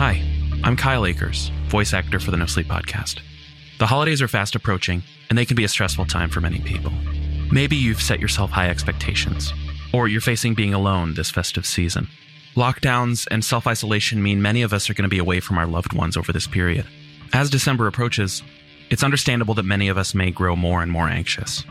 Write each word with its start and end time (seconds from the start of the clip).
Hi, 0.00 0.22
I'm 0.64 0.78
Kyle 0.78 1.04
Akers, 1.04 1.50
voice 1.68 1.92
actor 1.92 2.18
for 2.18 2.30
the 2.30 2.38
No 2.38 2.46
Sleep 2.46 2.66
Podcast. 2.66 3.20
The 3.78 3.86
holidays 3.86 4.22
are 4.22 4.28
fast 4.28 4.54
approaching, 4.54 5.02
and 5.28 5.36
they 5.36 5.44
can 5.44 5.56
be 5.56 5.64
a 5.64 5.68
stressful 5.68 6.06
time 6.06 6.30
for 6.30 6.40
many 6.40 6.58
people. 6.58 6.90
Maybe 7.52 7.76
you've 7.76 8.00
set 8.00 8.18
yourself 8.18 8.50
high 8.50 8.70
expectations 8.70 9.52
or 9.92 10.08
you're 10.08 10.22
facing 10.22 10.54
being 10.54 10.72
alone 10.72 11.12
this 11.12 11.30
festive 11.30 11.66
season. 11.66 12.08
Lockdowns 12.56 13.28
and 13.30 13.44
self 13.44 13.66
isolation 13.66 14.22
mean 14.22 14.40
many 14.40 14.62
of 14.62 14.72
us 14.72 14.88
are 14.88 14.94
going 14.94 15.02
to 15.02 15.14
be 15.14 15.18
away 15.18 15.38
from 15.38 15.58
our 15.58 15.66
loved 15.66 15.92
ones 15.92 16.16
over 16.16 16.32
this 16.32 16.46
period. 16.46 16.86
As 17.34 17.50
December 17.50 17.86
approaches, 17.86 18.42
it's 18.88 19.04
understandable 19.04 19.52
that 19.52 19.64
many 19.64 19.88
of 19.88 19.98
us 19.98 20.14
may 20.14 20.30
grow 20.30 20.56
more 20.56 20.82
and 20.82 20.90
more 20.90 21.10
anxious. 21.10 21.62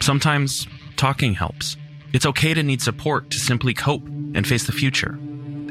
Sometimes 0.00 0.68
talking 0.94 1.34
helps. 1.34 1.76
It's 2.12 2.26
okay 2.26 2.54
to 2.54 2.62
need 2.62 2.80
support 2.80 3.30
to 3.30 3.40
simply 3.40 3.74
cope 3.74 4.06
and 4.06 4.46
face 4.46 4.66
the 4.66 4.72
future. 4.72 5.18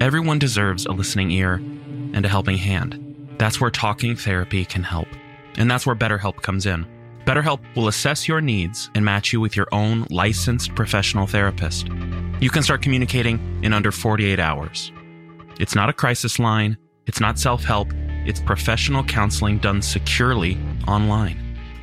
Everyone 0.01 0.39
deserves 0.39 0.85
a 0.85 0.91
listening 0.91 1.31
ear 1.31 1.61
and 2.13 2.25
a 2.25 2.29
helping 2.29 2.57
hand. 2.57 3.35
That's 3.37 3.59
where 3.59 3.71
talking 3.71 4.15
therapy 4.15 4.65
can 4.65 4.83
help. 4.83 5.07
And 5.57 5.69
that's 5.69 5.85
where 5.85 5.95
BetterHelp 5.95 6.41
comes 6.41 6.65
in. 6.65 6.85
BetterHelp 7.25 7.59
will 7.75 7.87
assess 7.87 8.27
your 8.27 8.41
needs 8.41 8.89
and 8.95 9.05
match 9.05 9.31
you 9.31 9.39
with 9.39 9.55
your 9.55 9.67
own 9.71 10.07
licensed 10.09 10.73
professional 10.75 11.27
therapist. 11.27 11.87
You 12.39 12.49
can 12.49 12.63
start 12.63 12.81
communicating 12.81 13.59
in 13.63 13.73
under 13.73 13.91
48 13.91 14.39
hours. 14.39 14.91
It's 15.59 15.75
not 15.75 15.89
a 15.89 15.93
crisis 15.93 16.39
line, 16.39 16.77
it's 17.05 17.19
not 17.19 17.37
self 17.37 17.63
help, 17.63 17.89
it's 18.25 18.39
professional 18.39 19.03
counseling 19.03 19.59
done 19.59 19.81
securely 19.81 20.57
online. 20.87 21.37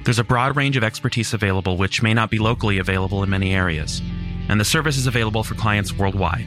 There's 0.04 0.18
a 0.18 0.24
broad 0.24 0.56
range 0.56 0.76
of 0.76 0.82
expertise 0.82 1.34
available, 1.34 1.76
which 1.76 2.02
may 2.02 2.14
not 2.14 2.30
be 2.30 2.38
locally 2.38 2.78
available 2.78 3.22
in 3.22 3.30
many 3.30 3.54
areas, 3.54 4.00
and 4.48 4.60
the 4.60 4.64
service 4.64 4.96
is 4.96 5.06
available 5.06 5.44
for 5.44 5.54
clients 5.54 5.92
worldwide. 5.92 6.46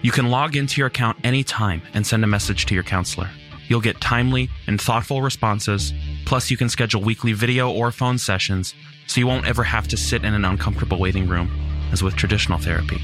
You 0.00 0.12
can 0.12 0.30
log 0.30 0.54
into 0.54 0.80
your 0.80 0.86
account 0.86 1.18
anytime 1.24 1.82
and 1.92 2.06
send 2.06 2.22
a 2.22 2.28
message 2.28 2.66
to 2.66 2.74
your 2.74 2.84
counselor. 2.84 3.28
You'll 3.66 3.80
get 3.80 4.00
timely 4.00 4.48
and 4.66 4.80
thoughtful 4.80 5.22
responses. 5.22 5.92
Plus, 6.24 6.50
you 6.50 6.56
can 6.56 6.68
schedule 6.68 7.02
weekly 7.02 7.32
video 7.32 7.70
or 7.70 7.90
phone 7.90 8.16
sessions 8.16 8.74
so 9.08 9.20
you 9.20 9.26
won't 9.26 9.46
ever 9.46 9.64
have 9.64 9.88
to 9.88 9.96
sit 9.96 10.24
in 10.24 10.34
an 10.34 10.44
uncomfortable 10.44 10.98
waiting 10.98 11.26
room, 11.26 11.50
as 11.92 12.02
with 12.02 12.14
traditional 12.14 12.58
therapy. 12.58 12.98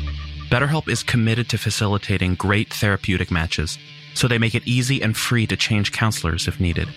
BetterHelp 0.50 0.88
is 0.88 1.02
committed 1.02 1.48
to 1.48 1.58
facilitating 1.58 2.36
great 2.36 2.72
therapeutic 2.72 3.30
matches, 3.30 3.76
so 4.14 4.28
they 4.28 4.38
make 4.38 4.54
it 4.54 4.66
easy 4.66 5.02
and 5.02 5.16
free 5.16 5.46
to 5.48 5.56
change 5.56 5.90
counselors 5.90 6.46
if 6.46 6.60
needed. 6.60 6.88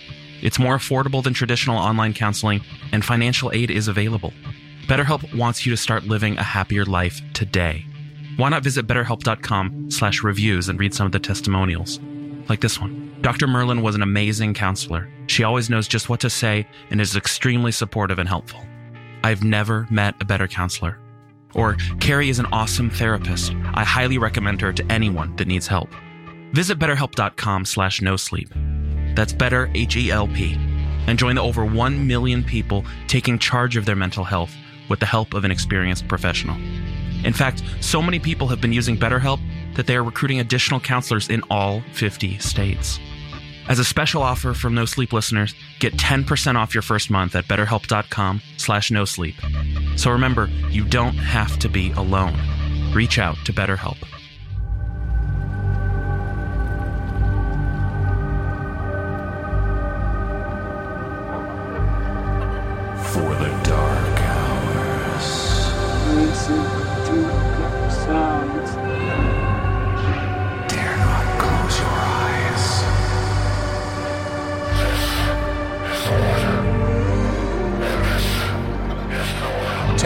It's 0.42 0.60
more 0.60 0.78
affordable 0.78 1.24
than 1.24 1.34
traditional 1.34 1.78
online 1.78 2.14
counseling, 2.14 2.62
and 2.92 3.04
financial 3.04 3.52
aid 3.52 3.72
is 3.72 3.88
available. 3.88 4.32
BetterHelp 4.86 5.36
wants 5.36 5.66
you 5.66 5.72
to 5.72 5.78
start 5.78 6.04
living 6.04 6.38
a 6.38 6.44
happier 6.44 6.86
life 6.86 7.20
today. 7.34 7.86
Why 8.38 8.50
not 8.50 8.62
visit 8.62 8.86
betterhelp.com 8.86 9.90
slash 9.90 10.22
reviews 10.22 10.70
and 10.70 10.80
read 10.80 10.94
some 10.94 11.08
of 11.08 11.12
the 11.12 11.20
testimonials? 11.20 12.00
Like 12.48 12.62
this 12.62 12.80
one. 12.80 13.16
Dr. 13.22 13.48
Merlin 13.48 13.82
was 13.82 13.96
an 13.96 14.04
amazing 14.04 14.54
counselor. 14.54 15.10
She 15.26 15.44
always 15.44 15.72
knows 15.72 15.88
just 15.88 16.08
what 16.08 16.20
to 16.20 16.30
say 16.30 16.68
and 16.92 17.02
is 17.02 17.16
extremely 17.16 17.72
supportive 17.72 18.20
and 18.20 18.30
helpful. 18.30 18.64
I've 19.24 19.44
never 19.44 19.88
met 19.90 20.14
a 20.22 20.26
better 20.26 20.48
counselor. 20.48 21.00
Or, 21.56 21.78
Carrie 22.00 22.30
is 22.30 22.38
an 22.38 22.46
awesome 22.52 22.92
therapist. 22.92 23.54
I 23.74 23.84
highly 23.84 24.20
recommend 24.20 24.62
her 24.62 24.72
to 24.72 24.86
anyone 24.92 25.36
that 25.38 25.48
needs 25.48 25.66
help. 25.66 25.90
Visit 26.54 26.78
betterhelp.com 26.78 27.66
slash 27.66 28.04
no 28.04 28.18
sleep. 28.18 28.50
That's 29.16 29.34
better, 29.34 29.72
H-E-L-P. 29.74 30.54
And 31.08 31.18
join 31.18 31.36
the 31.36 31.42
over 31.42 31.66
1 31.66 32.06
million 32.06 32.44
people 32.44 32.86
taking 33.08 33.40
charge 33.40 33.78
of 33.78 33.86
their 33.86 33.96
mental 33.96 34.24
health 34.24 34.54
with 34.90 35.00
the 35.00 35.08
help 35.08 35.34
of 35.34 35.44
an 35.44 35.50
experienced 35.50 36.08
professional. 36.08 36.56
In 37.24 37.34
fact, 37.34 37.64
so 37.82 38.02
many 38.02 38.20
people 38.20 38.48
have 38.48 38.62
been 38.62 38.74
using 38.74 38.98
BetterHelp 38.98 39.40
that 39.76 39.88
they 39.88 39.96
are 39.96 40.04
recruiting 40.04 40.40
additional 40.40 40.80
counselors 40.80 41.30
in 41.30 41.44
all 41.50 41.82
50 41.94 42.40
states. 42.40 43.00
As 43.68 43.80
a 43.80 43.84
special 43.84 44.24
offer 44.24 44.54
from 44.54 44.74
No 44.74 44.86
Sleep 44.86 45.12
listeners, 45.12 45.54
get 45.80 45.94
10% 45.98 46.56
off 46.56 46.74
your 46.74 46.82
first 46.82 47.10
month 47.12 47.36
at 47.36 47.46
betterhelp.com 47.46 48.42
slash 48.58 48.92
no 48.92 49.04
sleep. 49.04 49.36
So 49.98 50.12
remember, 50.12 50.50
you 50.70 50.86
don't 50.86 51.18
have 51.18 51.60
to 51.60 51.70
be 51.70 51.92
alone. 51.92 52.38
Reach 52.94 53.20
out 53.20 53.38
to 53.46 53.52
BetterHelp. 53.52 53.98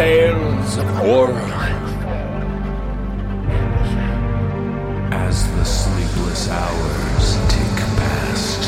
Tales 0.01 0.77
of 0.77 0.87
horror. 0.95 1.31
As 5.11 5.45
the 5.55 5.63
sleepless 5.63 6.49
hours 6.49 7.37
tick 7.53 7.77
past. 7.99 8.61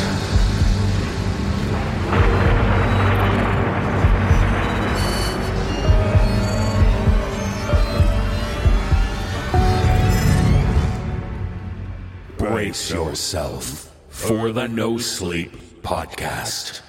Brace 12.37 12.91
yourself 12.91 13.91
for 14.09 14.51
the 14.51 14.67
No 14.67 14.99
Sleep 14.99 15.81
Podcast. 15.81 16.81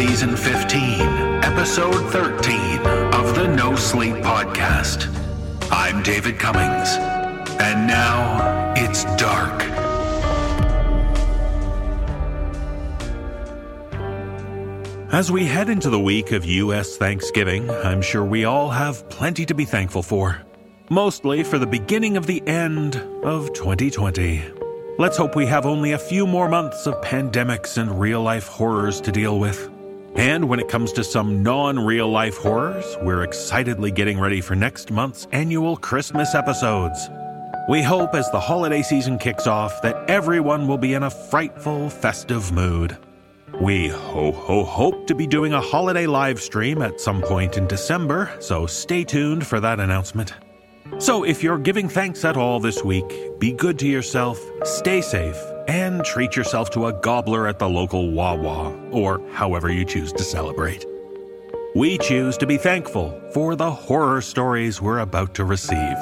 Season 0.00 0.34
15, 0.34 1.02
Episode 1.44 2.10
13 2.10 2.78
of 3.12 3.34
the 3.34 3.46
No 3.54 3.76
Sleep 3.76 4.14
Podcast. 4.14 5.14
I'm 5.70 6.02
David 6.02 6.38
Cummings, 6.38 6.88
and 7.60 7.86
now 7.86 8.72
it's 8.78 9.04
dark. 9.20 9.62
As 15.12 15.30
we 15.30 15.44
head 15.44 15.68
into 15.68 15.90
the 15.90 16.00
week 16.00 16.32
of 16.32 16.46
U.S. 16.46 16.96
Thanksgiving, 16.96 17.68
I'm 17.68 18.00
sure 18.00 18.24
we 18.24 18.46
all 18.46 18.70
have 18.70 19.06
plenty 19.10 19.44
to 19.44 19.54
be 19.54 19.66
thankful 19.66 20.02
for. 20.02 20.40
Mostly 20.88 21.44
for 21.44 21.58
the 21.58 21.66
beginning 21.66 22.16
of 22.16 22.26
the 22.26 22.42
end 22.48 22.96
of 23.22 23.52
2020. 23.52 24.50
Let's 24.96 25.18
hope 25.18 25.36
we 25.36 25.44
have 25.44 25.66
only 25.66 25.92
a 25.92 25.98
few 25.98 26.26
more 26.26 26.48
months 26.48 26.86
of 26.86 26.98
pandemics 27.02 27.76
and 27.76 28.00
real 28.00 28.22
life 28.22 28.46
horrors 28.46 29.02
to 29.02 29.12
deal 29.12 29.38
with. 29.38 29.69
And 30.16 30.48
when 30.48 30.58
it 30.60 30.68
comes 30.68 30.92
to 30.92 31.04
some 31.04 31.42
non 31.42 31.78
real 31.78 32.08
life 32.08 32.36
horrors, 32.36 32.96
we're 33.02 33.22
excitedly 33.22 33.90
getting 33.90 34.18
ready 34.18 34.40
for 34.40 34.54
next 34.54 34.90
month's 34.90 35.26
annual 35.32 35.76
Christmas 35.76 36.34
episodes. 36.34 37.08
We 37.68 37.82
hope 37.82 38.14
as 38.14 38.28
the 38.30 38.40
holiday 38.40 38.82
season 38.82 39.18
kicks 39.18 39.46
off 39.46 39.80
that 39.82 40.10
everyone 40.10 40.66
will 40.66 40.78
be 40.78 40.94
in 40.94 41.04
a 41.04 41.10
frightful, 41.10 41.88
festive 41.88 42.50
mood. 42.50 42.98
We 43.60 43.88
ho 43.88 44.32
ho 44.32 44.64
hope 44.64 45.06
to 45.06 45.14
be 45.14 45.26
doing 45.26 45.52
a 45.52 45.60
holiday 45.60 46.06
live 46.06 46.40
stream 46.40 46.82
at 46.82 47.00
some 47.00 47.20
point 47.22 47.56
in 47.56 47.66
December, 47.66 48.34
so 48.40 48.66
stay 48.66 49.04
tuned 49.04 49.46
for 49.46 49.60
that 49.60 49.78
announcement. 49.78 50.34
So 50.98 51.24
if 51.24 51.42
you're 51.42 51.58
giving 51.58 51.88
thanks 51.88 52.24
at 52.24 52.36
all 52.36 52.58
this 52.58 52.82
week, 52.82 53.38
be 53.38 53.52
good 53.52 53.78
to 53.78 53.86
yourself, 53.86 54.40
stay 54.64 55.00
safe, 55.00 55.36
and 55.70 56.04
treat 56.04 56.34
yourself 56.34 56.68
to 56.68 56.86
a 56.86 56.92
gobbler 56.92 57.46
at 57.46 57.60
the 57.60 57.68
local 57.68 58.10
Wawa, 58.10 58.74
or 58.90 59.24
however 59.30 59.70
you 59.70 59.84
choose 59.84 60.12
to 60.14 60.24
celebrate. 60.24 60.84
We 61.76 61.96
choose 61.98 62.36
to 62.38 62.46
be 62.46 62.56
thankful 62.56 63.22
for 63.32 63.54
the 63.54 63.70
horror 63.70 64.20
stories 64.20 64.82
we're 64.82 64.98
about 64.98 65.32
to 65.34 65.44
receive. 65.44 65.96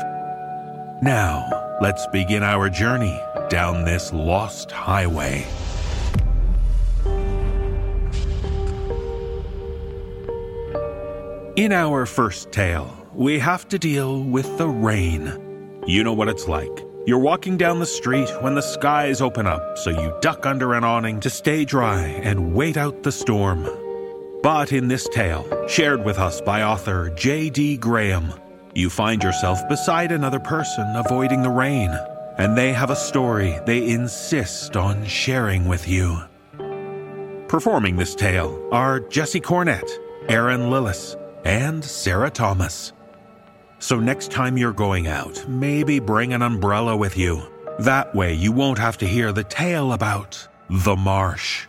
Now, 1.02 1.76
let's 1.82 2.06
begin 2.06 2.42
our 2.42 2.70
journey 2.70 3.20
down 3.50 3.84
this 3.84 4.10
lost 4.10 4.72
highway. 4.72 5.46
In 11.56 11.72
our 11.72 12.06
first 12.06 12.52
tale, 12.52 13.06
we 13.12 13.38
have 13.38 13.68
to 13.68 13.78
deal 13.78 14.22
with 14.22 14.56
the 14.56 14.68
rain. 14.68 15.82
You 15.86 16.04
know 16.04 16.14
what 16.14 16.28
it's 16.28 16.48
like. 16.48 16.87
You're 17.06 17.18
walking 17.18 17.56
down 17.56 17.78
the 17.78 17.86
street 17.86 18.30
when 18.40 18.54
the 18.54 18.60
skies 18.60 19.20
open 19.20 19.46
up, 19.46 19.78
so 19.78 19.90
you 19.90 20.14
duck 20.20 20.44
under 20.44 20.74
an 20.74 20.84
awning 20.84 21.20
to 21.20 21.30
stay 21.30 21.64
dry 21.64 22.02
and 22.02 22.54
wait 22.54 22.76
out 22.76 23.02
the 23.02 23.12
storm. 23.12 23.66
But 24.42 24.72
in 24.72 24.88
this 24.88 25.08
tale, 25.08 25.46
shared 25.68 26.04
with 26.04 26.18
us 26.18 26.40
by 26.40 26.62
author 26.62 27.10
J.D. 27.10 27.78
Graham, 27.78 28.32
you 28.74 28.90
find 28.90 29.22
yourself 29.22 29.66
beside 29.68 30.12
another 30.12 30.40
person 30.40 30.84
avoiding 30.96 31.42
the 31.42 31.50
rain, 31.50 31.90
and 32.36 32.56
they 32.56 32.72
have 32.72 32.90
a 32.90 32.96
story 32.96 33.58
they 33.64 33.88
insist 33.90 34.76
on 34.76 35.04
sharing 35.06 35.66
with 35.66 35.88
you. 35.88 36.18
Performing 37.48 37.96
this 37.96 38.14
tale 38.14 38.68
are 38.70 39.00
Jesse 39.00 39.40
Cornett, 39.40 39.88
Erin 40.28 40.68
Lillis, 40.68 41.16
and 41.44 41.82
Sarah 41.82 42.30
Thomas. 42.30 42.92
So 43.78 44.00
next 44.00 44.32
time 44.32 44.58
you're 44.58 44.72
going 44.72 45.06
out, 45.06 45.48
maybe 45.48 46.00
bring 46.00 46.32
an 46.32 46.42
umbrella 46.42 46.96
with 46.96 47.16
you. 47.16 47.42
That 47.78 48.12
way 48.12 48.34
you 48.34 48.50
won't 48.50 48.78
have 48.78 48.98
to 48.98 49.06
hear 49.06 49.32
the 49.32 49.44
tale 49.44 49.92
about 49.92 50.48
the 50.68 50.96
marsh. 50.96 51.67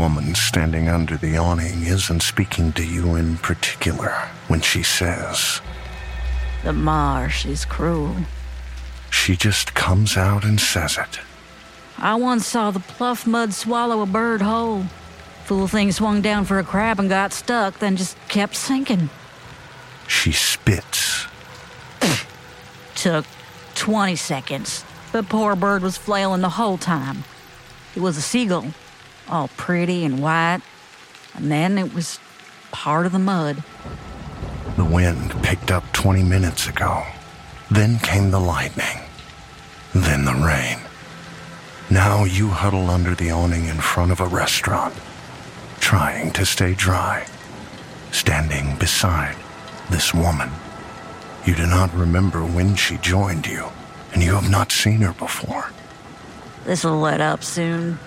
Woman 0.00 0.34
standing 0.34 0.88
under 0.88 1.18
the 1.18 1.36
awning 1.36 1.82
isn't 1.82 2.22
speaking 2.22 2.72
to 2.72 2.82
you 2.82 3.16
in 3.16 3.36
particular 3.36 4.12
when 4.48 4.62
she 4.62 4.82
says, 4.82 5.60
The 6.64 6.72
marsh 6.72 7.44
is 7.44 7.66
cruel. 7.66 8.16
she 9.10 9.36
just 9.36 9.74
comes 9.74 10.16
out 10.16 10.42
and 10.42 10.58
says 10.58 10.96
it. 10.96 11.20
I 11.98 12.14
once 12.14 12.46
saw 12.46 12.70
the 12.70 12.80
pluff 12.80 13.26
mud 13.26 13.52
swallow 13.52 14.00
a 14.00 14.06
bird 14.06 14.40
whole. 14.40 14.84
Fool 15.44 15.68
thing 15.68 15.92
swung 15.92 16.22
down 16.22 16.46
for 16.46 16.58
a 16.58 16.64
crab 16.64 16.98
and 16.98 17.10
got 17.10 17.34
stuck, 17.34 17.78
then 17.78 17.96
just 17.98 18.16
kept 18.28 18.56
sinking. 18.56 19.10
She 20.08 20.32
spits. 20.32 21.26
Took 22.94 23.26
20 23.74 24.16
seconds. 24.16 24.82
The 25.12 25.22
poor 25.22 25.54
bird 25.54 25.82
was 25.82 25.98
flailing 25.98 26.40
the 26.40 26.48
whole 26.48 26.78
time. 26.78 27.24
It 27.94 28.00
was 28.00 28.16
a 28.16 28.22
seagull, 28.22 28.68
all 29.28 29.48
pretty 29.56 30.04
and 30.04 30.22
white, 30.22 30.60
and 31.34 31.50
then 31.50 31.78
it 31.78 31.94
was 31.94 32.18
part 32.70 33.06
of 33.06 33.12
the 33.12 33.18
mud. 33.18 33.62
The 34.76 34.84
wind 34.84 35.34
picked 35.42 35.70
up 35.70 35.84
20 35.92 36.22
minutes 36.22 36.68
ago. 36.68 37.04
Then 37.70 37.98
came 37.98 38.30
the 38.30 38.40
lightning. 38.40 39.00
Then 39.94 40.24
the 40.24 40.34
rain. 40.34 40.78
Now 41.90 42.24
you 42.24 42.48
huddle 42.48 42.90
under 42.90 43.14
the 43.14 43.30
awning 43.30 43.66
in 43.66 43.76
front 43.76 44.12
of 44.12 44.20
a 44.20 44.26
restaurant, 44.26 44.94
trying 45.80 46.30
to 46.32 46.46
stay 46.46 46.74
dry, 46.74 47.26
standing 48.12 48.76
beside 48.76 49.36
this 49.90 50.14
woman. 50.14 50.50
You 51.44 51.54
do 51.54 51.66
not 51.66 51.92
remember 51.94 52.40
when 52.40 52.76
she 52.76 52.96
joined 52.98 53.46
you, 53.46 53.66
and 54.12 54.22
you 54.22 54.34
have 54.34 54.50
not 54.50 54.70
seen 54.70 55.00
her 55.00 55.12
before. 55.12 55.72
This'll 56.64 56.98
let 56.98 57.20
up 57.20 57.42
soon. 57.42 57.98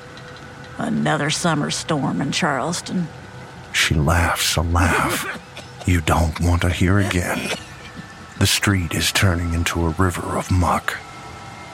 Another 0.78 1.30
summer 1.30 1.72
storm 1.72 2.22
in 2.22 2.32
Charleston. 2.32 3.08
She 3.72 3.96
laughs 3.96 4.56
a 4.56 4.62
laugh 4.62 5.40
you 5.86 6.00
don't 6.00 6.40
want 6.40 6.62
to 6.62 6.70
hear 6.70 7.00
again. 7.00 7.50
The 8.40 8.48
street 8.48 8.94
is 8.94 9.12
turning 9.12 9.54
into 9.54 9.86
a 9.86 9.90
river 9.90 10.38
of 10.38 10.50
muck. 10.50 10.98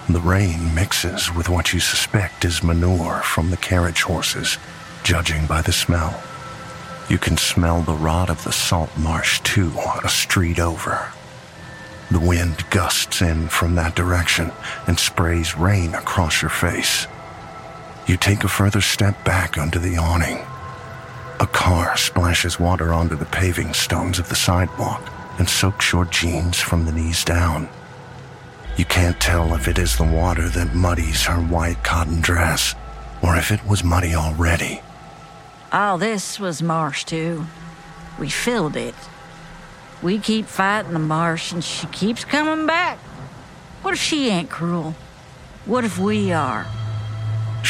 The 0.09 0.19
rain 0.19 0.73
mixes 0.73 1.31
with 1.33 1.47
what 1.47 1.73
you 1.73 1.79
suspect 1.79 2.43
is 2.43 2.63
manure 2.63 3.21
from 3.21 3.51
the 3.51 3.57
carriage 3.57 4.01
horses, 4.01 4.57
judging 5.03 5.45
by 5.45 5.61
the 5.61 5.71
smell. 5.71 6.19
You 7.07 7.19
can 7.19 7.37
smell 7.37 7.81
the 7.81 7.93
rot 7.93 8.31
of 8.31 8.43
the 8.43 8.51
salt 8.51 8.97
marsh 8.97 9.41
too, 9.41 9.73
a 10.03 10.09
street 10.09 10.59
over. 10.59 11.11
The 12.09 12.19
wind 12.19 12.67
gusts 12.71 13.21
in 13.21 13.47
from 13.49 13.75
that 13.75 13.95
direction 13.95 14.51
and 14.87 14.97
sprays 14.97 15.55
rain 15.55 15.93
across 15.93 16.41
your 16.41 16.49
face. 16.49 17.05
You 18.09 18.17
take 18.17 18.43
a 18.43 18.47
further 18.47 18.81
step 18.81 19.23
back 19.23 19.59
under 19.59 19.77
the 19.77 19.97
awning. 19.97 20.39
A 21.39 21.45
car 21.45 21.95
splashes 21.95 22.59
water 22.59 22.91
onto 22.91 23.15
the 23.15 23.25
paving 23.25 23.75
stones 23.75 24.17
of 24.17 24.29
the 24.29 24.35
sidewalk 24.35 25.07
and 25.37 25.47
soaks 25.47 25.93
your 25.93 26.05
jeans 26.05 26.57
from 26.57 26.85
the 26.85 26.91
knees 26.91 27.23
down. 27.23 27.69
You 28.77 28.85
can't 28.85 29.19
tell 29.19 29.53
if 29.53 29.67
it 29.67 29.77
is 29.77 29.95
the 29.95 30.11
water 30.11 30.49
that 30.49 30.73
muddies 30.73 31.25
her 31.25 31.35
white 31.35 31.83
cotton 31.83 32.19
dress 32.19 32.73
or 33.21 33.35
if 33.35 33.51
it 33.51 33.63
was 33.67 33.83
muddy 33.83 34.15
already. 34.15 34.81
All 35.71 35.99
this 35.99 36.39
was 36.39 36.63
marsh, 36.63 37.03
too. 37.03 37.45
We 38.17 38.29
filled 38.29 38.75
it. 38.75 38.95
We 40.01 40.17
keep 40.17 40.47
fighting 40.47 40.93
the 40.93 40.99
marsh, 40.99 41.51
and 41.51 41.63
she 41.63 41.85
keeps 41.85 42.25
coming 42.25 42.65
back. 42.65 42.97
What 43.83 43.93
if 43.93 44.01
she 44.01 44.29
ain't 44.29 44.49
cruel? 44.49 44.95
What 45.65 45.85
if 45.85 45.99
we 45.99 46.31
are? 46.31 46.65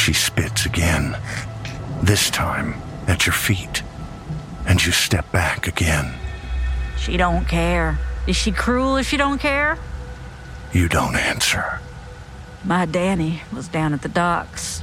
She 0.10 0.14
spits 0.14 0.66
again, 0.66 1.16
this 2.02 2.32
time 2.32 2.74
at 3.08 3.28
your 3.28 3.34
feet, 3.34 3.84
and 4.66 4.84
you 4.84 4.92
step 4.92 5.32
back 5.32 5.68
again. 5.68 6.16
She 6.98 7.16
don't 7.16 7.48
care. 7.48 8.00
Is 8.26 8.36
she 8.36 8.52
cruel 8.52 8.98
if 8.98 9.08
she 9.08 9.18
don't 9.18 9.38
care? 9.38 9.78
You 10.74 10.90
don't 10.90 11.16
answer. 11.16 11.80
My 12.66 12.88
Danny 12.88 13.44
was 13.54 13.68
down 13.68 13.94
at 13.94 14.02
the 14.02 14.10
docks. 14.10 14.82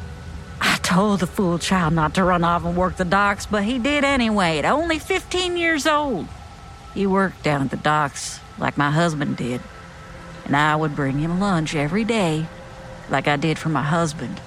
I 0.61 0.77
told 0.77 1.19
the 1.19 1.27
fool 1.27 1.59
child 1.59 1.93
not 1.93 2.15
to 2.15 2.23
run 2.23 2.45
off 2.45 2.65
and 2.65 2.77
work 2.77 2.95
the 2.95 3.05
docks, 3.05 3.47
but 3.47 3.65
he 3.65 3.81
did 3.81 4.05
anyway, 4.05 4.59
at 4.59 4.65
only 4.65 5.01
15 5.01 5.57
years 5.57 5.89
old. 5.89 6.29
He 6.95 7.05
worked 7.05 7.43
down 7.43 7.63
at 7.63 7.71
the 7.73 7.77
docks 7.77 8.39
like 8.59 8.79
my 8.79 8.93
husband 8.93 9.39
did, 9.39 9.61
and 10.45 10.55
I 10.55 10.77
would 10.77 10.95
bring 10.95 11.19
him 11.19 11.41
lunch 11.41 11.75
every 11.75 12.05
day, 12.05 12.47
like 13.11 13.27
I 13.27 13.35
did 13.35 13.59
for 13.59 13.71
my 13.71 13.83
husband. 13.83 14.41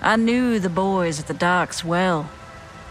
I 0.00 0.16
knew 0.16 0.58
the 0.58 0.68
boys 0.68 1.18
at 1.18 1.26
the 1.26 1.34
docks 1.34 1.84
well. 1.84 2.30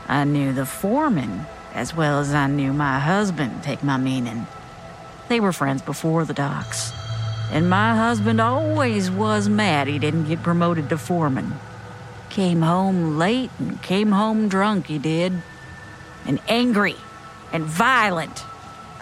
I 0.08 0.24
knew 0.24 0.54
the 0.54 0.66
foreman 0.66 1.46
as 1.74 1.96
well 1.96 2.20
as 2.20 2.34
I 2.34 2.48
knew 2.48 2.74
my 2.74 3.00
husband, 3.00 3.62
take 3.62 3.84
my 3.84 3.98
meaning. 3.98 4.48
They 5.30 5.40
were 5.40 5.54
friends 5.54 5.84
before 5.84 6.26
the 6.26 6.34
docks. 6.34 6.92
And 7.52 7.70
my 7.70 7.96
husband 7.96 8.42
always 8.42 9.12
was 9.12 9.48
mad 9.48 9.88
he 9.88 10.00
didn't 10.00 10.28
get 10.28 10.42
promoted 10.42 10.90
to 10.90 10.98
foreman. 10.98 11.54
Came 12.30 12.62
home 12.62 13.18
late 13.18 13.52
and 13.60 13.82
came 13.82 14.12
home 14.12 14.50
drunk, 14.50 14.88
he 14.88 14.98
did. 14.98 15.34
And 16.26 16.42
angry 16.48 16.96
and 17.54 17.64
violent. 17.64 18.44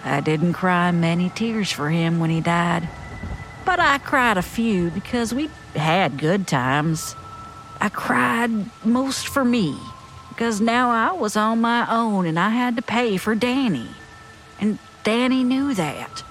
I 0.04 0.20
didn't 0.20 0.54
cry 0.54 0.92
many 0.92 1.30
tears 1.30 1.72
for 1.72 1.90
him 1.90 2.20
when 2.20 2.30
he 2.30 2.42
died. 2.42 2.88
But 3.66 3.80
I 3.80 3.98
cried 3.98 4.38
a 4.38 4.44
few 4.44 4.92
because 4.92 5.34
we 5.34 5.50
had 5.76 6.20
good 6.20 6.46
times. 6.46 7.16
I 7.82 7.90
cried 7.90 8.52
most 8.86 9.28
for 9.28 9.44
me 9.46 9.78
because 10.30 10.60
now 10.60 10.90
I 10.90 11.14
was 11.14 11.36
on 11.36 11.62
my 11.62 11.90
own 11.90 12.26
and 12.26 12.40
I 12.40 12.50
had 12.50 12.76
to 12.76 12.82
pay 12.82 13.18
for 13.18 13.36
Danny. 13.36 13.88
And 14.60 14.80
Danny 15.04 15.44
knew 15.44 15.74
that. 15.74 16.24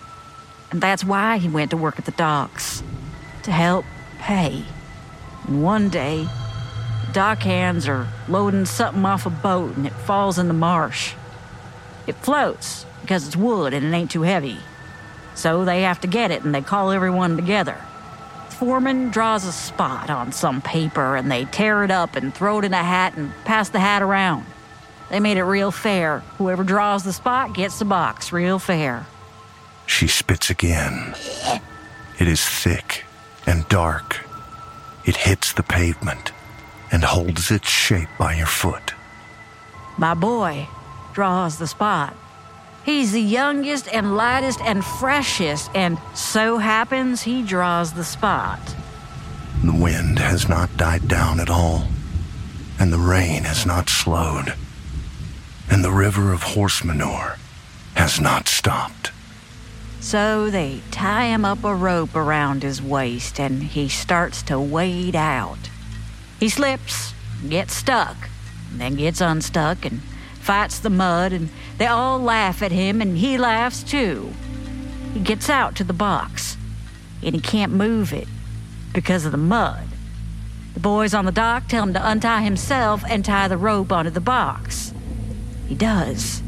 And 0.71 0.81
that's 0.81 1.05
why 1.05 1.39
he 1.39 1.49
went 1.49 1.71
to 1.71 1.77
work 1.77 1.99
at 1.99 2.05
the 2.05 2.13
docks 2.13 2.83
to 3.45 3.53
help 3.53 3.85
pay. 4.19 4.65
And 5.47 5.63
one 5.63 5.89
day, 5.89 6.27
dock 7.13 7.43
hands 7.43 7.87
are 7.87 8.09
loading 8.29 8.65
something 8.65 9.05
off 9.05 9.25
a 9.25 9.31
boat 9.31 9.77
and 9.77 9.87
it 9.87 9.93
falls 9.93 10.39
in 10.39 10.49
the 10.49 10.55
marsh. 10.55 11.15
It 12.07 12.17
floats 12.17 12.85
because 13.03 13.27
it's 13.27 13.37
wood 13.37 13.73
and 13.73 13.87
it 13.87 13.97
ain't 13.97 14.11
too 14.11 14.23
heavy. 14.23 14.59
So 15.35 15.65
they 15.65 15.83
have 15.83 16.01
to 16.01 16.09
get 16.09 16.31
it 16.31 16.43
and 16.43 16.55
they 16.55 16.63
call 16.63 16.91
everyone 16.91 17.37
together. 17.37 17.79
Foreman 18.55 19.11
draws 19.11 19.45
a 19.45 19.53
spot 19.53 20.11
on 20.11 20.31
some 20.31 20.63
paper 20.63 21.17
and 21.17 21.31
they 21.31 21.45
tear 21.47 21.83
it 21.83 21.91
up 21.91 22.15
and 22.15 22.33
throw 22.33 22.61
it 22.61 22.65
in 22.65 22.73
a 22.73 22.77
hat 22.77 23.17
and 23.17 23.33
pass 23.45 23.69
the 23.69 23.81
hat 23.81 24.01
around. 24.01 24.47
They 25.11 25.19
made 25.19 25.37
it 25.37 25.43
real 25.43 25.73
fair. 25.73 26.21
Whoever 26.39 26.63
draws 26.63 27.03
the 27.03 27.13
spot 27.13 27.53
gets 27.53 27.81
the 27.81 27.85
box, 27.85 28.33
real 28.33 28.59
fair. 28.59 29.07
She 29.87 30.07
spits 30.07 30.51
again. 30.51 31.15
It 32.19 32.29
is 32.29 32.49
thick 32.49 33.05
and 33.45 33.69
dark. 33.69 34.25
It 35.05 35.17
hits 35.17 35.53
the 35.53 35.65
pavement 35.65 36.33
and 36.93 37.03
holds 37.03 37.51
its 37.51 37.69
shape 37.69 38.09
by 38.19 38.35
your 38.35 38.47
foot. 38.47 38.95
My 39.99 40.15
boy 40.15 40.69
draws 41.13 41.59
the 41.59 41.67
spot. 41.67 42.17
He's 42.85 43.13
the 43.13 43.23
youngest 43.23 43.89
and 43.89 44.17
lightest 44.17 44.61
and 44.61 44.85
freshest, 44.85 45.71
and 45.75 45.99
so 46.15 46.59
happens 46.59 47.23
he 47.23 47.43
draws 47.43 47.95
the 47.95 48.05
spot. 48.05 48.61
The 49.65 49.75
wind 49.75 50.19
has 50.19 50.49
not 50.49 50.77
died 50.77 51.09
down 51.09 51.41
at 51.41 51.49
all, 51.49 51.89
and 52.79 52.93
the 52.93 52.99
rain 52.99 53.45
has 53.45 53.65
not 53.65 53.89
slowed, 53.89 54.55
and 55.71 55.83
the 55.83 55.91
river 55.91 56.33
of 56.33 56.43
horse 56.43 56.85
manure 56.85 57.37
has 57.95 58.21
not 58.21 58.49
stopped. 58.49 59.13
So 60.01 60.51
they 60.51 60.83
tie 60.91 61.25
him 61.25 61.47
up 61.47 61.65
a 61.65 61.75
rope 61.75 62.15
around 62.15 62.63
his 62.63 62.83
waist, 62.83 63.41
and 63.41 63.63
he 63.63 63.89
starts 63.89 64.43
to 64.43 64.61
wade 64.61 65.17
out. 65.17 65.71
He 66.39 66.51
slips, 66.51 67.15
gets 67.49 67.75
stuck, 67.75 68.29
then 68.71 68.97
gets 68.97 69.23
unstuck, 69.23 69.87
and 69.87 70.03
fights 70.45 70.79
the 70.79 70.91
mud, 70.91 71.33
and 71.33 71.49
they 71.79 71.87
all 71.87 72.19
laugh 72.19 72.63
at 72.63 72.71
him, 72.71 73.01
and 73.01 73.17
he 73.17 73.39
laughs 73.39 73.83
too. 73.83 74.31
He 75.15 75.21
gets 75.21 75.49
out 75.49 75.75
to 75.77 75.85
the 75.85 75.95
box, 75.95 76.59
and 77.23 77.35
he 77.35 77.41
can't 77.41 77.73
move 77.73 78.13
it 78.13 78.29
because 78.93 79.25
of 79.25 79.33
the 79.33 79.39
mud. 79.39 79.89
The 80.75 80.81
boys 80.81 81.15
on 81.15 81.25
the 81.25 81.33
dock 81.33 81.69
tell 81.69 81.85
him 81.85 81.95
to 81.95 82.11
untie 82.11 82.43
himself 82.43 83.03
and 83.09 83.25
tie 83.25 83.49
the 83.49 83.57
rope 83.57 83.91
onto 83.91 84.11
the 84.11 84.21
box. 84.21 84.93
He 85.67 85.75
does. 85.75 86.43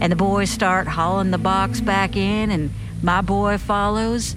And 0.00 0.10
the 0.10 0.16
boys 0.16 0.50
start 0.50 0.88
hauling 0.88 1.30
the 1.30 1.38
box 1.38 1.80
back 1.80 2.16
in, 2.16 2.50
and 2.50 2.70
my 3.02 3.20
boy 3.20 3.56
follows. 3.58 4.34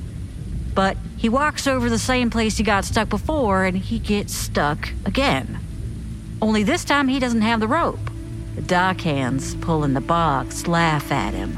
But 0.75 0.95
he 1.17 1.27
walks 1.27 1.65
over 1.65 1.89
the 1.89 1.97
same 1.97 2.29
place 2.29 2.57
he 2.57 2.63
got 2.63 2.85
stuck 2.85 3.09
before, 3.09 3.63
and 3.63 3.77
he 3.77 3.97
gets 3.97 4.35
stuck 4.35 4.89
again. 5.05 5.59
Only 6.39 6.61
this 6.61 6.85
time 6.85 7.07
he 7.07 7.19
doesn't 7.19 7.41
have 7.41 7.59
the 7.59 7.67
rope. 7.67 8.10
The 8.61 8.67
dock 8.67 9.01
hands 9.01 9.55
pulling 9.55 9.95
the 9.95 10.01
box 10.01 10.67
laugh 10.67 11.11
at 11.11 11.33
him. 11.33 11.57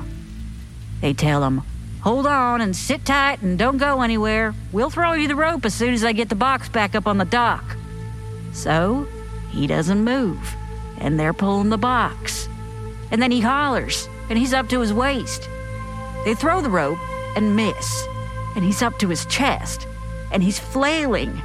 They 1.01 1.13
tell 1.13 1.43
him, 1.43 1.61
Hold 2.01 2.25
on 2.25 2.61
and 2.61 2.73
sit 2.73 3.03
tight 3.03 3.41
and 3.41 3.59
don't 3.59 3.77
go 3.77 4.01
anywhere. 4.01 4.55
We'll 4.71 4.89
throw 4.89 5.11
you 5.11 5.27
the 5.27 5.35
rope 5.35 5.65
as 5.65 5.73
soon 5.73 5.93
as 5.93 6.05
I 6.05 6.13
get 6.13 6.29
the 6.29 6.35
box 6.35 6.69
back 6.69 6.95
up 6.95 7.05
on 7.05 7.17
the 7.17 7.25
dock. 7.25 7.75
So 8.53 9.05
he 9.49 9.67
doesn't 9.67 10.03
move, 10.03 10.55
and 10.97 11.19
they're 11.19 11.33
pulling 11.33 11.69
the 11.69 11.77
box. 11.77 12.47
And 13.11 13.21
then 13.21 13.31
he 13.31 13.41
hollers, 13.41 14.07
and 14.29 14.39
he's 14.39 14.53
up 14.53 14.69
to 14.69 14.79
his 14.79 14.93
waist. 14.93 15.49
They 16.23 16.33
throw 16.33 16.61
the 16.61 16.69
rope 16.69 16.99
and 17.35 17.55
miss, 17.55 18.07
and 18.55 18.63
he's 18.63 18.81
up 18.81 18.97
to 18.99 19.09
his 19.09 19.25
chest, 19.25 19.87
and 20.31 20.41
he's 20.41 20.57
flailing. 20.57 21.41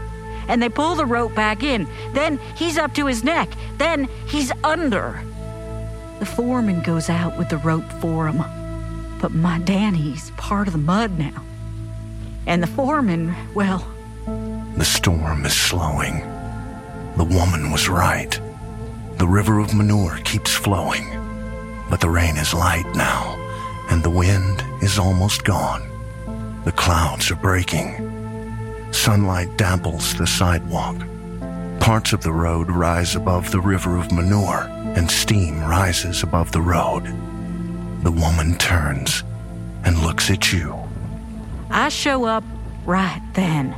And 0.47 0.63
they 0.63 0.69
pull 0.69 0.95
the 0.95 1.05
rope 1.05 1.35
back 1.35 1.65
in. 1.65 1.89
Then 2.13 2.39
he's 2.55 2.79
up 2.79 2.95
to 2.95 3.07
his 3.07 3.25
neck. 3.25 3.49
Then 3.77 4.09
he's 4.29 4.53
under. 4.63 5.21
The 6.19 6.27
foreman 6.27 6.83
goes 6.83 7.09
out 7.09 7.39
with 7.39 7.49
the 7.49 7.59
rope 7.59 7.91
for 8.01 8.29
him. 8.29 8.43
But 9.21 9.33
my 9.33 9.59
Danny's 9.61 10.31
part 10.33 10.67
of 10.69 10.73
the 10.73 10.79
mud 10.79 11.19
now. 11.19 11.43
And 12.47 12.63
the 12.63 12.67
foreman, 12.67 13.35
well, 13.55 13.87
The 14.77 14.85
storm 14.85 15.45
is 15.45 15.55
slowing. 15.55 16.21
The 17.17 17.25
woman 17.25 17.73
was 17.73 17.89
right. 17.89 18.41
The 19.19 19.27
river 19.27 19.59
of 19.59 19.75
manure 19.75 20.19
keeps 20.25 20.55
flowing. 20.55 21.05
But 21.91 22.01
the 22.01 22.11
rain 22.11 22.37
is 22.37 22.55
light 22.55 22.87
now, 22.95 23.37
and 23.91 24.03
the 24.03 24.11
wind 24.11 24.63
is 24.83 24.99
almost 24.99 25.45
gone. 25.45 25.83
The 26.65 26.73
clouds 26.73 27.31
are 27.31 27.37
breaking. 27.37 27.89
Sunlight 28.93 29.57
dapples 29.57 30.17
the 30.17 30.27
sidewalk. 30.27 30.97
Parts 31.81 32.13
of 32.13 32.23
the 32.23 32.33
road 32.33 32.71
rise 32.71 33.17
above 33.17 33.51
the 33.51 33.61
river 33.61 33.97
of 33.97 34.13
manure, 34.13 34.69
and 34.97 35.11
steam 35.11 35.61
rises 35.61 36.23
above 36.23 36.53
the 36.53 36.61
road. 36.61 37.05
The 38.03 38.13
woman 38.13 38.57
turns 38.59 39.23
and 39.85 39.99
looks 39.99 40.31
at 40.31 40.53
you. 40.53 40.75
I 41.71 41.89
show 41.89 42.25
up 42.25 42.45
right 42.87 43.23
then. 43.35 43.75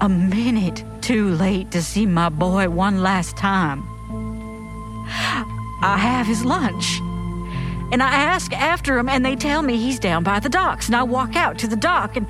A 0.00 0.08
minute 0.08 0.84
too 1.00 1.30
late 1.30 1.70
to 1.70 1.82
see 1.82 2.06
my 2.06 2.28
boy 2.28 2.68
one 2.68 3.02
last 3.02 3.36
time. 3.36 3.82
I 5.82 5.96
have 5.98 6.26
his 6.26 6.44
lunch. 6.44 7.00
And 7.92 8.02
I 8.02 8.10
ask 8.10 8.52
after 8.52 8.98
him, 8.98 9.08
and 9.08 9.24
they 9.24 9.36
tell 9.36 9.62
me 9.62 9.76
he's 9.76 9.98
down 9.98 10.22
by 10.22 10.40
the 10.40 10.48
docks. 10.48 10.86
And 10.86 10.96
I 10.96 11.02
walk 11.02 11.36
out 11.36 11.58
to 11.58 11.66
the 11.66 11.76
dock, 11.76 12.16
and 12.16 12.26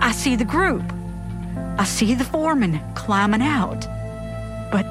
I 0.00 0.12
see 0.12 0.36
the 0.36 0.44
group. 0.44 0.84
I 1.78 1.84
see 1.84 2.14
the 2.14 2.24
foreman 2.24 2.80
climbing 2.94 3.42
out. 3.42 3.80
But 4.70 4.86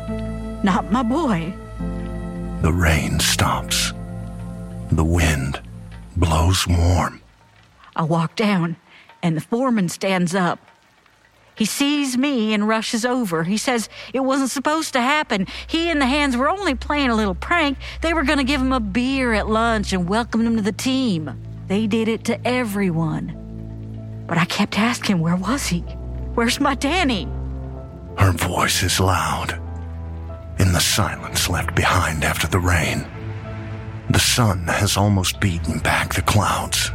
not 0.64 0.92
my 0.92 1.04
boy. 1.04 1.54
The 2.62 2.74
rain 2.74 3.22
stops. 3.22 3.94
The 4.92 5.04
wind 5.04 5.62
blows 6.18 6.68
warm. 6.68 7.22
I 7.96 8.04
walk 8.04 8.36
down, 8.36 8.75
and 9.24 9.38
the 9.38 9.42
foreman 9.42 9.88
stands 9.88 10.36
up. 10.36 10.60
He 11.56 11.63
sees 11.63 12.18
me 12.18 12.54
and 12.54 12.68
rushes 12.68 13.06
over. 13.06 13.44
He 13.44 13.56
says 13.56 13.88
it 14.13 14.22
wasn't 14.22 14.50
supposed 14.50 14.92
to 14.94 15.01
happen. 15.01 15.48
He 15.68 15.89
and 15.89 16.01
the 16.01 16.06
hands 16.06 16.36
were 16.36 16.50
only 16.50 16.75
playing 16.75 17.10
a 17.10 17.16
little 17.16 17.36
prank. 17.36 17.78
They 18.01 18.13
were 18.13 18.24
going 18.24 18.39
to 18.39 18.44
give 18.44 18.62
him 18.62 18.74
a 18.74 18.80
beer 18.80 19.34
at 19.34 19.50
lunch 19.50 19.94
and 19.94 20.10
welcome 20.10 20.46
him 20.46 20.58
to 20.58 20.62
the 20.62 20.72
team. 20.74 21.32
They 21.68 21.88
did 21.88 22.10
it 22.10 22.25
to 22.25 22.48
everyone. 22.48 24.25
But 24.28 24.38
I 24.38 24.46
kept 24.46 24.78
asking, 24.78 25.20
where 25.20 25.36
was 25.36 25.68
he? 25.68 25.80
Where's 26.36 26.60
my 26.60 26.75
Danny? 26.75 27.28
Her 28.18 28.32
voice 28.32 28.84
is 28.84 29.00
loud. 29.00 29.60
In 30.60 30.74
the 30.74 30.82
silence 30.82 31.50
left 31.50 31.74
behind 31.74 32.25
after 32.25 32.46
the 32.46 32.60
rain, 32.60 33.08
the 34.10 34.20
sun 34.20 34.68
has 34.68 34.98
almost 34.98 35.39
beaten 35.39 35.80
back 35.80 36.13
the 36.13 36.22
clouds. 36.22 36.92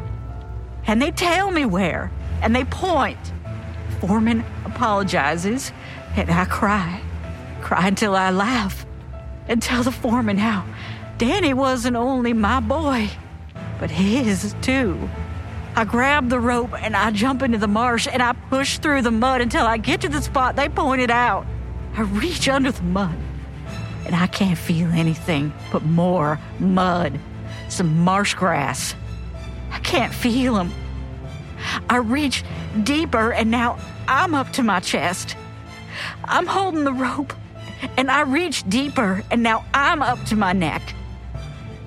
And 0.87 1.00
they 1.00 1.11
tell 1.11 1.50
me 1.50 1.64
where, 1.64 2.11
and 2.42 2.54
they 2.54 2.64
point. 2.64 3.33
Foreman 4.00 4.44
apologizes, 4.66 5.73
and 6.14 6.30
I 6.30 6.44
cry. 6.44 7.00
Cry 7.62 7.88
until 7.88 8.14
I 8.14 8.30
laugh. 8.30 8.85
And 9.49 9.62
tell 9.62 9.83
the 9.83 9.92
foreman 9.92 10.37
how 10.37 10.66
Danny 11.16 11.54
wasn't 11.54 11.97
only 11.97 12.35
my 12.35 12.61
boy, 12.61 13.09
but 13.80 13.90
his 13.90 14.54
too. 14.61 15.09
I 15.75 15.87
grab 15.87 16.28
the 16.28 16.38
rope 16.38 16.75
and 16.83 16.94
I 16.94 17.12
jump 17.12 17.42
into 17.42 17.56
the 17.56 17.66
marsh 17.66 18.06
and 18.12 18.23
I 18.23 18.35
push 18.50 18.76
through 18.76 19.02
the 19.02 19.11
mud 19.11 19.40
until 19.40 19.66
I 19.66 19.78
get 19.78 20.02
to 20.02 20.09
the 20.11 20.21
spot 20.21 20.54
they 20.54 20.68
pointed 20.68 21.11
out. 21.11 21.47
I 21.97 22.02
reach 22.02 22.47
under 22.47 22.71
the 22.71 22.83
mud 22.83 23.16
and 24.06 24.14
I 24.14 24.26
can't 24.26 24.58
feel 24.58 24.88
anything 24.90 25.52
but 25.73 25.82
more 25.82 26.38
mud, 26.58 27.18
some 27.68 27.99
marsh 28.00 28.34
grass. 28.34 28.94
I 29.70 29.78
can't 29.80 30.14
feel 30.14 30.54
them. 30.54 30.73
I 31.88 31.96
reach 31.96 32.44
deeper 32.82 33.32
and 33.32 33.50
now 33.50 33.78
I'm 34.06 34.34
up 34.34 34.52
to 34.52 34.62
my 34.62 34.80
chest. 34.80 35.37
I'm 36.25 36.46
holding 36.46 36.84
the 36.84 36.92
rope 36.92 37.32
and 37.96 38.11
I 38.11 38.23
reach 38.23 38.68
deeper 38.68 39.23
and 39.30 39.42
now 39.42 39.64
I'm 39.73 40.02
up 40.02 40.23
to 40.26 40.37
my 40.37 40.52
neck. 40.52 40.82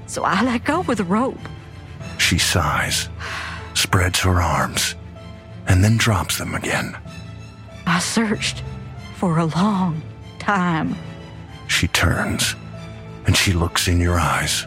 So 0.07 0.23
I 0.23 0.41
let 0.43 0.63
go 0.63 0.81
with 0.81 0.99
the 0.99 1.03
rope. 1.03 1.39
She 2.17 2.37
sighs, 2.37 3.09
spreads 3.73 4.19
her 4.21 4.41
arms, 4.41 4.95
and 5.67 5.83
then 5.83 5.97
drops 5.97 6.37
them 6.37 6.55
again. 6.55 6.97
I 7.85 7.99
searched 7.99 8.63
for 9.15 9.37
a 9.37 9.45
long 9.45 10.01
time. 10.39 10.95
She 11.67 11.87
turns 11.87 12.55
and 13.27 13.35
she 13.35 13.51
looks 13.51 13.87
in 13.87 13.99
your 13.99 14.19
eyes. 14.19 14.65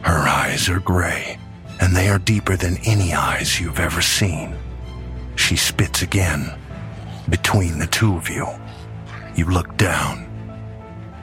Her 0.00 0.26
eyes 0.26 0.68
are 0.68 0.80
gray, 0.80 1.38
and 1.78 1.94
they 1.94 2.08
are 2.08 2.18
deeper 2.18 2.56
than 2.56 2.78
any 2.84 3.12
eyes 3.12 3.60
you've 3.60 3.78
ever 3.78 4.00
seen. 4.00 4.56
She 5.36 5.56
spits 5.56 6.02
again. 6.02 6.52
Between 7.28 7.78
the 7.78 7.86
two 7.86 8.16
of 8.16 8.28
you, 8.30 8.46
you 9.34 9.44
look 9.44 9.76
down. 9.76 10.24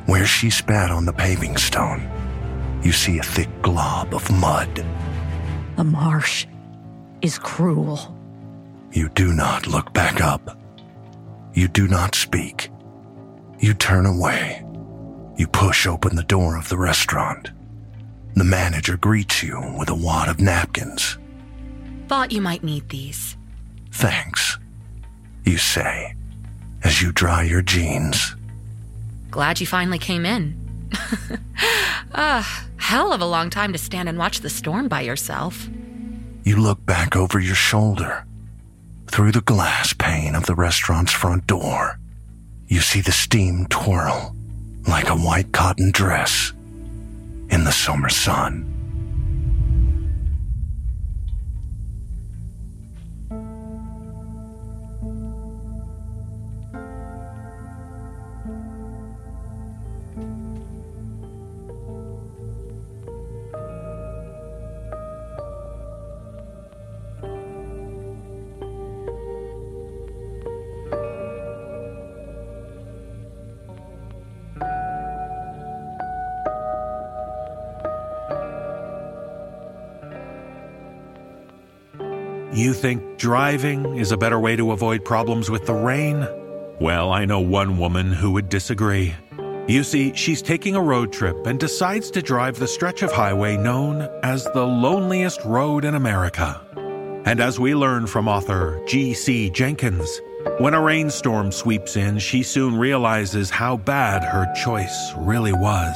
Where 0.06 0.26
she 0.26 0.50
spat 0.50 0.92
on 0.92 1.06
the 1.06 1.14
paving 1.14 1.58
stone, 1.58 2.10
you 2.84 2.92
see 2.92 3.18
a 3.18 3.24
thick 3.24 3.50
glob 3.62 4.14
of 4.14 4.30
mud. 4.32 4.86
The 5.76 5.84
marsh 5.84 6.46
is 7.22 7.40
cruel. 7.40 8.16
You 8.92 9.10
do 9.10 9.34
not 9.34 9.66
look 9.66 9.92
back 9.94 10.22
up. 10.22 10.60
You 11.54 11.68
do 11.68 11.88
not 11.88 12.14
speak. 12.14 12.70
You 13.60 13.74
turn 13.74 14.06
away. 14.06 14.64
You 15.36 15.48
push 15.48 15.88
open 15.88 16.16
the 16.16 16.24
door 16.24 16.58
of 16.58 16.70
the 16.70 16.78
restaurant. 16.78 17.50
The 18.36 18.44
manager 18.44 18.98
greets 18.98 19.44
you 19.44 19.76
with 19.78 19.90
a 19.90 19.96
wad 19.96 20.30
of 20.30 20.40
napkins. 20.40 21.18
Thought 22.08 22.32
you 22.32 22.42
might 22.42 22.64
need 22.64 22.90
these. 22.90 23.38
Thanks, 23.92 24.58
you 25.46 25.58
say, 25.58 26.16
as 26.84 27.02
you 27.02 27.12
dry 27.12 27.44
your 27.44 27.62
jeans. 27.62 28.36
Glad 29.32 29.60
you 29.60 29.68
finally 29.68 30.00
came 30.00 30.26
in. 30.26 30.60
Ah, 32.16 32.68
hell 32.78 33.12
of 33.12 33.22
a 33.22 33.26
long 33.26 33.50
time 33.50 33.74
to 33.74 33.80
stand 33.80 34.08
and 34.08 34.20
watch 34.20 34.42
the 34.42 34.50
storm 34.50 34.88
by 34.88 35.02
yourself. 35.02 35.68
You 36.44 36.58
look 36.58 36.86
back 36.86 37.16
over 37.16 37.40
your 37.40 37.56
shoulder. 37.56 38.26
Through 39.08 39.32
the 39.32 39.42
glass 39.42 39.94
pane 39.94 40.36
of 40.36 40.46
the 40.46 40.54
restaurant's 40.54 41.12
front 41.12 41.48
door, 41.48 42.00
you 42.68 42.82
see 42.82 43.02
the 43.02 43.12
steam 43.12 43.66
twirl 43.68 44.36
like 44.88 45.10
a 45.10 45.16
white 45.16 45.52
cotton 45.52 45.92
dress 45.92 46.54
in 47.50 47.64
the 47.64 47.72
summer 47.72 48.10
sun. 48.10 48.73
Think 82.84 83.18
driving 83.18 83.96
is 83.96 84.12
a 84.12 84.18
better 84.18 84.38
way 84.38 84.58
to 84.58 84.74
avoid 84.74 85.06
problems 85.06 85.50
with 85.50 85.66
the 85.66 85.74
rain? 85.74 86.28
Well, 86.82 87.14
I 87.14 87.24
know 87.24 87.40
one 87.40 87.78
woman 87.78 88.12
who 88.12 88.32
would 88.32 88.50
disagree. 88.50 89.16
You 89.70 89.86
see, 89.86 90.14
she's 90.16 90.42
taking 90.42 90.76
a 90.76 90.82
road 90.82 91.14
trip 91.14 91.48
and 91.48 91.58
decides 91.58 92.12
to 92.12 92.22
drive 92.22 92.60
the 92.60 92.68
stretch 92.68 93.02
of 93.02 93.10
highway 93.10 93.56
known 93.56 94.02
as 94.22 94.44
the 94.52 94.68
loneliest 94.68 95.40
road 95.46 95.86
in 95.86 95.96
America. 95.96 96.60
And 97.24 97.40
as 97.40 97.58
we 97.58 97.74
learn 97.74 98.06
from 98.06 98.28
author 98.28 98.84
G.C. 98.86 99.52
Jenkins, 99.52 100.20
when 100.58 100.74
a 100.74 100.82
rainstorm 100.82 101.54
sweeps 101.54 101.96
in, 101.96 102.20
she 102.20 102.44
soon 102.44 102.76
realizes 102.76 103.50
how 103.50 103.78
bad 103.78 104.26
her 104.26 104.46
choice 104.62 105.14
really 105.20 105.54
was. 105.54 105.96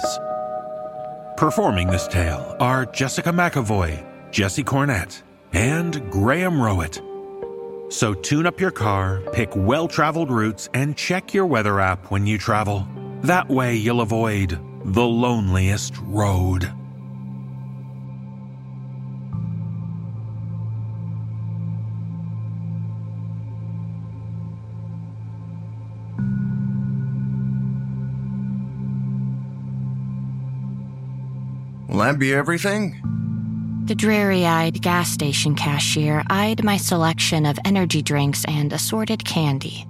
Performing 1.36 1.88
this 1.88 2.08
tale 2.08 2.56
are 2.62 2.86
Jessica 2.86 3.32
McEvoy, 3.32 4.06
Jesse 4.32 4.64
Cornett, 4.64 5.22
and 5.54 6.12
Graham 6.12 6.56
Rowat. 6.56 7.04
So 7.92 8.14
tune 8.14 8.46
up 8.46 8.60
your 8.60 8.72
car, 8.72 9.22
pick 9.32 9.50
well 9.56 9.88
traveled 9.88 10.30
routes, 10.30 10.70
and 10.74 10.98
check 10.98 11.34
your 11.34 11.46
weather 11.46 11.80
app 11.80 12.12
when 12.12 12.26
you 12.26 12.38
travel. 12.38 12.88
That 13.22 13.50
way 13.50 13.76
you'll 13.76 14.02
avoid 14.02 14.60
the 14.84 15.06
loneliest 15.06 15.98
road. 16.00 16.72
Will 31.88 32.04
that 32.04 32.20
be 32.20 32.34
everything? 32.34 33.17
The 33.88 33.96
dreary 33.96 34.46
eyed 34.46 34.82
gas 34.82 35.10
station 35.10 35.56
cashier 35.56 36.22
eyed 36.30 36.62
my 36.62 36.76
selection 36.76 37.46
of 37.46 37.58
energy 37.64 38.02
drinks 38.02 38.44
and 38.44 38.74
assorted 38.74 39.24
candy. 39.24 39.88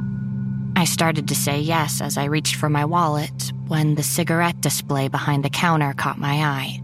I 0.75 0.85
started 0.85 1.27
to 1.29 1.33
say 1.33 1.59
yes 1.59 1.99
as 1.99 2.15
I 2.15 2.25
reached 2.25 2.57
for 2.57 2.69
my 2.69 2.85
wallet 2.85 3.51
when 3.67 3.95
the 3.95 4.03
cigarette 4.03 4.61
display 4.61 5.07
behind 5.07 5.43
the 5.43 5.49
counter 5.49 5.95
caught 5.97 6.19
my 6.19 6.45
eye. 6.45 6.79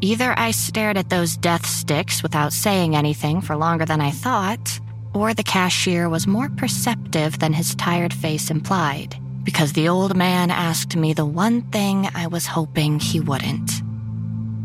Either 0.00 0.34
I 0.36 0.50
stared 0.50 0.96
at 0.96 1.10
those 1.10 1.36
death 1.36 1.64
sticks 1.64 2.24
without 2.24 2.52
saying 2.52 2.96
anything 2.96 3.40
for 3.40 3.54
longer 3.54 3.84
than 3.84 4.00
I 4.00 4.10
thought, 4.10 4.80
or 5.14 5.34
the 5.34 5.44
cashier 5.44 6.08
was 6.08 6.26
more 6.26 6.48
perceptive 6.48 7.38
than 7.38 7.52
his 7.52 7.76
tired 7.76 8.12
face 8.12 8.50
implied, 8.50 9.16
because 9.44 9.74
the 9.74 9.88
old 9.88 10.16
man 10.16 10.50
asked 10.50 10.96
me 10.96 11.12
the 11.12 11.24
one 11.24 11.62
thing 11.70 12.08
I 12.16 12.26
was 12.26 12.46
hoping 12.46 12.98
he 12.98 13.20
wouldn't. 13.20 13.70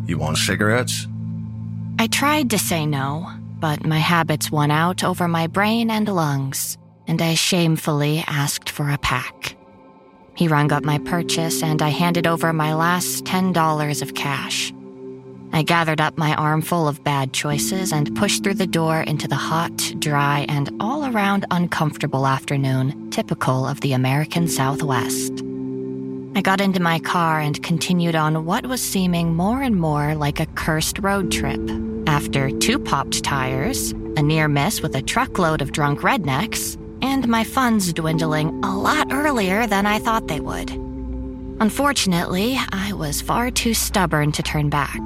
You 0.08 0.18
want 0.18 0.40
cigarettes? 0.40 1.06
I 2.00 2.06
tried 2.06 2.52
to 2.52 2.60
say 2.60 2.86
no, 2.86 3.28
but 3.60 3.84
my 3.84 3.98
habits 3.98 4.52
won 4.52 4.70
out 4.70 5.04
over 5.04 5.28
my 5.28 5.48
brain 5.48 5.90
and 5.90 6.08
lungs, 6.08 6.78
and 7.08 7.20
I 7.20 7.34
shamefully 7.34 8.24
asked 8.28 8.70
for 8.70 8.92
a 8.92 9.00
pack. 9.00 9.56
He 10.36 10.48
rung 10.48 10.72
up 10.72 10.84
my 10.84 11.00
purchase, 11.00 11.64
and 11.64 11.82
I 11.82 11.90
handed 11.90 12.28
over 12.28 12.54
my 12.54 12.76
last 12.76 13.26
$10 13.26 14.02
of 14.04 14.14
cash. 14.14 14.72
I 15.54 15.64
gathered 15.64 16.00
up 16.00 16.20
my 16.20 16.36
armful 16.36 16.88
of 16.88 17.04
bad 17.04 17.34
choices 17.34 17.92
and 17.92 18.16
pushed 18.16 18.44
through 18.44 18.56
the 18.56 18.68
door 18.68 19.02
into 19.02 19.28
the 19.28 19.36
hot, 19.36 19.76
dry, 19.98 20.46
and 20.48 20.70
all 20.80 21.04
around 21.04 21.46
uncomfortable 21.50 22.28
afternoon 22.28 23.10
typical 23.10 23.66
of 23.66 23.82
the 23.82 23.94
American 23.94 24.48
Southwest. 24.48 25.34
I 26.36 26.42
got 26.42 26.62
into 26.62 26.80
my 26.80 27.00
car 27.00 27.40
and 27.40 27.64
continued 27.64 28.14
on 28.14 28.46
what 28.46 28.68
was 28.68 28.84
seeming 28.84 29.36
more 29.36 29.64
and 29.64 29.76
more 29.76 30.14
like 30.14 30.40
a 30.40 30.46
cursed 30.46 31.00
road 31.00 31.32
trip. 31.32 31.60
After 32.08 32.50
two 32.50 32.80
popped 32.80 33.22
tires, 33.22 33.92
a 33.92 34.22
near 34.22 34.48
miss 34.48 34.82
with 34.82 34.96
a 34.96 35.02
truckload 35.02 35.62
of 35.62 35.74
drunk 35.74 36.00
rednecks, 36.00 36.82
and 37.02 37.28
my 37.28 37.44
funds 37.44 37.92
dwindling 37.92 38.64
a 38.64 38.78
lot 38.78 39.12
earlier 39.12 39.68
than 39.68 39.86
I 39.86 40.00
thought 40.00 40.30
they 40.30 40.40
would. 40.40 40.72
Unfortunately, 41.60 42.58
I 42.72 42.94
was 42.94 43.22
far 43.22 43.52
too 43.52 43.74
stubborn 43.74 44.32
to 44.32 44.42
turn 44.42 44.70
back. 44.70 45.02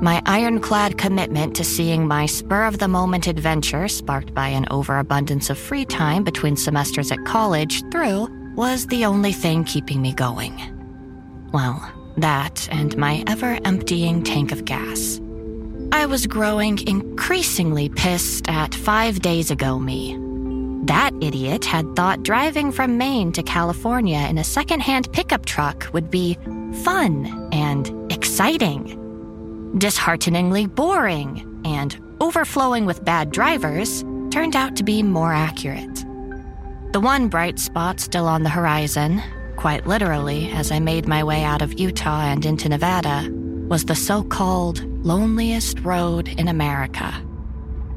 My 0.00 0.22
ironclad 0.24 0.96
commitment 0.96 1.54
to 1.56 1.64
seeing 1.64 2.08
my 2.08 2.24
spur 2.24 2.64
of 2.64 2.78
the 2.78 2.88
moment 2.88 3.26
adventure, 3.26 3.86
sparked 3.86 4.32
by 4.32 4.48
an 4.48 4.66
overabundance 4.70 5.50
of 5.50 5.58
free 5.58 5.84
time 5.84 6.24
between 6.24 6.56
semesters 6.56 7.12
at 7.12 7.24
college, 7.26 7.82
through 7.90 8.28
was 8.54 8.86
the 8.86 9.04
only 9.04 9.32
thing 9.32 9.64
keeping 9.64 10.00
me 10.00 10.14
going. 10.14 10.58
Well, 11.52 11.92
that 12.16 12.68
and 12.72 12.96
my 12.96 13.22
ever 13.26 13.58
emptying 13.66 14.22
tank 14.22 14.50
of 14.50 14.64
gas. 14.64 15.20
I 15.96 16.04
was 16.04 16.26
growing 16.26 16.86
increasingly 16.86 17.88
pissed 17.88 18.50
at 18.50 18.74
five 18.74 19.20
days 19.20 19.50
ago 19.50 19.78
me. 19.78 20.14
That 20.84 21.12
idiot 21.22 21.64
had 21.64 21.96
thought 21.96 22.22
driving 22.22 22.70
from 22.70 22.98
Maine 22.98 23.32
to 23.32 23.42
California 23.42 24.18
in 24.28 24.36
a 24.36 24.44
secondhand 24.44 25.10
pickup 25.14 25.46
truck 25.46 25.88
would 25.94 26.10
be 26.10 26.34
fun 26.84 27.48
and 27.50 28.12
exciting. 28.12 29.72
Dishearteningly 29.78 30.66
boring 30.66 31.62
and 31.64 31.98
overflowing 32.20 32.84
with 32.84 33.02
bad 33.02 33.30
drivers 33.30 34.02
turned 34.30 34.54
out 34.54 34.76
to 34.76 34.84
be 34.84 35.02
more 35.02 35.32
accurate. 35.32 36.04
The 36.92 37.00
one 37.00 37.28
bright 37.28 37.58
spot 37.58 38.00
still 38.00 38.28
on 38.28 38.42
the 38.42 38.50
horizon, 38.50 39.22
quite 39.56 39.86
literally 39.86 40.50
as 40.50 40.70
I 40.70 40.78
made 40.78 41.08
my 41.08 41.24
way 41.24 41.42
out 41.42 41.62
of 41.62 41.80
Utah 41.80 42.26
and 42.26 42.44
into 42.44 42.68
Nevada, 42.68 43.32
was 43.68 43.84
the 43.84 43.94
so 43.94 44.22
called 44.22 44.84
loneliest 45.04 45.80
road 45.80 46.28
in 46.28 46.48
America. 46.48 47.12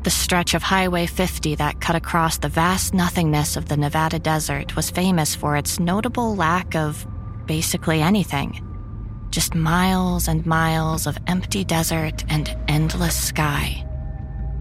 The 0.03 0.09
stretch 0.09 0.53
of 0.55 0.63
Highway 0.63 1.05
50 1.05 1.55
that 1.55 1.79
cut 1.79 1.95
across 1.95 2.37
the 2.37 2.49
vast 2.49 2.93
nothingness 2.93 3.55
of 3.55 3.67
the 3.67 3.77
Nevada 3.77 4.17
desert 4.17 4.75
was 4.75 4.89
famous 4.89 5.35
for 5.35 5.55
its 5.55 5.79
notable 5.79 6.35
lack 6.35 6.75
of 6.75 7.05
basically 7.45 8.01
anything. 8.01 8.65
Just 9.29 9.53
miles 9.53 10.27
and 10.27 10.45
miles 10.45 11.05
of 11.05 11.17
empty 11.27 11.63
desert 11.63 12.23
and 12.29 12.57
endless 12.67 13.15
sky. 13.15 13.85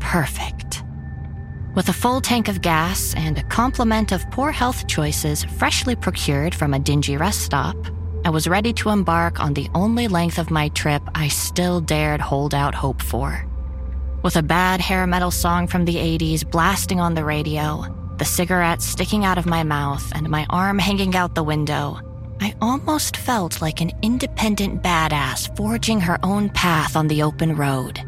Perfect. 0.00 0.82
With 1.74 1.88
a 1.88 1.94
full 1.94 2.20
tank 2.20 2.48
of 2.48 2.60
gas 2.60 3.14
and 3.14 3.38
a 3.38 3.44
complement 3.44 4.12
of 4.12 4.30
poor 4.30 4.50
health 4.50 4.86
choices 4.88 5.44
freshly 5.44 5.96
procured 5.96 6.54
from 6.54 6.74
a 6.74 6.78
dingy 6.78 7.16
rest 7.16 7.40
stop, 7.40 7.76
I 8.24 8.30
was 8.30 8.48
ready 8.48 8.72
to 8.74 8.90
embark 8.90 9.40
on 9.40 9.54
the 9.54 9.68
only 9.74 10.08
length 10.08 10.38
of 10.38 10.50
my 10.50 10.68
trip 10.70 11.02
I 11.14 11.28
still 11.28 11.80
dared 11.80 12.20
hold 12.20 12.54
out 12.54 12.74
hope 12.74 13.00
for. 13.00 13.46
With 14.22 14.36
a 14.36 14.42
bad 14.42 14.80
hair 14.80 15.06
metal 15.06 15.30
song 15.30 15.66
from 15.68 15.84
the 15.84 15.96
80s 15.96 16.48
blasting 16.48 17.00
on 17.00 17.14
the 17.14 17.24
radio, 17.24 17.86
the 18.18 18.24
cigarette 18.24 18.82
sticking 18.82 19.24
out 19.24 19.38
of 19.38 19.46
my 19.46 19.62
mouth, 19.62 20.12
and 20.14 20.28
my 20.28 20.44
arm 20.50 20.78
hanging 20.78 21.14
out 21.14 21.34
the 21.34 21.44
window, 21.44 22.00
I 22.40 22.54
almost 22.60 23.16
felt 23.16 23.62
like 23.62 23.80
an 23.80 23.92
independent 24.02 24.82
badass 24.82 25.56
forging 25.56 26.00
her 26.00 26.18
own 26.22 26.50
path 26.50 26.96
on 26.96 27.06
the 27.06 27.22
open 27.22 27.54
road. 27.54 28.02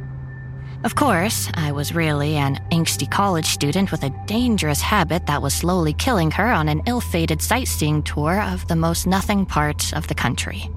Of 0.83 0.95
course, 0.95 1.51
I 1.53 1.73
was 1.73 1.95
really 1.95 2.37
an 2.37 2.57
angsty 2.73 3.11
college 3.11 3.45
student 3.45 3.93
with 3.93 4.03
a 4.03 4.15
dangerous 4.27 4.81
habit 4.81 5.27
that 5.27 5.43
was 5.43 5.53
slowly 5.53 5.93
killing 5.93 6.31
her 6.31 6.51
on 6.51 6.71
an 6.71 6.83
ill 6.87 7.03
fated 7.03 7.43
sightseeing 7.43 8.03
tour 8.03 8.41
of 8.41 8.67
the 8.67 8.77
most 8.77 9.07
nothing 9.07 9.45
part 9.45 9.93
of 9.93 10.07
the 10.09 10.15
country. 10.15 10.71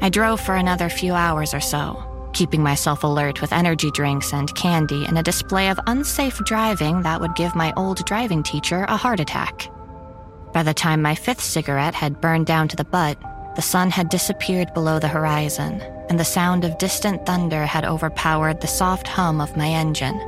I 0.00 0.10
drove 0.10 0.40
for 0.40 0.54
another 0.54 0.88
few 0.88 1.12
hours 1.12 1.52
or 1.52 1.60
so, 1.60 2.30
keeping 2.32 2.62
myself 2.62 3.02
alert 3.02 3.40
with 3.40 3.52
energy 3.52 3.90
drinks 3.90 4.32
and 4.32 4.54
candy 4.54 5.04
and 5.04 5.18
a 5.18 5.24
display 5.24 5.70
of 5.70 5.80
unsafe 5.88 6.38
driving 6.44 7.02
that 7.02 7.20
would 7.20 7.34
give 7.34 7.56
my 7.56 7.72
old 7.76 8.04
driving 8.04 8.44
teacher 8.44 8.84
a 8.84 8.96
heart 8.96 9.18
attack. 9.18 9.72
By 10.52 10.62
the 10.62 10.74
time 10.74 11.02
my 11.02 11.16
fifth 11.16 11.40
cigarette 11.40 11.96
had 11.96 12.20
burned 12.20 12.46
down 12.46 12.68
to 12.68 12.76
the 12.76 12.84
butt, 12.84 13.18
the 13.56 13.62
sun 13.62 13.90
had 13.90 14.08
disappeared 14.08 14.72
below 14.74 14.98
the 14.98 15.08
horizon, 15.08 15.80
and 16.08 16.18
the 16.18 16.24
sound 16.24 16.64
of 16.64 16.78
distant 16.78 17.26
thunder 17.26 17.66
had 17.66 17.84
overpowered 17.84 18.60
the 18.60 18.66
soft 18.66 19.08
hum 19.08 19.40
of 19.40 19.56
my 19.56 19.68
engine. 19.68 20.18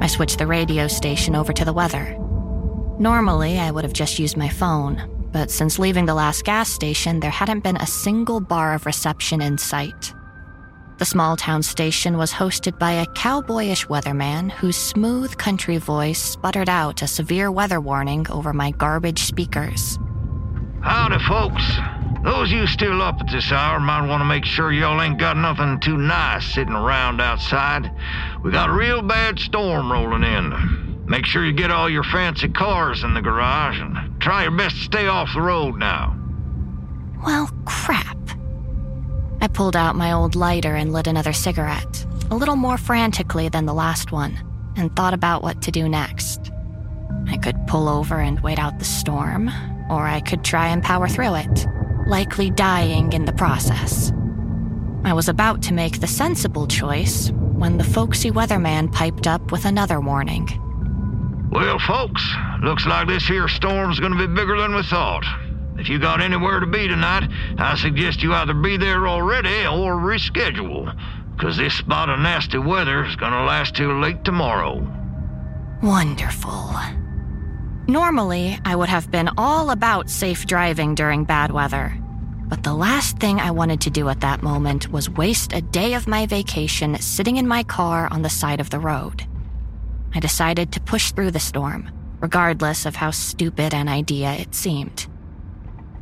I 0.00 0.06
switched 0.06 0.38
the 0.38 0.46
radio 0.46 0.88
station 0.88 1.34
over 1.36 1.52
to 1.52 1.64
the 1.64 1.72
weather. 1.72 2.16
Normally, 2.98 3.58
I 3.58 3.70
would 3.70 3.84
have 3.84 3.92
just 3.92 4.18
used 4.18 4.36
my 4.36 4.48
phone, 4.48 5.28
but 5.32 5.50
since 5.50 5.78
leaving 5.78 6.06
the 6.06 6.14
last 6.14 6.44
gas 6.44 6.68
station, 6.68 7.20
there 7.20 7.30
hadn't 7.30 7.64
been 7.64 7.76
a 7.76 7.86
single 7.86 8.40
bar 8.40 8.74
of 8.74 8.86
reception 8.86 9.40
in 9.40 9.58
sight. 9.58 10.12
The 10.98 11.06
small 11.06 11.36
town 11.36 11.62
station 11.62 12.18
was 12.18 12.32
hosted 12.32 12.78
by 12.78 12.92
a 12.92 13.06
cowboyish 13.06 13.86
weatherman 13.86 14.50
whose 14.50 14.76
smooth 14.76 15.36
country 15.38 15.78
voice 15.78 16.22
sputtered 16.22 16.68
out 16.68 17.00
a 17.00 17.06
severe 17.06 17.50
weather 17.50 17.80
warning 17.80 18.26
over 18.28 18.52
my 18.52 18.70
garbage 18.72 19.20
speakers. 19.20 19.98
Howdy, 20.82 21.24
folks. 21.26 21.99
Those 22.22 22.52
you 22.52 22.66
still 22.66 23.00
up 23.00 23.20
at 23.20 23.30
this 23.30 23.50
hour 23.50 23.80
might 23.80 24.06
want 24.06 24.20
to 24.20 24.26
make 24.26 24.44
sure 24.44 24.70
y'all 24.72 25.00
ain't 25.00 25.18
got 25.18 25.38
nothing 25.38 25.80
too 25.80 25.96
nice 25.96 26.44
sitting 26.54 26.74
around 26.74 27.20
outside. 27.20 27.90
We 28.42 28.50
got 28.50 28.68
a 28.68 28.72
real 28.72 29.00
bad 29.00 29.38
storm 29.38 29.90
rolling 29.90 30.24
in. 30.24 31.06
Make 31.06 31.24
sure 31.24 31.44
you 31.44 31.52
get 31.52 31.70
all 31.70 31.88
your 31.88 32.04
fancy 32.04 32.48
cars 32.48 33.04
in 33.04 33.14
the 33.14 33.22
garage 33.22 33.80
and 33.80 34.20
try 34.20 34.42
your 34.42 34.56
best 34.56 34.76
to 34.76 34.82
stay 34.82 35.06
off 35.06 35.30
the 35.34 35.40
road 35.40 35.76
now. 35.76 36.14
Well, 37.24 37.50
crap. 37.64 38.18
I 39.40 39.48
pulled 39.48 39.74
out 39.74 39.96
my 39.96 40.12
old 40.12 40.36
lighter 40.36 40.74
and 40.74 40.92
lit 40.92 41.06
another 41.06 41.32
cigarette, 41.32 42.06
a 42.30 42.36
little 42.36 42.56
more 42.56 42.76
frantically 42.76 43.48
than 43.48 43.64
the 43.64 43.74
last 43.74 44.12
one, 44.12 44.38
and 44.76 44.94
thought 44.94 45.14
about 45.14 45.42
what 45.42 45.62
to 45.62 45.70
do 45.70 45.88
next. 45.88 46.52
I 47.28 47.38
could 47.38 47.66
pull 47.66 47.88
over 47.88 48.20
and 48.20 48.40
wait 48.40 48.58
out 48.58 48.78
the 48.78 48.84
storm, 48.84 49.48
or 49.88 50.06
I 50.06 50.20
could 50.20 50.44
try 50.44 50.68
and 50.68 50.82
power 50.82 51.08
through 51.08 51.34
it, 51.36 51.66
likely 52.10 52.50
dying 52.50 53.12
in 53.12 53.24
the 53.24 53.32
process. 53.32 54.12
I 55.04 55.12
was 55.14 55.28
about 55.28 55.62
to 55.62 55.72
make 55.72 56.00
the 56.00 56.06
sensible 56.06 56.66
choice 56.66 57.30
when 57.30 57.78
the 57.78 57.84
folksy 57.84 58.30
weatherman 58.30 58.92
piped 58.92 59.26
up 59.28 59.52
with 59.52 59.64
another 59.64 60.00
warning. 60.00 60.48
Well, 61.52 61.78
folks, 61.78 62.22
looks 62.62 62.84
like 62.84 63.06
this 63.06 63.26
here 63.26 63.48
storm's 63.48 64.00
gonna 64.00 64.18
be 64.18 64.26
bigger 64.26 64.58
than 64.60 64.74
we 64.74 64.82
thought. 64.82 65.24
If 65.78 65.88
you 65.88 65.98
got 65.98 66.20
anywhere 66.20 66.60
to 66.60 66.66
be 66.66 66.88
tonight, 66.88 67.30
I 67.58 67.76
suggest 67.76 68.22
you 68.22 68.34
either 68.34 68.54
be 68.54 68.76
there 68.76 69.08
already 69.08 69.66
or 69.66 69.94
reschedule, 69.94 70.94
because 71.36 71.56
this 71.56 71.74
spot 71.74 72.10
of 72.10 72.18
nasty 72.18 72.58
weather 72.58 73.04
is 73.04 73.16
gonna 73.16 73.44
last 73.44 73.76
till 73.76 73.98
late 74.00 74.24
tomorrow. 74.24 74.86
Wonderful. 75.82 76.74
Normally, 77.88 78.58
I 78.64 78.76
would 78.76 78.88
have 78.88 79.10
been 79.10 79.30
all 79.38 79.70
about 79.70 80.10
safe 80.10 80.46
driving 80.46 80.94
during 80.94 81.24
bad 81.24 81.50
weather. 81.50 81.99
But 82.50 82.64
the 82.64 82.74
last 82.74 83.18
thing 83.18 83.40
I 83.40 83.52
wanted 83.52 83.80
to 83.82 83.90
do 83.90 84.08
at 84.08 84.20
that 84.20 84.42
moment 84.42 84.90
was 84.90 85.08
waste 85.08 85.52
a 85.52 85.62
day 85.62 85.94
of 85.94 86.08
my 86.08 86.26
vacation 86.26 87.00
sitting 87.00 87.36
in 87.36 87.46
my 87.46 87.62
car 87.62 88.08
on 88.10 88.22
the 88.22 88.28
side 88.28 88.60
of 88.60 88.70
the 88.70 88.80
road. 88.80 89.24
I 90.12 90.18
decided 90.18 90.72
to 90.72 90.80
push 90.80 91.12
through 91.12 91.30
the 91.30 91.38
storm, 91.38 91.88
regardless 92.20 92.86
of 92.86 92.96
how 92.96 93.12
stupid 93.12 93.72
an 93.72 93.88
idea 93.88 94.32
it 94.32 94.56
seemed. 94.56 95.06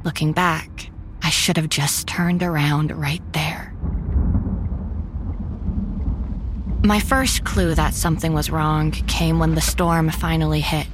Looking 0.04 0.32
back, 0.32 0.90
I 1.22 1.28
should 1.28 1.58
have 1.58 1.68
just 1.68 2.06
turned 2.08 2.42
around 2.42 2.92
right 2.92 3.22
there. 3.34 3.74
My 6.82 7.00
first 7.00 7.44
clue 7.44 7.74
that 7.74 7.92
something 7.92 8.32
was 8.32 8.50
wrong 8.50 8.92
came 8.92 9.38
when 9.38 9.54
the 9.54 9.60
storm 9.60 10.08
finally 10.08 10.60
hit. 10.60 10.86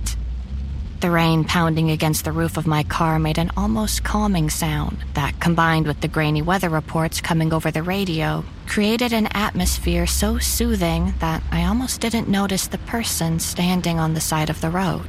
The 1.05 1.11
rain 1.11 1.45
pounding 1.45 1.91
against 1.91 2.25
the 2.25 2.33
roof 2.33 2.57
of 2.57 2.67
my 2.67 2.83
car 2.83 3.19
made 3.19 3.37
an 3.37 3.51
almost 3.59 4.03
calming 4.05 4.49
sound 4.49 5.05
that, 5.13 5.39
combined 5.39 5.87
with 5.87 6.01
the 6.01 6.09
grainy 6.09 6.41
weather 6.41 6.71
reports 6.71 7.21
coming 7.21 7.53
over 7.53 7.71
the 7.71 7.83
radio, 7.83 8.43
created 8.67 9.13
an 9.13 9.29
atmosphere 9.35 10.07
so 10.07 10.39
soothing 10.39 11.13
that 11.19 11.43
I 11.53 11.67
almost 11.67 12.01
didn't 12.01 12.31
notice 12.31 12.69
the 12.69 12.79
person 12.79 13.39
standing 13.39 13.99
on 13.99 14.15
the 14.15 14.21
side 14.23 14.49
of 14.49 14.63
the 14.63 14.71
road. 14.71 15.07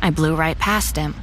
I 0.00 0.08
blew 0.08 0.34
right 0.34 0.58
past 0.58 0.96
him, 0.96 1.14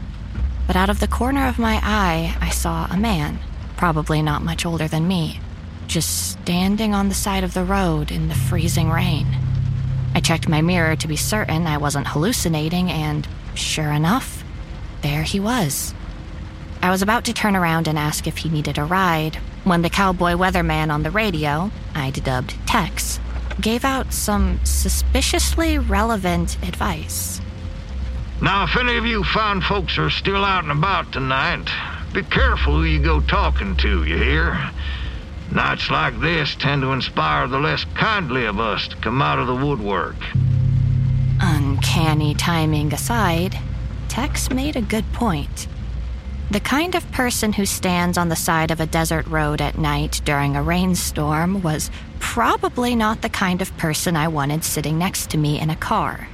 but 0.67 0.76
out 0.76 0.91
of 0.91 1.00
the 1.00 1.08
corner 1.08 1.48
of 1.48 1.58
my 1.58 1.80
eye, 1.82 2.38
I 2.39 2.52
saw 2.52 2.86
a 2.86 2.98
man, 2.98 3.39
probably 3.78 4.22
not 4.22 4.44
much 4.44 4.63
older 4.63 4.88
than 4.88 5.08
me, 5.08 5.39
just 5.88 6.34
standing 6.34 6.94
on 6.94 7.10
the 7.10 7.15
side 7.15 7.44
of 7.44 7.56
the 7.56 7.65
road 7.65 8.12
in 8.12 8.28
the 8.28 8.36
freezing 8.36 8.91
rain. 8.91 9.26
I 10.13 10.20
checked 10.20 10.48
my 10.48 10.62
mirror 10.62 10.96
to 10.98 11.08
be 11.08 11.15
certain 11.15 11.65
I 11.65 11.78
wasn't 11.78 12.10
hallucinating, 12.10 12.91
and 12.91 13.28
Sure 13.62 13.91
enough, 13.91 14.43
there 15.02 15.24
he 15.24 15.39
was. 15.39 15.93
I 16.82 16.89
was 16.89 17.02
about 17.02 17.26
to 17.26 17.34
turn 17.34 17.56
around 17.56 17.88
and 17.88 17.97
ask 17.97 18.28
if 18.28 18.38
he 18.38 18.50
needed 18.50 18.78
a 18.78 18.84
ride 18.84 19.36
when 19.63 19.84
the 19.84 19.89
cowboy 19.89 20.32
weatherman 20.32 20.91
on 20.91 21.04
the 21.04 21.12
radio, 21.12 21.71
I'd 21.93 22.24
dubbed 22.24 22.56
Tex, 22.67 23.19
gave 23.62 23.86
out 23.86 24.12
some 24.12 24.60
suspiciously 24.65 25.78
relevant 25.78 26.58
advice. 26.67 27.39
Now, 28.41 28.63
if 28.63 28.76
any 28.76 28.97
of 28.97 29.06
you 29.06 29.24
fine 29.24 29.62
folks 29.62 29.97
are 30.00 30.10
still 30.10 30.43
out 30.43 30.63
and 30.63 30.71
about 30.71 31.13
tonight, 31.13 31.69
be 32.13 32.24
careful 32.24 32.74
who 32.74 32.84
you 32.84 33.00
go 33.00 33.21
talking 33.21 33.78
to, 33.78 34.04
you 34.04 34.17
hear? 34.17 34.71
Nights 35.52 35.91
like 35.91 36.19
this 36.19 36.56
tend 36.56 36.82
to 36.82 36.93
inspire 36.93 37.47
the 37.47 37.60
less 37.60 37.86
kindly 37.93 38.45
of 38.45 38.60
us 38.60 38.88
to 38.88 38.95
come 38.97 39.21
out 39.21 39.38
of 39.38 39.47
the 39.47 39.56
woodwork. 39.56 40.15
Uncanny 41.82 42.36
timing 42.36 42.94
aside, 42.94 43.58
Tex 44.08 44.52
made 44.52 44.76
a 44.76 44.84
good 44.84 45.12
point. 45.13 45.67
The 46.52 46.60
kind 46.60 46.94
of 46.94 47.12
person 47.12 47.54
who 47.54 47.65
stands 47.65 48.20
on 48.20 48.30
the 48.30 48.36
side 48.36 48.70
of 48.70 48.80
a 48.80 48.86
desert 48.86 49.26
road 49.26 49.62
at 49.62 49.80
night 49.80 50.22
during 50.24 50.56
a 50.56 50.62
rainstorm 50.62 51.63
was 51.63 51.89
probably 52.20 52.96
not 52.96 53.24
the 53.24 53.30
kind 53.30 53.63
of 53.63 53.76
person 53.78 54.15
I 54.15 54.28
wanted 54.28 54.63
sitting 54.63 55.00
next 55.00 55.32
to 55.32 55.39
me 55.39 55.60
in 55.60 55.72
a 55.72 55.76
car. 55.76 56.28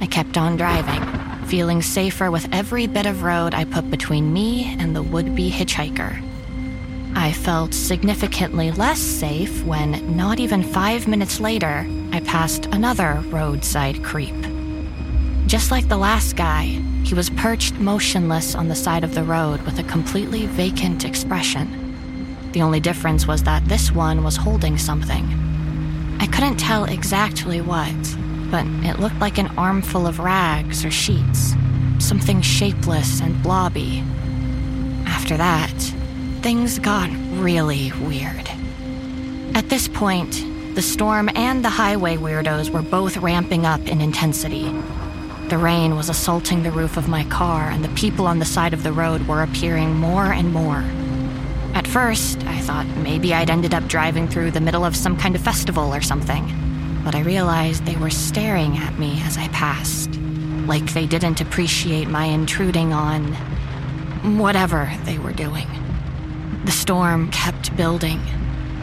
I 0.00 0.06
kept 0.06 0.38
on 0.38 0.56
driving, 0.56 1.04
feeling 1.46 1.82
safer 1.82 2.30
with 2.30 2.48
every 2.50 2.86
bit 2.86 3.04
of 3.04 3.24
road 3.24 3.52
I 3.52 3.66
put 3.66 3.90
between 3.90 4.32
me 4.32 4.74
and 4.78 4.96
the 4.96 5.02
would 5.02 5.36
be 5.36 5.50
hitchhiker. 5.50 6.22
I 7.18 7.32
felt 7.32 7.72
significantly 7.72 8.70
less 8.72 9.00
safe 9.00 9.64
when, 9.64 10.14
not 10.14 10.38
even 10.38 10.62
five 10.62 11.08
minutes 11.08 11.40
later, 11.40 11.88
I 12.12 12.20
passed 12.20 12.66
another 12.66 13.24
roadside 13.28 14.04
creep. 14.04 14.34
Just 15.46 15.70
like 15.70 15.88
the 15.88 15.96
last 15.96 16.36
guy, 16.36 16.64
he 17.04 17.14
was 17.14 17.30
perched 17.30 17.76
motionless 17.76 18.54
on 18.54 18.68
the 18.68 18.74
side 18.74 19.02
of 19.02 19.14
the 19.14 19.24
road 19.24 19.62
with 19.62 19.78
a 19.78 19.84
completely 19.84 20.44
vacant 20.44 21.06
expression. 21.06 22.50
The 22.52 22.60
only 22.60 22.80
difference 22.80 23.26
was 23.26 23.42
that 23.44 23.64
this 23.64 23.90
one 23.90 24.22
was 24.22 24.36
holding 24.36 24.76
something. 24.76 25.24
I 26.20 26.26
couldn't 26.26 26.58
tell 26.58 26.84
exactly 26.84 27.62
what, 27.62 27.96
but 28.50 28.66
it 28.84 29.00
looked 29.00 29.20
like 29.20 29.38
an 29.38 29.56
armful 29.56 30.06
of 30.06 30.18
rags 30.18 30.84
or 30.84 30.90
sheets, 30.90 31.54
something 31.98 32.42
shapeless 32.42 33.22
and 33.22 33.42
blobby. 33.42 34.04
After 35.06 35.38
that, 35.38 35.95
things 36.42 36.78
got 36.78 37.10
really 37.32 37.92
weird. 38.00 38.48
At 39.54 39.68
this 39.68 39.88
point, 39.88 40.44
the 40.74 40.82
storm 40.82 41.30
and 41.34 41.64
the 41.64 41.70
highway 41.70 42.16
weirdos 42.16 42.70
were 42.70 42.82
both 42.82 43.16
ramping 43.16 43.64
up 43.64 43.80
in 43.86 44.00
intensity. 44.00 44.64
The 45.48 45.58
rain 45.58 45.96
was 45.96 46.08
assaulting 46.08 46.62
the 46.62 46.70
roof 46.70 46.96
of 46.96 47.08
my 47.08 47.24
car, 47.24 47.70
and 47.70 47.82
the 47.82 47.94
people 47.94 48.26
on 48.26 48.38
the 48.38 48.44
side 48.44 48.74
of 48.74 48.82
the 48.82 48.92
road 48.92 49.26
were 49.26 49.42
appearing 49.42 49.94
more 49.94 50.26
and 50.26 50.52
more. 50.52 50.84
At 51.74 51.86
first, 51.86 52.44
I 52.46 52.58
thought 52.60 52.86
maybe 52.98 53.32
I'd 53.32 53.50
ended 53.50 53.74
up 53.74 53.86
driving 53.86 54.28
through 54.28 54.50
the 54.50 54.60
middle 54.60 54.84
of 54.84 54.96
some 54.96 55.16
kind 55.16 55.34
of 55.34 55.42
festival 55.42 55.94
or 55.94 56.00
something, 56.00 56.44
but 57.04 57.14
I 57.14 57.20
realized 57.20 57.84
they 57.84 57.96
were 57.96 58.10
staring 58.10 58.76
at 58.76 58.98
me 58.98 59.20
as 59.22 59.38
I 59.38 59.48
passed, 59.48 60.10
like 60.66 60.92
they 60.92 61.06
didn't 61.06 61.40
appreciate 61.40 62.08
my 62.08 62.24
intruding 62.24 62.92
on 62.92 63.32
whatever 64.36 64.90
they 65.04 65.18
were 65.18 65.32
doing. 65.32 65.68
The 66.64 66.72
storm 66.72 67.30
kept 67.30 67.76
building. 67.76 68.20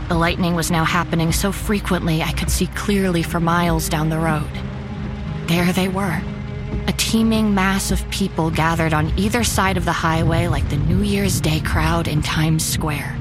The 0.07 0.15
lightning 0.15 0.55
was 0.55 0.71
now 0.71 0.83
happening 0.83 1.31
so 1.31 1.51
frequently 1.51 2.21
I 2.21 2.31
could 2.31 2.49
see 2.49 2.67
clearly 2.67 3.23
for 3.23 3.39
miles 3.39 3.89
down 3.89 4.09
the 4.09 4.19
road. 4.19 4.49
There 5.47 5.71
they 5.73 5.87
were, 5.87 6.21
a 6.87 6.93
teeming 6.93 7.53
mass 7.53 7.91
of 7.91 8.09
people 8.09 8.49
gathered 8.49 8.93
on 8.93 9.13
either 9.17 9.43
side 9.43 9.77
of 9.77 9.85
the 9.85 9.91
highway 9.91 10.47
like 10.47 10.67
the 10.69 10.77
New 10.77 11.01
Year's 11.01 11.39
Day 11.39 11.59
crowd 11.61 12.07
in 12.07 12.21
Times 12.21 12.65
Square. 12.65 13.17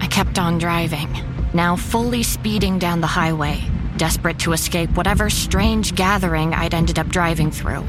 I 0.00 0.06
kept 0.06 0.38
on 0.38 0.58
driving, 0.58 1.08
now 1.52 1.76
fully 1.76 2.22
speeding 2.22 2.78
down 2.78 3.00
the 3.00 3.06
highway, 3.06 3.62
desperate 3.96 4.38
to 4.40 4.52
escape 4.52 4.90
whatever 4.96 5.30
strange 5.30 5.94
gathering 5.94 6.54
I'd 6.54 6.74
ended 6.74 6.98
up 6.98 7.08
driving 7.08 7.50
through. 7.50 7.84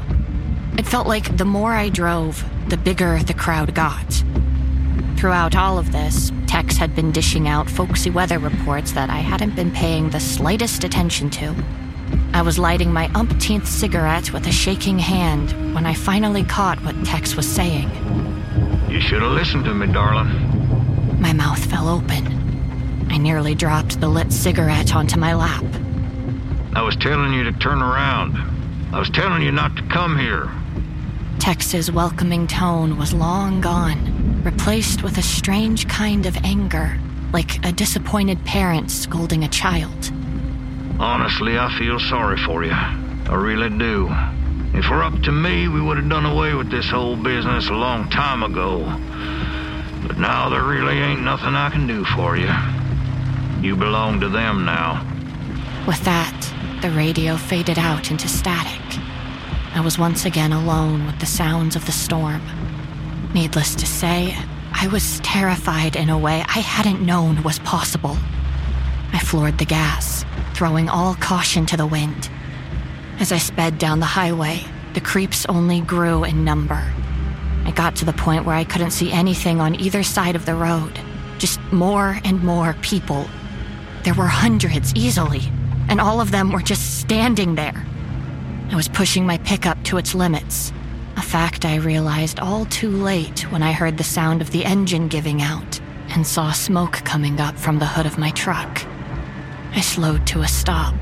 It 0.78 0.86
felt 0.86 1.06
like 1.06 1.36
the 1.36 1.44
more 1.44 1.72
I 1.72 1.88
drove, 1.88 2.44
the 2.68 2.76
bigger 2.76 3.22
the 3.22 3.34
crowd 3.34 3.74
got. 3.74 4.22
Throughout 5.26 5.56
all 5.56 5.76
of 5.76 5.90
this, 5.90 6.30
Tex 6.46 6.76
had 6.76 6.94
been 6.94 7.10
dishing 7.10 7.48
out 7.48 7.68
folksy 7.68 8.10
weather 8.10 8.38
reports 8.38 8.92
that 8.92 9.10
I 9.10 9.16
hadn't 9.16 9.56
been 9.56 9.72
paying 9.72 10.08
the 10.08 10.20
slightest 10.20 10.84
attention 10.84 11.30
to. 11.30 11.52
I 12.32 12.42
was 12.42 12.60
lighting 12.60 12.92
my 12.92 13.10
umpteenth 13.12 13.66
cigarette 13.66 14.32
with 14.32 14.46
a 14.46 14.52
shaking 14.52 15.00
hand 15.00 15.74
when 15.74 15.84
I 15.84 15.94
finally 15.94 16.44
caught 16.44 16.80
what 16.84 16.94
Tex 17.04 17.34
was 17.34 17.48
saying. 17.48 17.90
You 18.88 19.00
should 19.00 19.20
have 19.20 19.32
listened 19.32 19.64
to 19.64 19.74
me, 19.74 19.92
darling. 19.92 21.20
My 21.20 21.32
mouth 21.32 21.64
fell 21.68 21.88
open. 21.88 23.08
I 23.10 23.16
nearly 23.16 23.56
dropped 23.56 24.00
the 24.00 24.08
lit 24.08 24.32
cigarette 24.32 24.94
onto 24.94 25.18
my 25.18 25.34
lap. 25.34 25.64
I 26.76 26.82
was 26.82 26.94
telling 26.94 27.32
you 27.32 27.42
to 27.42 27.52
turn 27.54 27.82
around. 27.82 28.36
I 28.94 29.00
was 29.00 29.10
telling 29.10 29.42
you 29.42 29.50
not 29.50 29.74
to 29.74 29.82
come 29.88 30.16
here. 30.16 30.48
Tex's 31.40 31.90
welcoming 31.90 32.46
tone 32.46 32.96
was 32.96 33.12
long 33.12 33.60
gone, 33.60 34.05
replaced 34.46 35.02
with 35.02 35.18
a 35.18 35.22
strange 35.22 35.88
kind 35.88 36.24
of 36.24 36.36
anger, 36.44 36.96
like 37.32 37.64
a 37.66 37.72
disappointed 37.72 38.42
parent 38.44 38.92
scolding 38.92 39.42
a 39.42 39.48
child. 39.48 40.12
Honestly, 41.00 41.58
I 41.58 41.76
feel 41.76 41.98
sorry 41.98 42.38
for 42.38 42.64
you. 42.64 42.70
I 42.70 43.34
really 43.34 43.76
do. 43.76 44.08
If 44.72 44.88
we're 44.88 45.02
up 45.02 45.20
to 45.22 45.32
me, 45.32 45.66
we 45.66 45.80
would 45.80 45.96
have 45.96 46.08
done 46.08 46.24
away 46.24 46.54
with 46.54 46.70
this 46.70 46.88
whole 46.88 47.16
business 47.16 47.68
a 47.70 47.74
long 47.74 48.08
time 48.08 48.44
ago. 48.44 48.84
But 50.06 50.18
now 50.18 50.48
there 50.48 50.62
really 50.62 50.96
ain't 50.96 51.22
nothing 51.22 51.56
I 51.56 51.68
can 51.70 51.88
do 51.88 52.04
for 52.04 52.36
you. 52.36 52.52
You 53.66 53.74
belong 53.74 54.20
to 54.20 54.28
them 54.28 54.64
now. 54.64 55.04
With 55.88 56.04
that, 56.04 56.38
the 56.82 56.90
radio 56.90 57.36
faded 57.36 57.80
out 57.80 58.12
into 58.12 58.28
static. 58.28 58.80
I 59.74 59.80
was 59.80 59.98
once 59.98 60.24
again 60.24 60.52
alone 60.52 61.04
with 61.04 61.18
the 61.18 61.26
sounds 61.26 61.74
of 61.74 61.84
the 61.84 61.92
storm. 61.92 62.42
Needless 63.36 63.74
to 63.74 63.86
say, 63.86 64.34
I 64.72 64.86
was 64.86 65.20
terrified 65.20 65.94
in 65.94 66.08
a 66.08 66.16
way 66.16 66.40
I 66.40 66.60
hadn't 66.60 67.04
known 67.04 67.42
was 67.42 67.58
possible. 67.58 68.16
I 69.12 69.18
floored 69.18 69.58
the 69.58 69.66
gas, 69.66 70.24
throwing 70.54 70.88
all 70.88 71.16
caution 71.16 71.66
to 71.66 71.76
the 71.76 71.86
wind. 71.86 72.30
As 73.20 73.32
I 73.32 73.36
sped 73.36 73.76
down 73.76 74.00
the 74.00 74.06
highway, 74.06 74.64
the 74.94 75.02
creeps 75.02 75.44
only 75.50 75.82
grew 75.82 76.24
in 76.24 76.46
number. 76.46 76.82
I 77.66 77.72
got 77.72 77.94
to 77.96 78.06
the 78.06 78.14
point 78.14 78.46
where 78.46 78.56
I 78.56 78.64
couldn't 78.64 78.92
see 78.92 79.12
anything 79.12 79.60
on 79.60 79.78
either 79.78 80.02
side 80.02 80.34
of 80.34 80.46
the 80.46 80.54
road, 80.54 80.98
just 81.36 81.60
more 81.70 82.18
and 82.24 82.42
more 82.42 82.74
people. 82.80 83.26
There 84.04 84.14
were 84.14 84.28
hundreds 84.28 84.94
easily, 84.94 85.42
and 85.90 86.00
all 86.00 86.22
of 86.22 86.30
them 86.30 86.52
were 86.52 86.62
just 86.62 87.00
standing 87.00 87.54
there. 87.54 87.84
I 88.70 88.76
was 88.76 88.88
pushing 88.88 89.26
my 89.26 89.36
pickup 89.36 89.84
to 89.84 89.98
its 89.98 90.14
limits, 90.14 90.72
a 91.16 91.22
fact 91.22 91.64
I 91.64 91.76
realized 91.76 92.40
all 92.40 92.66
too 92.66 92.90
late 92.90 93.50
when 93.50 93.62
I 93.62 93.72
heard 93.72 93.96
the 93.96 94.04
sound 94.04 94.42
of 94.42 94.50
the 94.50 94.64
engine 94.64 95.08
giving 95.08 95.40
out 95.40 95.80
and 96.10 96.26
saw 96.26 96.52
smoke 96.52 97.00
coming 97.04 97.40
up 97.40 97.58
from 97.58 97.78
the 97.78 97.86
hood 97.86 98.04
of 98.06 98.18
my 98.18 98.30
truck. 98.32 98.84
I 99.72 99.80
slowed 99.80 100.26
to 100.28 100.42
a 100.42 100.48
stop, 100.48 100.94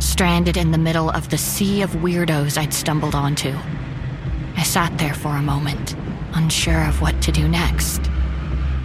stranded 0.00 0.56
in 0.56 0.72
the 0.72 0.78
middle 0.78 1.10
of 1.10 1.30
the 1.30 1.38
sea 1.38 1.82
of 1.82 1.90
weirdos 1.92 2.58
I'd 2.58 2.74
stumbled 2.74 3.14
onto. 3.14 3.54
I 4.56 4.64
sat 4.64 4.96
there 4.98 5.14
for 5.14 5.36
a 5.36 5.42
moment, 5.42 5.94
unsure 6.34 6.84
of 6.86 7.00
what 7.00 7.22
to 7.22 7.32
do 7.32 7.48
next. 7.48 8.10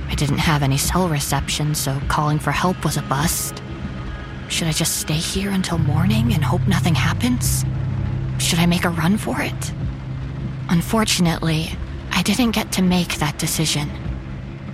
I 0.07 0.13
didn't 0.15 0.37
have 0.37 0.61
any 0.61 0.77
cell 0.77 1.09
reception, 1.09 1.73
so 1.73 1.99
calling 2.07 2.37
for 2.37 2.51
help 2.51 2.85
was 2.85 2.97
a 2.97 3.01
bust. 3.03 3.61
Should 4.49 4.67
I 4.67 4.71
just 4.71 4.99
stay 4.99 5.13
here 5.13 5.49
until 5.49 5.79
morning 5.79 6.33
and 6.33 6.43
hope 6.43 6.65
nothing 6.67 6.93
happens? 6.93 7.65
Should 8.37 8.59
I 8.59 8.67
make 8.67 8.85
a 8.85 8.89
run 8.89 9.17
for 9.17 9.41
it? 9.41 9.73
Unfortunately, 10.75 11.69
I 12.11 12.21
didn't 12.21 12.51
get 12.51 12.73
to 12.73 12.81
make 12.81 13.15
that 13.19 13.39
decision. 13.39 13.89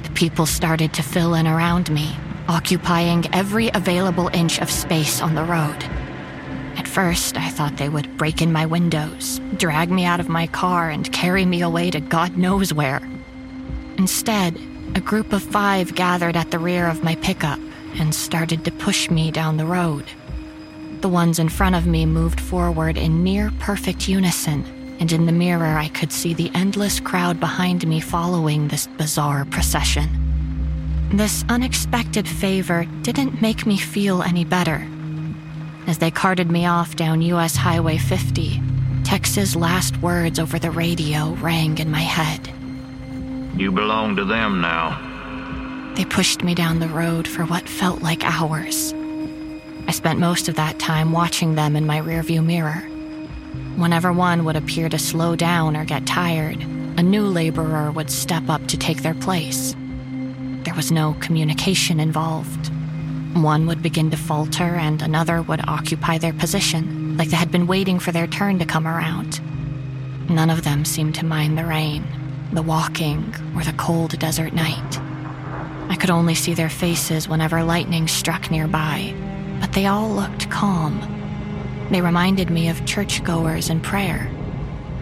The 0.02 0.10
people 0.10 0.48
started 0.48 0.96
to 0.96 1.04
fill 1.04 1.36
in 1.36 1.46
around 1.46 1.92
me, 1.92 2.18
occupying 2.48 3.32
every 3.36 3.70
available 3.76 4.28
inch 4.34 4.60
of 4.60 4.72
space 4.72 5.22
on 5.22 5.36
the 5.36 5.44
road. 5.44 5.78
At 6.76 6.88
first, 6.88 7.38
I 7.38 7.50
thought 7.50 7.78
they 7.78 7.88
would 7.88 8.18
break 8.18 8.42
in 8.42 8.52
my 8.52 8.66
windows, 8.66 9.40
drag 9.58 9.92
me 9.92 10.04
out 10.04 10.20
of 10.20 10.28
my 10.28 10.48
car, 10.48 10.90
and 10.90 11.14
carry 11.14 11.46
me 11.46 11.62
away 11.62 11.92
to 11.92 12.00
God 12.00 12.36
knows 12.36 12.74
where. 12.74 13.08
Instead, 14.00 14.60
a 14.96 15.02
group 15.02 15.32
of 15.34 15.44
five 15.44 15.94
gathered 15.94 16.36
at 16.36 16.50
the 16.50 16.58
rear 16.58 16.88
of 16.88 17.04
my 17.04 17.14
pickup 17.18 17.60
and 18.00 18.16
started 18.16 18.66
to 18.66 18.72
push 18.72 19.12
me 19.12 19.30
down 19.30 19.58
the 19.58 19.68
road. 19.68 20.06
The 21.02 21.10
ones 21.10 21.38
in 21.38 21.50
front 21.50 21.76
of 21.76 21.86
me 21.86 22.08
moved 22.08 22.42
forward 22.42 22.98
in 22.98 23.24
near 23.24 23.52
perfect 23.60 24.08
unison, 24.08 24.81
and 25.02 25.12
in 25.12 25.26
the 25.26 25.32
mirror 25.32 25.78
I 25.78 25.88
could 25.88 26.12
see 26.12 26.36
the 26.36 26.52
endless 26.54 27.00
crowd 27.00 27.40
behind 27.40 27.86
me 27.88 28.00
following 28.00 28.68
this 28.68 28.86
bizarre 28.86 29.46
procession. 29.46 30.08
This 31.12 31.44
unexpected 31.50 32.28
favor 32.28 32.86
didn't 33.02 33.42
make 33.42 33.66
me 33.66 33.78
feel 33.78 34.22
any 34.22 34.46
better. 34.46 34.88
As 35.88 35.98
they 35.98 36.12
carted 36.12 36.52
me 36.52 36.68
off 36.68 36.96
down 36.96 37.24
US 37.24 37.56
Highway 37.56 37.98
50, 37.98 38.62
Tex's 39.04 39.56
last 39.56 39.98
words 39.98 40.38
over 40.38 40.60
the 40.60 40.70
radio 40.70 41.32
rang 41.42 41.80
in 41.80 41.90
my 41.90 42.00
head. 42.00 42.54
You 43.60 43.72
belong 43.72 44.16
to 44.18 44.24
them 44.24 44.62
now. 44.62 45.10
They 45.96 46.06
pushed 46.06 46.44
me 46.44 46.54
down 46.54 46.80
the 46.80 46.88
road 46.88 47.28
for 47.28 47.44
what 47.46 47.68
felt 47.68 48.04
like 48.04 48.24
hours. 48.24 48.94
I 49.88 49.92
spent 49.92 50.20
most 50.20 50.48
of 50.48 50.56
that 50.56 50.78
time 50.78 51.12
watching 51.12 51.56
them 51.56 51.76
in 51.76 51.88
my 51.88 52.00
rearview 52.00 52.46
mirror. 52.46 52.88
Whenever 53.82 54.13
one 54.13 54.46
would 54.46 54.56
appear 54.56 54.89
to 54.89 55.00
slow 55.00 55.36
down 55.36 55.76
or 55.76 55.84
get 55.86 56.06
tired, 56.06 56.62
a 56.98 57.02
new 57.02 57.24
laborer 57.24 57.89
would 57.89 58.12
step 58.12 58.48
up 58.48 58.67
to 58.67 58.78
take 58.78 59.02
their 59.02 59.15
place. 59.15 59.76
There 60.63 60.76
was 60.76 60.91
no 60.91 61.15
communication 61.20 62.00
involved. 62.00 62.72
One 63.34 63.65
would 63.65 63.82
begin 63.82 64.12
to 64.12 64.17
falter, 64.17 64.76
and 64.76 65.02
another 65.02 65.41
would 65.41 65.67
occupy 65.67 66.20
their 66.20 66.32
position, 66.32 67.17
like 67.17 67.32
they 67.32 67.38
had 67.38 67.52
been 67.52 67.65
waiting 67.65 67.98
for 67.98 68.12
their 68.12 68.28
turn 68.28 68.60
to 68.60 68.65
come 68.65 68.88
around. 68.88 69.41
None 70.30 70.52
of 70.52 70.63
them 70.63 70.86
seemed 70.86 71.15
to 71.15 71.26
mind 71.26 71.58
the 71.58 71.65
rain, 71.65 72.06
the 72.54 72.62
walking, 72.62 73.34
or 73.56 73.63
the 73.63 73.74
cold 73.74 74.20
desert 74.20 74.54
night. 74.54 75.00
I 75.89 75.98
could 76.00 76.12
only 76.12 76.36
see 76.36 76.54
their 76.54 76.70
faces 76.70 77.28
whenever 77.28 77.63
lightning 77.63 78.08
struck 78.08 78.52
nearby, 78.52 79.15
but 79.60 79.74
they 79.74 79.88
all 79.88 80.12
looked 80.12 80.52
calm. 80.52 81.20
They 81.91 82.01
reminded 82.01 82.49
me 82.49 82.69
of 82.69 82.86
churchgoers 82.86 83.69
in 83.69 83.82
prayer. 83.82 84.32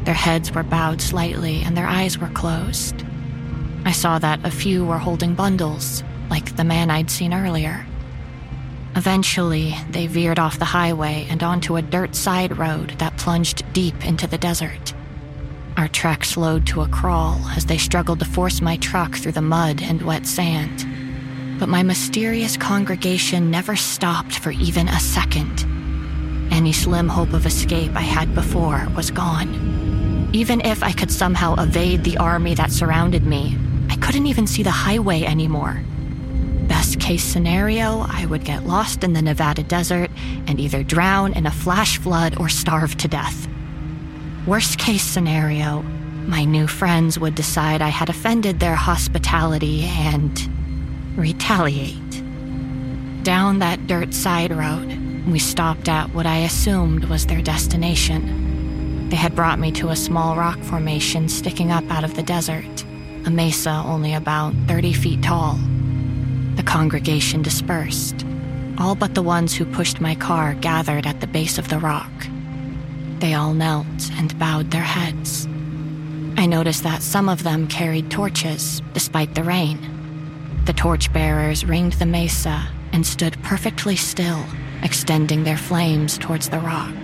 Their 0.06 0.16
heads 0.16 0.52
were 0.52 0.64
bowed 0.64 1.02
slightly 1.02 1.62
and 1.62 1.78
their 1.78 1.86
eyes 1.86 2.18
were 2.18 2.30
closed. 2.30 3.06
I 3.86 3.92
saw 3.92 4.18
that 4.18 4.44
a 4.44 4.50
few 4.50 4.84
were 4.84 4.98
holding 4.98 5.36
bundles, 5.36 6.04
like 6.32 6.56
the 6.56 6.64
man 6.64 6.90
I'd 6.90 7.12
seen 7.12 7.32
earlier. 7.32 7.86
Eventually, 8.96 9.76
they 9.92 10.08
veered 10.08 10.40
off 10.40 10.58
the 10.58 10.66
highway 10.66 11.28
and 11.30 11.44
onto 11.44 11.76
a 11.76 11.82
dirt 11.84 12.16
side 12.16 12.58
road 12.58 12.96
that 12.98 13.18
plunged 13.18 13.72
deep 13.72 14.04
into 14.04 14.26
the 14.26 14.40
desert. 14.40 14.96
Our 15.78 15.88
trek 15.88 16.26
slowed 16.26 16.66
to 16.68 16.82
a 16.82 16.90
crawl 16.90 17.40
as 17.56 17.68
they 17.68 17.78
struggled 17.78 18.18
to 18.20 18.26
force 18.26 18.62
my 18.62 18.78
truck 18.78 19.16
through 19.16 19.34
the 19.34 19.42
mud 19.44 19.84
and 19.84 20.02
wet 20.02 20.26
sand. 20.26 20.88
But 21.60 21.70
my 21.70 21.84
mysterious 21.84 22.58
congregation 22.58 23.52
never 23.52 23.76
stopped 23.76 24.40
for 24.40 24.50
even 24.52 24.88
a 24.88 25.00
second. 25.00 25.69
Any 26.52 26.74
slim 26.74 27.08
hope 27.08 27.34
of 27.34 27.46
escape 27.46 27.92
I 27.96 28.02
had 28.02 28.34
before 28.36 28.88
was 28.96 29.12
gone. 29.12 30.30
Even 30.34 30.62
if 30.62 30.84
I 30.84 30.92
could 30.92 31.12
somehow 31.12 31.56
evade 31.56 32.04
the 32.04 32.18
army 32.18 32.54
that 32.56 32.72
surrounded 32.72 33.26
me, 33.26 33.58
I 33.90 33.96
couldn't 33.96 34.28
even 34.28 34.48
see 34.48 34.64
the 34.64 34.72
highway 34.72 35.24
anymore. 35.24 35.84
Best 36.68 37.00
case 37.00 37.24
scenario, 37.24 38.06
I 38.08 38.26
would 38.28 38.44
get 38.44 38.68
lost 38.68 39.04
in 39.04 39.14
the 39.14 39.22
Nevada 39.22 39.64
desert 39.64 40.12
and 40.48 40.60
either 40.60 40.84
drown 40.84 41.34
in 41.34 41.48
a 41.48 41.52
flash 41.52 41.98
flood 41.98 42.40
or 42.40 42.50
starve 42.50 42.96
to 42.98 43.08
death. 43.08 43.48
Worst 44.46 44.78
case 44.78 45.04
scenario, 45.04 45.82
my 46.28 46.46
new 46.46 46.68
friends 46.68 47.18
would 47.18 47.34
decide 47.34 47.82
I 47.82 47.90
had 47.90 48.10
offended 48.10 48.60
their 48.60 48.76
hospitality 48.76 49.86
and 49.86 51.18
retaliate. 51.18 52.24
Down 53.24 53.60
that 53.60 53.88
dirt 53.88 54.14
side 54.14 54.56
road, 54.56 55.09
we 55.32 55.40
stopped 55.40 55.88
at 55.88 56.14
what 56.14 56.26
I 56.26 56.40
assumed 56.40 57.06
was 57.06 57.26
their 57.26 57.42
destination. 57.42 59.10
They 59.10 59.16
had 59.16 59.36
brought 59.36 59.60
me 59.60 59.72
to 59.74 59.90
a 59.90 59.96
small 59.96 60.36
rock 60.36 60.60
formation 60.60 61.30
sticking 61.30 61.72
up 61.72 61.84
out 61.92 62.04
of 62.04 62.16
the 62.16 62.24
desert, 62.24 62.86
a 63.26 63.30
mesa 63.30 63.84
only 63.86 64.14
about 64.14 64.54
30 64.68 64.94
feet 64.94 65.22
tall. 65.22 65.60
The 66.56 66.64
congregation 66.64 67.42
dispersed. 67.42 68.26
All 68.78 68.96
but 68.96 69.14
the 69.14 69.22
ones 69.22 69.54
who 69.54 69.66
pushed 69.66 70.00
my 70.00 70.16
car 70.16 70.54
gathered 70.56 71.06
at 71.06 71.22
the 71.22 71.28
base 71.28 71.58
of 71.58 71.70
the 71.70 71.80
rock. 71.80 72.12
They 73.20 73.34
all 73.34 73.54
knelt 73.54 74.12
and 74.14 74.38
bowed 74.40 74.72
their 74.72 74.84
heads. 74.84 75.48
I 76.38 76.46
noticed 76.46 76.84
that 76.84 77.02
some 77.02 77.28
of 77.28 77.44
them 77.44 77.68
carried 77.68 78.10
torches, 78.10 78.82
despite 78.94 79.36
the 79.36 79.44
rain. 79.44 79.78
The 80.66 80.74
torchbearers 80.74 81.66
ringed 81.66 81.94
the 81.94 82.06
mesa 82.06 82.70
and 82.94 83.06
stood 83.06 83.42
perfectly 83.44 83.96
still, 83.96 84.46
extending 84.84 85.44
their 85.44 85.58
flames 85.58 86.18
towards 86.18 86.50
the 86.50 86.60
rock. 86.60 86.96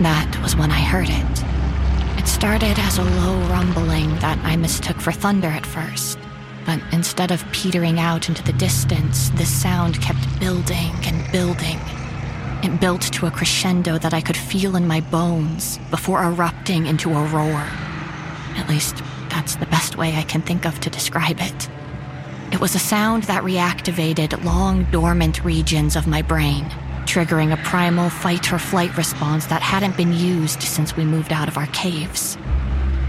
That 0.00 0.38
was 0.42 0.56
when 0.56 0.70
I 0.70 0.80
heard 0.80 1.08
it. 1.08 2.18
It 2.18 2.26
started 2.28 2.78
as 2.78 2.98
a 2.98 3.04
low 3.04 3.38
rumbling 3.48 4.10
that 4.16 4.38
I 4.44 4.56
mistook 4.56 5.00
for 5.00 5.12
thunder 5.12 5.48
at 5.48 5.66
first, 5.66 6.18
but 6.64 6.80
instead 6.92 7.30
of 7.30 7.44
petering 7.52 7.98
out 7.98 8.28
into 8.28 8.42
the 8.42 8.52
distance, 8.54 9.30
this 9.30 9.50
sound 9.50 10.00
kept 10.00 10.40
building 10.40 10.92
and 11.04 11.32
building. 11.32 11.78
It 12.62 12.80
built 12.80 13.02
to 13.02 13.26
a 13.26 13.30
crescendo 13.30 13.98
that 13.98 14.14
I 14.14 14.20
could 14.20 14.36
feel 14.36 14.76
in 14.76 14.86
my 14.86 15.00
bones 15.00 15.78
before 15.90 16.22
erupting 16.22 16.86
into 16.86 17.10
a 17.10 17.24
roar. 17.26 17.66
At 18.56 18.68
least, 18.68 19.02
that's 19.28 19.56
the 19.56 19.66
best 19.66 19.96
way 19.96 20.14
I 20.14 20.22
can 20.22 20.42
think 20.42 20.64
of 20.64 20.78
to 20.80 20.90
describe 20.90 21.38
it. 21.40 21.68
It 22.52 22.60
was 22.60 22.74
a 22.74 22.78
sound 22.78 23.22
that 23.24 23.44
reactivated 23.44 24.44
long 24.44 24.84
dormant 24.90 25.42
regions 25.42 25.96
of 25.96 26.06
my 26.06 26.20
brain, 26.20 26.66
triggering 27.06 27.50
a 27.50 27.64
primal 27.64 28.10
fight 28.10 28.52
or 28.52 28.58
flight 28.58 28.94
response 28.98 29.46
that 29.46 29.62
hadn't 29.62 29.96
been 29.96 30.12
used 30.12 30.60
since 30.62 30.94
we 30.94 31.06
moved 31.06 31.32
out 31.32 31.48
of 31.48 31.56
our 31.56 31.66
caves. 31.68 32.36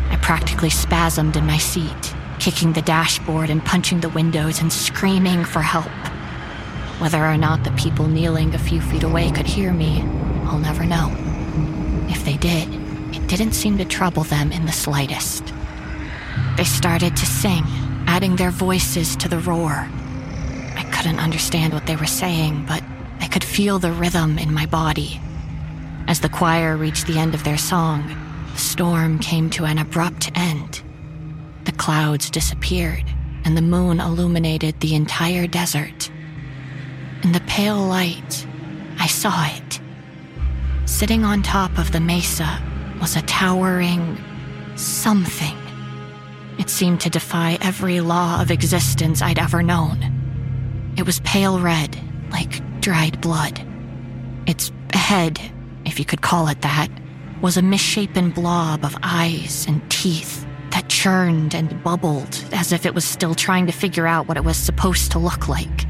I 0.09 0.17
practically 0.21 0.69
spasmed 0.69 1.35
in 1.35 1.45
my 1.45 1.57
seat, 1.57 2.15
kicking 2.39 2.71
the 2.71 2.81
dashboard 2.83 3.49
and 3.49 3.63
punching 3.63 3.99
the 3.99 4.07
windows 4.09 4.61
and 4.61 4.71
screaming 4.71 5.43
for 5.43 5.61
help. 5.61 5.91
Whether 7.01 7.23
or 7.23 7.35
not 7.35 7.65
the 7.65 7.71
people 7.71 8.07
kneeling 8.07 8.55
a 8.55 8.57
few 8.57 8.79
feet 8.79 9.03
away 9.03 9.29
could 9.29 9.45
hear 9.45 9.73
me, 9.73 10.03
I'll 10.45 10.57
never 10.57 10.85
know. 10.85 11.13
If 12.07 12.23
they 12.23 12.37
did, 12.37 12.69
it 13.13 13.27
didn't 13.27 13.53
seem 13.55 13.77
to 13.79 13.85
trouble 13.85 14.23
them 14.23 14.53
in 14.53 14.65
the 14.65 14.71
slightest. 14.71 15.53
They 16.55 16.63
started 16.63 17.17
to 17.17 17.25
sing, 17.25 17.65
adding 18.13 18.35
their 18.35 18.51
voices 18.51 19.15
to 19.15 19.27
the 19.27 19.39
roar. 19.39 19.89
I 20.75 20.87
couldn't 20.93 21.17
understand 21.17 21.73
what 21.73 21.87
they 21.87 21.95
were 21.95 22.05
saying, 22.05 22.63
but 22.67 22.83
I 23.19 23.27
could 23.27 23.43
feel 23.43 23.79
the 23.79 23.91
rhythm 23.91 24.37
in 24.37 24.53
my 24.53 24.67
body. 24.67 25.19
As 26.07 26.19
the 26.19 26.29
choir 26.29 26.77
reached 26.77 27.07
the 27.07 27.17
end 27.17 27.33
of 27.33 27.43
their 27.43 27.57
song, 27.57 28.15
the 28.51 28.59
storm 28.59 29.17
came 29.17 29.49
to 29.49 29.65
an 29.65 29.79
abrupt 29.79 30.29
end. 30.35 30.83
The 31.63 31.71
clouds 31.71 32.29
disappeared, 32.29 33.03
and 33.45 33.57
the 33.57 33.63
moon 33.63 33.99
illuminated 33.99 34.79
the 34.79 34.93
entire 34.93 35.47
desert. 35.47 36.11
In 37.23 37.31
the 37.31 37.41
pale 37.47 37.83
light, 37.83 38.45
I 38.99 39.07
saw 39.07 39.47
it. 39.47 39.79
Sitting 40.85 41.23
on 41.23 41.41
top 41.41 41.79
of 41.79 41.91
the 41.91 41.99
mesa 41.99 42.61
was 43.01 43.15
a 43.15 43.23
towering 43.23 44.23
something. 44.75 45.62
It 46.59 46.69
seemed 46.69 47.01
to 47.01 47.09
defy 47.09 47.57
every 47.61 47.99
law 47.99 48.41
of 48.41 48.51
existence 48.51 49.21
I'd 49.21 49.39
ever 49.39 49.63
known. 49.63 50.93
It 50.97 51.05
was 51.05 51.19
pale 51.21 51.59
red, 51.59 51.97
like 52.31 52.61
dried 52.79 53.19
blood. 53.21 53.59
Its 54.45 54.71
head, 54.93 55.39
if 55.85 55.99
you 55.99 56.05
could 56.05 56.21
call 56.21 56.47
it 56.47 56.61
that, 56.61 56.89
was 57.41 57.57
a 57.57 57.61
misshapen 57.61 58.29
blob 58.29 58.85
of 58.85 58.95
eyes 59.01 59.65
and 59.67 59.81
teeth 59.89 60.45
that 60.69 60.89
churned 60.89 61.53
and 61.53 61.83
bubbled 61.83 62.43
as 62.51 62.71
if 62.71 62.85
it 62.85 62.93
was 62.93 63.05
still 63.05 63.35
trying 63.35 63.65
to 63.65 63.71
figure 63.71 64.07
out 64.07 64.27
what 64.27 64.37
it 64.37 64.43
was 64.43 64.57
supposed 64.57 65.11
to 65.11 65.19
look 65.19 65.47
like. 65.47 65.85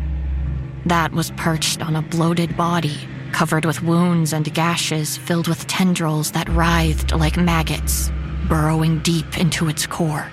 That 0.86 1.12
was 1.12 1.32
perched 1.32 1.82
on 1.82 1.96
a 1.96 2.02
bloated 2.02 2.58
body, 2.58 2.98
covered 3.32 3.66
with 3.66 3.84
wounds 3.84 4.34
and 4.34 4.54
gashes 4.54 5.18
filled 5.18 5.48
with 5.48 5.68
tendrils 5.68 6.32
that 6.32 6.50
writhed 6.50 7.14
like 7.14 7.38
maggots, 7.38 8.12
burrowing 8.48 9.00
deep 9.00 9.38
into 9.38 9.70
its 9.70 9.86
core. 9.86 10.32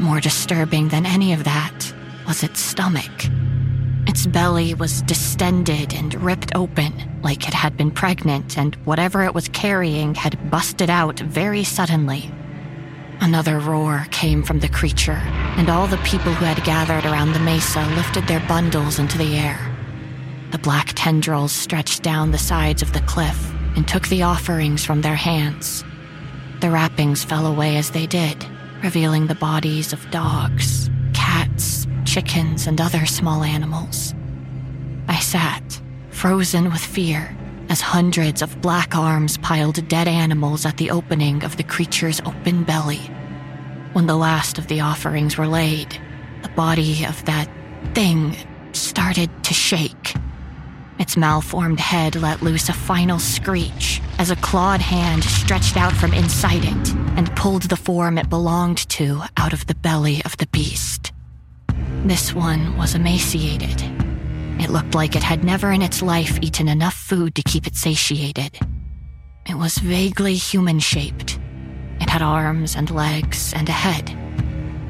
More 0.00 0.18
disturbing 0.18 0.88
than 0.88 1.04
any 1.04 1.34
of 1.34 1.44
that 1.44 1.92
was 2.26 2.42
its 2.42 2.58
stomach. 2.58 3.26
Its 4.06 4.26
belly 4.26 4.72
was 4.72 5.02
distended 5.02 5.92
and 5.92 6.14
ripped 6.14 6.52
open, 6.54 7.20
like 7.22 7.46
it 7.46 7.52
had 7.52 7.76
been 7.76 7.90
pregnant, 7.90 8.56
and 8.56 8.76
whatever 8.86 9.24
it 9.24 9.34
was 9.34 9.48
carrying 9.48 10.14
had 10.14 10.50
busted 10.50 10.88
out 10.88 11.20
very 11.20 11.62
suddenly. 11.64 12.32
Another 13.20 13.58
roar 13.58 14.06
came 14.10 14.42
from 14.42 14.60
the 14.60 14.70
creature, 14.70 15.20
and 15.58 15.68
all 15.68 15.86
the 15.86 15.98
people 15.98 16.32
who 16.32 16.46
had 16.46 16.64
gathered 16.64 17.04
around 17.04 17.34
the 17.34 17.38
mesa 17.38 17.82
lifted 17.94 18.26
their 18.26 18.40
bundles 18.48 18.98
into 18.98 19.18
the 19.18 19.36
air. 19.36 19.60
The 20.50 20.58
black 20.58 20.92
tendrils 20.94 21.52
stretched 21.52 22.02
down 22.02 22.30
the 22.30 22.38
sides 22.38 22.80
of 22.80 22.94
the 22.94 23.02
cliff 23.02 23.52
and 23.76 23.86
took 23.86 24.08
the 24.08 24.22
offerings 24.22 24.82
from 24.82 25.02
their 25.02 25.14
hands. 25.14 25.84
The 26.60 26.70
wrappings 26.70 27.22
fell 27.22 27.46
away 27.46 27.76
as 27.76 27.90
they 27.90 28.06
did, 28.06 28.46
revealing 28.82 29.26
the 29.26 29.34
bodies 29.34 29.92
of 29.92 30.10
dogs, 30.10 30.90
cats, 31.12 31.86
chickens, 32.04 32.66
and 32.66 32.80
other 32.80 33.06
small 33.06 33.42
animals. 33.42 34.14
I 35.08 35.18
sat, 35.18 35.80
frozen 36.10 36.70
with 36.70 36.80
fear, 36.80 37.36
as 37.68 37.80
hundreds 37.80 38.42
of 38.42 38.60
black 38.60 38.96
arms 38.96 39.36
piled 39.38 39.86
dead 39.88 40.08
animals 40.08 40.64
at 40.64 40.76
the 40.78 40.90
opening 40.90 41.44
of 41.44 41.56
the 41.56 41.62
creature's 41.62 42.20
open 42.20 42.64
belly. 42.64 43.00
When 43.92 44.06
the 44.06 44.16
last 44.16 44.58
of 44.58 44.66
the 44.68 44.80
offerings 44.80 45.36
were 45.36 45.46
laid, 45.46 46.00
the 46.42 46.48
body 46.50 47.04
of 47.04 47.24
that 47.26 47.48
thing 47.94 48.34
started 48.72 49.30
to 49.44 49.54
shake. 49.54 50.14
Its 50.98 51.16
malformed 51.16 51.80
head 51.80 52.16
let 52.16 52.42
loose 52.42 52.68
a 52.68 52.74
final 52.74 53.18
screech 53.18 54.00
as 54.18 54.30
a 54.30 54.36
clawed 54.36 54.80
hand 54.80 55.24
stretched 55.24 55.76
out 55.76 55.92
from 55.92 56.12
inside 56.12 56.64
it 56.64 56.99
and 57.16 57.34
pulled 57.36 57.62
the 57.64 57.76
form 57.76 58.18
it 58.18 58.28
belonged 58.28 58.88
to 58.90 59.22
out 59.36 59.52
of 59.52 59.66
the 59.66 59.74
belly 59.74 60.22
of 60.24 60.36
the 60.36 60.46
beast. 60.48 61.12
This 62.04 62.34
one 62.34 62.76
was 62.76 62.94
emaciated. 62.94 63.82
It 64.60 64.70
looked 64.70 64.94
like 64.94 65.16
it 65.16 65.22
had 65.22 65.44
never 65.44 65.72
in 65.72 65.82
its 65.82 66.02
life 66.02 66.38
eaten 66.42 66.68
enough 66.68 66.94
food 66.94 67.34
to 67.34 67.42
keep 67.42 67.66
it 67.66 67.76
satiated. 67.76 68.58
It 69.46 69.54
was 69.54 69.78
vaguely 69.78 70.34
human 70.34 70.78
shaped. 70.80 71.38
It 72.00 72.08
had 72.08 72.22
arms 72.22 72.76
and 72.76 72.90
legs 72.90 73.52
and 73.54 73.68
a 73.68 73.72
head. 73.72 74.16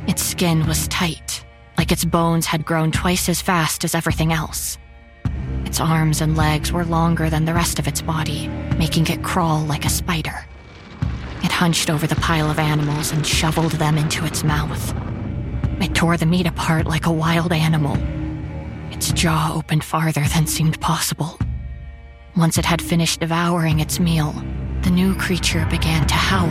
Its 0.06 0.22
skin 0.22 0.66
was 0.66 0.88
tight, 0.88 1.44
like 1.78 1.92
its 1.92 2.04
bones 2.04 2.46
had 2.46 2.64
grown 2.64 2.92
twice 2.92 3.28
as 3.28 3.40
fast 3.40 3.84
as 3.84 3.94
everything 3.94 4.32
else. 4.32 4.78
Its 5.64 5.80
arms 5.80 6.20
and 6.20 6.36
legs 6.36 6.72
were 6.72 6.84
longer 6.84 7.30
than 7.30 7.44
the 7.44 7.54
rest 7.54 7.78
of 7.78 7.86
its 7.86 8.02
body, 8.02 8.48
making 8.76 9.06
it 9.06 9.22
crawl 9.22 9.60
like 9.60 9.84
a 9.84 9.90
spider. 9.90 10.44
It 11.42 11.52
hunched 11.52 11.90
over 11.90 12.06
the 12.06 12.16
pile 12.16 12.50
of 12.50 12.58
animals 12.58 13.12
and 13.12 13.26
shoveled 13.26 13.72
them 13.72 13.96
into 13.96 14.24
its 14.24 14.44
mouth. 14.44 14.94
It 15.80 15.94
tore 15.94 16.16
the 16.16 16.26
meat 16.26 16.46
apart 16.46 16.86
like 16.86 17.06
a 17.06 17.12
wild 17.12 17.52
animal. 17.52 17.96
Its 18.92 19.12
jaw 19.12 19.52
opened 19.54 19.84
farther 19.84 20.24
than 20.34 20.46
seemed 20.46 20.80
possible. 20.80 21.38
Once 22.36 22.58
it 22.58 22.64
had 22.64 22.82
finished 22.82 23.20
devouring 23.20 23.80
its 23.80 23.98
meal, 23.98 24.32
the 24.82 24.90
new 24.90 25.14
creature 25.14 25.66
began 25.70 26.06
to 26.06 26.14
howl. 26.14 26.50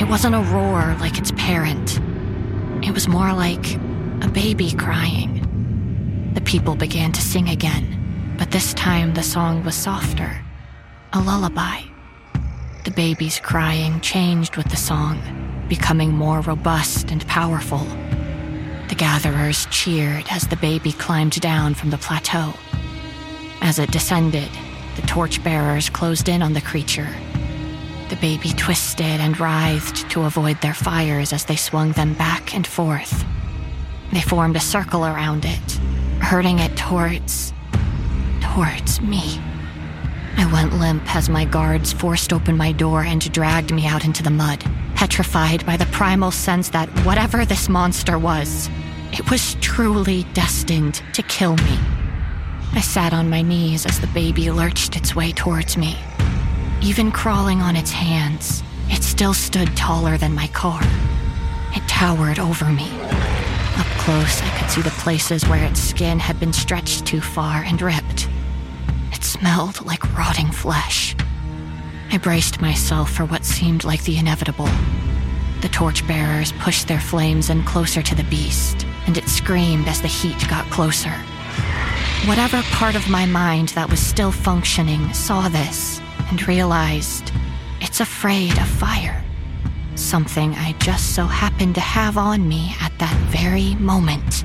It 0.00 0.08
wasn't 0.08 0.34
a 0.34 0.52
roar 0.52 0.96
like 1.00 1.18
its 1.18 1.32
parent, 1.32 2.00
it 2.82 2.92
was 2.92 3.08
more 3.08 3.32
like 3.32 3.74
a 4.22 4.28
baby 4.32 4.72
crying. 4.72 6.30
The 6.34 6.40
people 6.42 6.76
began 6.76 7.12
to 7.12 7.20
sing 7.20 7.48
again 7.48 7.98
but 8.38 8.52
this 8.52 8.72
time 8.74 9.12
the 9.14 9.22
song 9.22 9.64
was 9.64 9.74
softer 9.74 10.40
a 11.14 11.20
lullaby. 11.20 11.80
The 12.88 12.94
baby's 12.94 13.38
crying 13.38 14.00
changed 14.00 14.56
with 14.56 14.70
the 14.70 14.76
song, 14.78 15.20
becoming 15.68 16.10
more 16.10 16.40
robust 16.40 17.10
and 17.10 17.24
powerful. 17.26 17.86
The 18.88 18.94
gatherers 18.96 19.66
cheered 19.66 20.24
as 20.30 20.48
the 20.48 20.56
baby 20.56 20.92
climbed 20.92 21.38
down 21.38 21.74
from 21.74 21.90
the 21.90 21.98
plateau. 21.98 22.54
As 23.60 23.78
it 23.78 23.90
descended, 23.90 24.48
the 24.96 25.02
torchbearers 25.02 25.90
closed 25.90 26.30
in 26.30 26.40
on 26.40 26.54
the 26.54 26.62
creature. 26.62 27.10
The 28.08 28.16
baby 28.16 28.54
twisted 28.54 29.20
and 29.20 29.38
writhed 29.38 30.08
to 30.12 30.22
avoid 30.22 30.58
their 30.62 30.72
fires 30.72 31.34
as 31.34 31.44
they 31.44 31.56
swung 31.56 31.92
them 31.92 32.14
back 32.14 32.54
and 32.54 32.66
forth. 32.66 33.22
They 34.14 34.22
formed 34.22 34.56
a 34.56 34.60
circle 34.60 35.04
around 35.04 35.44
it, 35.44 35.72
herding 36.22 36.58
it 36.58 36.74
towards 36.74 37.52
towards 38.40 39.02
me. 39.02 39.42
I 40.38 40.48
went 40.52 40.78
limp 40.78 41.16
as 41.16 41.28
my 41.28 41.44
guards 41.44 41.92
forced 41.92 42.32
open 42.32 42.56
my 42.56 42.70
door 42.70 43.02
and 43.02 43.32
dragged 43.32 43.74
me 43.74 43.88
out 43.88 44.04
into 44.04 44.22
the 44.22 44.30
mud, 44.30 44.64
petrified 44.94 45.66
by 45.66 45.76
the 45.76 45.86
primal 45.86 46.30
sense 46.30 46.68
that 46.68 46.88
whatever 47.04 47.44
this 47.44 47.68
monster 47.68 48.16
was, 48.20 48.70
it 49.12 49.28
was 49.32 49.56
truly 49.56 50.22
destined 50.34 51.02
to 51.14 51.22
kill 51.24 51.56
me. 51.56 51.78
I 52.72 52.80
sat 52.80 53.12
on 53.12 53.28
my 53.28 53.42
knees 53.42 53.84
as 53.84 53.98
the 53.98 54.06
baby 54.06 54.48
lurched 54.52 54.94
its 54.94 55.16
way 55.16 55.32
towards 55.32 55.76
me. 55.76 55.96
Even 56.82 57.10
crawling 57.10 57.60
on 57.60 57.74
its 57.74 57.90
hands, 57.90 58.62
it 58.90 59.02
still 59.02 59.34
stood 59.34 59.76
taller 59.76 60.16
than 60.16 60.34
my 60.36 60.46
car. 60.48 60.80
It 61.74 61.82
towered 61.88 62.38
over 62.38 62.66
me. 62.66 62.88
Up 63.76 63.86
close, 63.98 64.40
I 64.40 64.56
could 64.56 64.70
see 64.70 64.82
the 64.82 64.90
places 65.02 65.44
where 65.48 65.64
its 65.64 65.80
skin 65.80 66.20
had 66.20 66.38
been 66.38 66.52
stretched 66.52 67.06
too 67.06 67.20
far 67.20 67.64
and 67.64 67.82
ripped. 67.82 68.28
Smelled 69.28 69.84
like 69.84 70.16
rotting 70.16 70.50
flesh. 70.50 71.14
I 72.10 72.16
braced 72.16 72.62
myself 72.62 73.12
for 73.12 73.26
what 73.26 73.44
seemed 73.44 73.84
like 73.84 74.02
the 74.04 74.16
inevitable. 74.16 74.70
The 75.60 75.68
torchbearers 75.68 76.52
pushed 76.52 76.88
their 76.88 76.98
flames 76.98 77.50
in 77.50 77.62
closer 77.64 78.00
to 78.00 78.14
the 78.14 78.24
beast, 78.24 78.86
and 79.06 79.18
it 79.18 79.28
screamed 79.28 79.86
as 79.86 80.00
the 80.00 80.08
heat 80.08 80.48
got 80.48 80.64
closer. 80.70 81.12
Whatever 82.24 82.62
part 82.72 82.94
of 82.94 83.10
my 83.10 83.26
mind 83.26 83.68
that 83.70 83.90
was 83.90 84.00
still 84.00 84.32
functioning 84.32 85.12
saw 85.12 85.50
this 85.50 86.00
and 86.30 86.48
realized 86.48 87.30
it's 87.82 88.00
afraid 88.00 88.56
of 88.56 88.66
fire. 88.66 89.22
Something 89.94 90.54
I 90.54 90.72
just 90.78 91.14
so 91.14 91.26
happened 91.26 91.74
to 91.74 91.82
have 91.82 92.16
on 92.16 92.48
me 92.48 92.74
at 92.80 92.98
that 92.98 93.16
very 93.28 93.74
moment. 93.74 94.42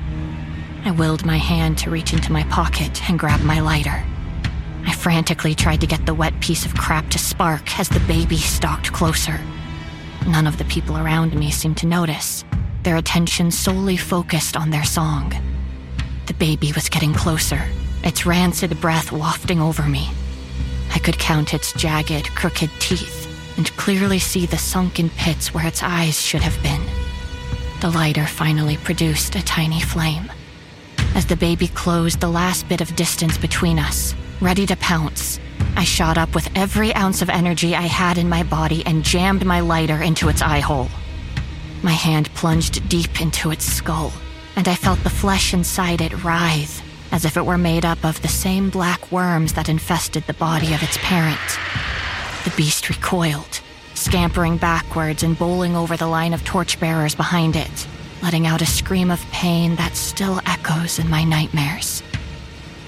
I 0.84 0.90
willed 0.90 1.24
my 1.24 1.38
hand 1.38 1.78
to 1.78 1.90
reach 1.90 2.12
into 2.12 2.32
my 2.32 2.42
pocket 2.44 3.08
and 3.08 3.18
grab 3.18 3.40
my 3.40 3.60
lighter. 3.60 4.04
I 4.86 4.92
frantically 4.92 5.54
tried 5.54 5.80
to 5.80 5.86
get 5.86 6.06
the 6.06 6.14
wet 6.14 6.38
piece 6.40 6.64
of 6.66 6.74
crap 6.74 7.08
to 7.10 7.18
spark 7.18 7.78
as 7.78 7.88
the 7.88 8.00
baby 8.00 8.36
stalked 8.36 8.92
closer. 8.92 9.40
None 10.26 10.46
of 10.46 10.58
the 10.58 10.64
people 10.64 10.96
around 10.96 11.34
me 11.34 11.50
seemed 11.50 11.76
to 11.78 11.86
notice, 11.86 12.44
their 12.82 12.96
attention 12.96 13.50
solely 13.50 13.96
focused 13.96 14.56
on 14.56 14.70
their 14.70 14.84
song. 14.84 15.32
The 16.26 16.34
baby 16.34 16.72
was 16.72 16.88
getting 16.88 17.12
closer, 17.12 17.62
its 18.02 18.26
rancid 18.26 18.80
breath 18.80 19.12
wafting 19.12 19.60
over 19.60 19.82
me. 19.82 20.10
I 20.94 20.98
could 20.98 21.18
count 21.18 21.54
its 21.54 21.72
jagged, 21.72 22.34
crooked 22.34 22.70
teeth 22.78 23.24
and 23.56 23.70
clearly 23.76 24.18
see 24.18 24.46
the 24.46 24.58
sunken 24.58 25.10
pits 25.10 25.54
where 25.54 25.66
its 25.66 25.82
eyes 25.82 26.20
should 26.20 26.42
have 26.42 26.60
been. 26.62 26.82
The 27.80 27.90
lighter 27.90 28.26
finally 28.26 28.76
produced 28.78 29.36
a 29.36 29.44
tiny 29.44 29.80
flame. 29.80 30.30
As 31.14 31.26
the 31.26 31.36
baby 31.36 31.68
closed 31.68 32.20
the 32.20 32.28
last 32.28 32.68
bit 32.68 32.80
of 32.80 32.96
distance 32.96 33.38
between 33.38 33.78
us, 33.78 34.14
ready 34.44 34.66
to 34.66 34.76
pounce. 34.76 35.40
I 35.74 35.84
shot 35.84 36.18
up 36.18 36.34
with 36.34 36.50
every 36.54 36.94
ounce 36.94 37.22
of 37.22 37.30
energy 37.30 37.74
I 37.74 37.88
had 37.88 38.18
in 38.18 38.28
my 38.28 38.42
body 38.42 38.84
and 38.84 39.02
jammed 39.02 39.46
my 39.46 39.60
lighter 39.60 40.02
into 40.02 40.28
its 40.28 40.42
eye 40.42 40.60
hole. 40.60 40.88
My 41.82 41.92
hand 41.92 42.28
plunged 42.34 42.86
deep 42.90 43.22
into 43.22 43.50
its 43.50 43.64
skull, 43.64 44.12
and 44.54 44.68
I 44.68 44.74
felt 44.74 45.02
the 45.02 45.08
flesh 45.08 45.54
inside 45.54 46.02
it 46.02 46.22
writhe, 46.22 46.82
as 47.10 47.24
if 47.24 47.38
it 47.38 47.46
were 47.46 47.56
made 47.56 47.86
up 47.86 48.04
of 48.04 48.20
the 48.20 48.28
same 48.28 48.68
black 48.68 49.10
worms 49.10 49.54
that 49.54 49.70
infested 49.70 50.24
the 50.24 50.34
body 50.34 50.74
of 50.74 50.82
its 50.82 50.98
parent. 50.98 51.58
The 52.44 52.52
beast 52.54 52.90
recoiled, 52.90 53.62
scampering 53.94 54.58
backwards 54.58 55.22
and 55.22 55.38
bowling 55.38 55.74
over 55.74 55.96
the 55.96 56.06
line 56.06 56.34
of 56.34 56.44
torchbearers 56.44 57.14
behind 57.14 57.56
it, 57.56 57.86
letting 58.22 58.46
out 58.46 58.60
a 58.60 58.66
scream 58.66 59.10
of 59.10 59.24
pain 59.32 59.76
that 59.76 59.96
still 59.96 60.42
echoes 60.44 60.98
in 60.98 61.08
my 61.08 61.24
nightmares. 61.24 62.02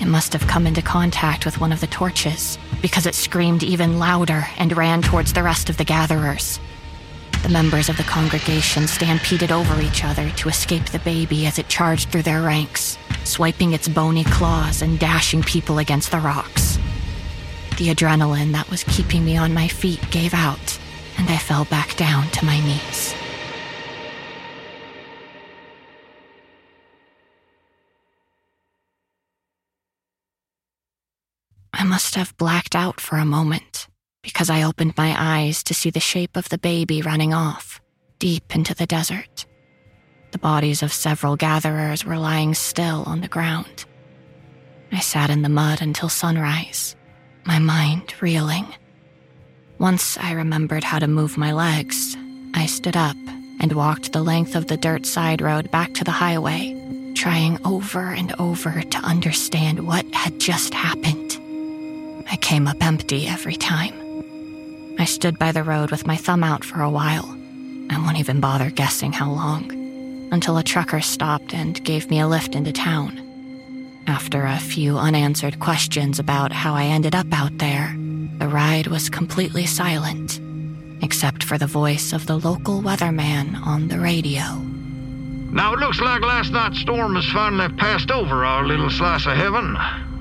It 0.00 0.06
must 0.06 0.32
have 0.32 0.46
come 0.46 0.66
into 0.66 0.82
contact 0.82 1.44
with 1.44 1.60
one 1.60 1.72
of 1.72 1.80
the 1.80 1.86
torches 1.86 2.58
because 2.82 3.06
it 3.06 3.14
screamed 3.14 3.62
even 3.62 3.98
louder 3.98 4.46
and 4.58 4.76
ran 4.76 5.02
towards 5.02 5.32
the 5.32 5.42
rest 5.42 5.70
of 5.70 5.78
the 5.78 5.84
gatherers. 5.84 6.60
The 7.42 7.48
members 7.48 7.88
of 7.88 7.96
the 7.96 8.02
congregation 8.02 8.86
stampeded 8.86 9.52
over 9.52 9.80
each 9.80 10.04
other 10.04 10.30
to 10.30 10.48
escape 10.48 10.86
the 10.86 10.98
baby 10.98 11.46
as 11.46 11.58
it 11.58 11.68
charged 11.68 12.10
through 12.10 12.22
their 12.22 12.42
ranks, 12.42 12.98
swiping 13.24 13.72
its 13.72 13.88
bony 13.88 14.24
claws 14.24 14.82
and 14.82 14.98
dashing 14.98 15.42
people 15.42 15.78
against 15.78 16.10
the 16.10 16.20
rocks. 16.20 16.78
The 17.78 17.88
adrenaline 17.94 18.52
that 18.52 18.70
was 18.70 18.84
keeping 18.84 19.24
me 19.24 19.36
on 19.36 19.54
my 19.54 19.68
feet 19.68 20.10
gave 20.10 20.34
out, 20.34 20.78
and 21.18 21.28
I 21.28 21.36
fell 21.38 21.64
back 21.66 21.96
down 21.96 22.28
to 22.30 22.44
my 22.44 22.58
knees. 22.60 23.14
Have 32.16 32.36
blacked 32.36 32.74
out 32.74 33.00
for 33.00 33.16
a 33.16 33.24
moment 33.24 33.88
because 34.22 34.50
I 34.50 34.64
opened 34.64 34.96
my 34.96 35.14
eyes 35.16 35.62
to 35.64 35.74
see 35.74 35.90
the 35.90 36.00
shape 36.00 36.36
of 36.36 36.48
the 36.48 36.58
baby 36.58 37.00
running 37.00 37.32
off, 37.32 37.80
deep 38.18 38.56
into 38.56 38.74
the 38.74 38.86
desert. 38.86 39.46
The 40.32 40.38
bodies 40.38 40.82
of 40.82 40.92
several 40.92 41.36
gatherers 41.36 42.04
were 42.04 42.18
lying 42.18 42.54
still 42.54 43.04
on 43.06 43.20
the 43.20 43.28
ground. 43.28 43.84
I 44.90 45.00
sat 45.00 45.30
in 45.30 45.42
the 45.42 45.48
mud 45.48 45.80
until 45.80 46.08
sunrise, 46.08 46.96
my 47.44 47.58
mind 47.58 48.14
reeling. 48.20 48.66
Once 49.78 50.18
I 50.18 50.32
remembered 50.32 50.84
how 50.84 50.98
to 50.98 51.06
move 51.06 51.36
my 51.36 51.52
legs, 51.52 52.16
I 52.54 52.66
stood 52.66 52.96
up 52.96 53.16
and 53.60 53.72
walked 53.72 54.12
the 54.12 54.22
length 54.22 54.56
of 54.56 54.66
the 54.66 54.76
dirt 54.76 55.06
side 55.06 55.40
road 55.40 55.70
back 55.70 55.94
to 55.94 56.04
the 56.04 56.10
highway, 56.10 57.12
trying 57.14 57.64
over 57.64 58.10
and 58.10 58.34
over 58.40 58.82
to 58.82 58.98
understand 58.98 59.86
what 59.86 60.04
had 60.14 60.40
just 60.40 60.74
happened. 60.74 61.25
I 62.30 62.36
came 62.36 62.66
up 62.66 62.82
empty 62.82 63.26
every 63.26 63.56
time. 63.56 63.94
I 64.98 65.04
stood 65.04 65.38
by 65.38 65.52
the 65.52 65.62
road 65.62 65.90
with 65.90 66.06
my 66.06 66.16
thumb 66.16 66.42
out 66.42 66.64
for 66.64 66.82
a 66.82 66.90
while. 66.90 67.26
I 67.90 67.98
won't 67.98 68.18
even 68.18 68.40
bother 68.40 68.70
guessing 68.70 69.12
how 69.12 69.30
long, 69.30 69.70
until 70.32 70.56
a 70.56 70.62
trucker 70.62 71.00
stopped 71.00 71.54
and 71.54 71.82
gave 71.84 72.10
me 72.10 72.18
a 72.20 72.26
lift 72.26 72.54
into 72.54 72.72
town. 72.72 73.22
After 74.06 74.44
a 74.44 74.58
few 74.58 74.98
unanswered 74.98 75.60
questions 75.60 76.18
about 76.18 76.52
how 76.52 76.74
I 76.74 76.84
ended 76.84 77.14
up 77.14 77.26
out 77.32 77.58
there, 77.58 77.94
the 78.38 78.48
ride 78.48 78.86
was 78.86 79.08
completely 79.08 79.66
silent, 79.66 80.40
except 81.02 81.44
for 81.44 81.58
the 81.58 81.66
voice 81.66 82.12
of 82.12 82.26
the 82.26 82.38
local 82.38 82.82
weatherman 82.82 83.60
on 83.66 83.88
the 83.88 83.98
radio. 83.98 84.62
Now 85.50 85.74
it 85.74 85.78
looks 85.78 86.00
like 86.00 86.22
last 86.22 86.52
night's 86.52 86.80
storm 86.80 87.14
has 87.14 87.26
finally 87.32 87.68
passed 87.76 88.10
over 88.10 88.44
our 88.44 88.64
little 88.64 88.90
slice 88.90 89.26
of 89.26 89.36
heaven. 89.36 89.76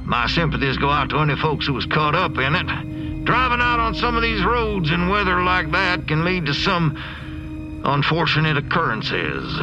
My 0.06 0.28
sympathies 0.28 0.78
go 0.78 0.90
out 0.90 1.10
to 1.10 1.18
any 1.18 1.36
folks 1.36 1.66
who 1.66 1.74
was 1.74 1.86
caught 1.88 2.14
up 2.14 2.38
in 2.38 2.56
it. 2.56 3.26
Driving 3.26 3.60
out 3.60 3.80
on 3.80 3.96
some 3.96 4.16
of 4.16 4.22
these 4.22 4.44
roads 4.46 4.92
in 4.92 5.10
weather 5.10 5.42
like 5.42 5.72
that 5.72 6.08
can 6.08 6.24
lead 6.24 6.46
to 6.46 6.54
some 6.54 6.96
unfortunate 7.84 8.56
occurrences. 8.58 9.58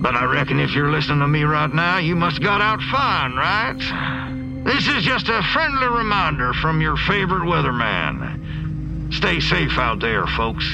But 0.00 0.14
I 0.14 0.24
reckon 0.24 0.60
if 0.60 0.74
you're 0.74 0.90
listening 0.90 1.20
to 1.20 1.28
me 1.28 1.42
right 1.42 1.72
now, 1.72 1.98
you 1.98 2.16
must 2.16 2.42
got 2.42 2.60
out 2.60 2.80
fine, 2.82 3.34
right? 3.34 4.64
This 4.64 4.86
is 4.88 5.04
just 5.04 5.28
a 5.28 5.42
friendly 5.54 5.86
reminder 5.86 6.52
from 6.52 6.82
your 6.82 6.96
favorite 6.96 7.42
weatherman. 7.42 9.14
Stay 9.14 9.40
safe 9.40 9.78
out 9.78 10.00
there, 10.00 10.26
folks. 10.26 10.64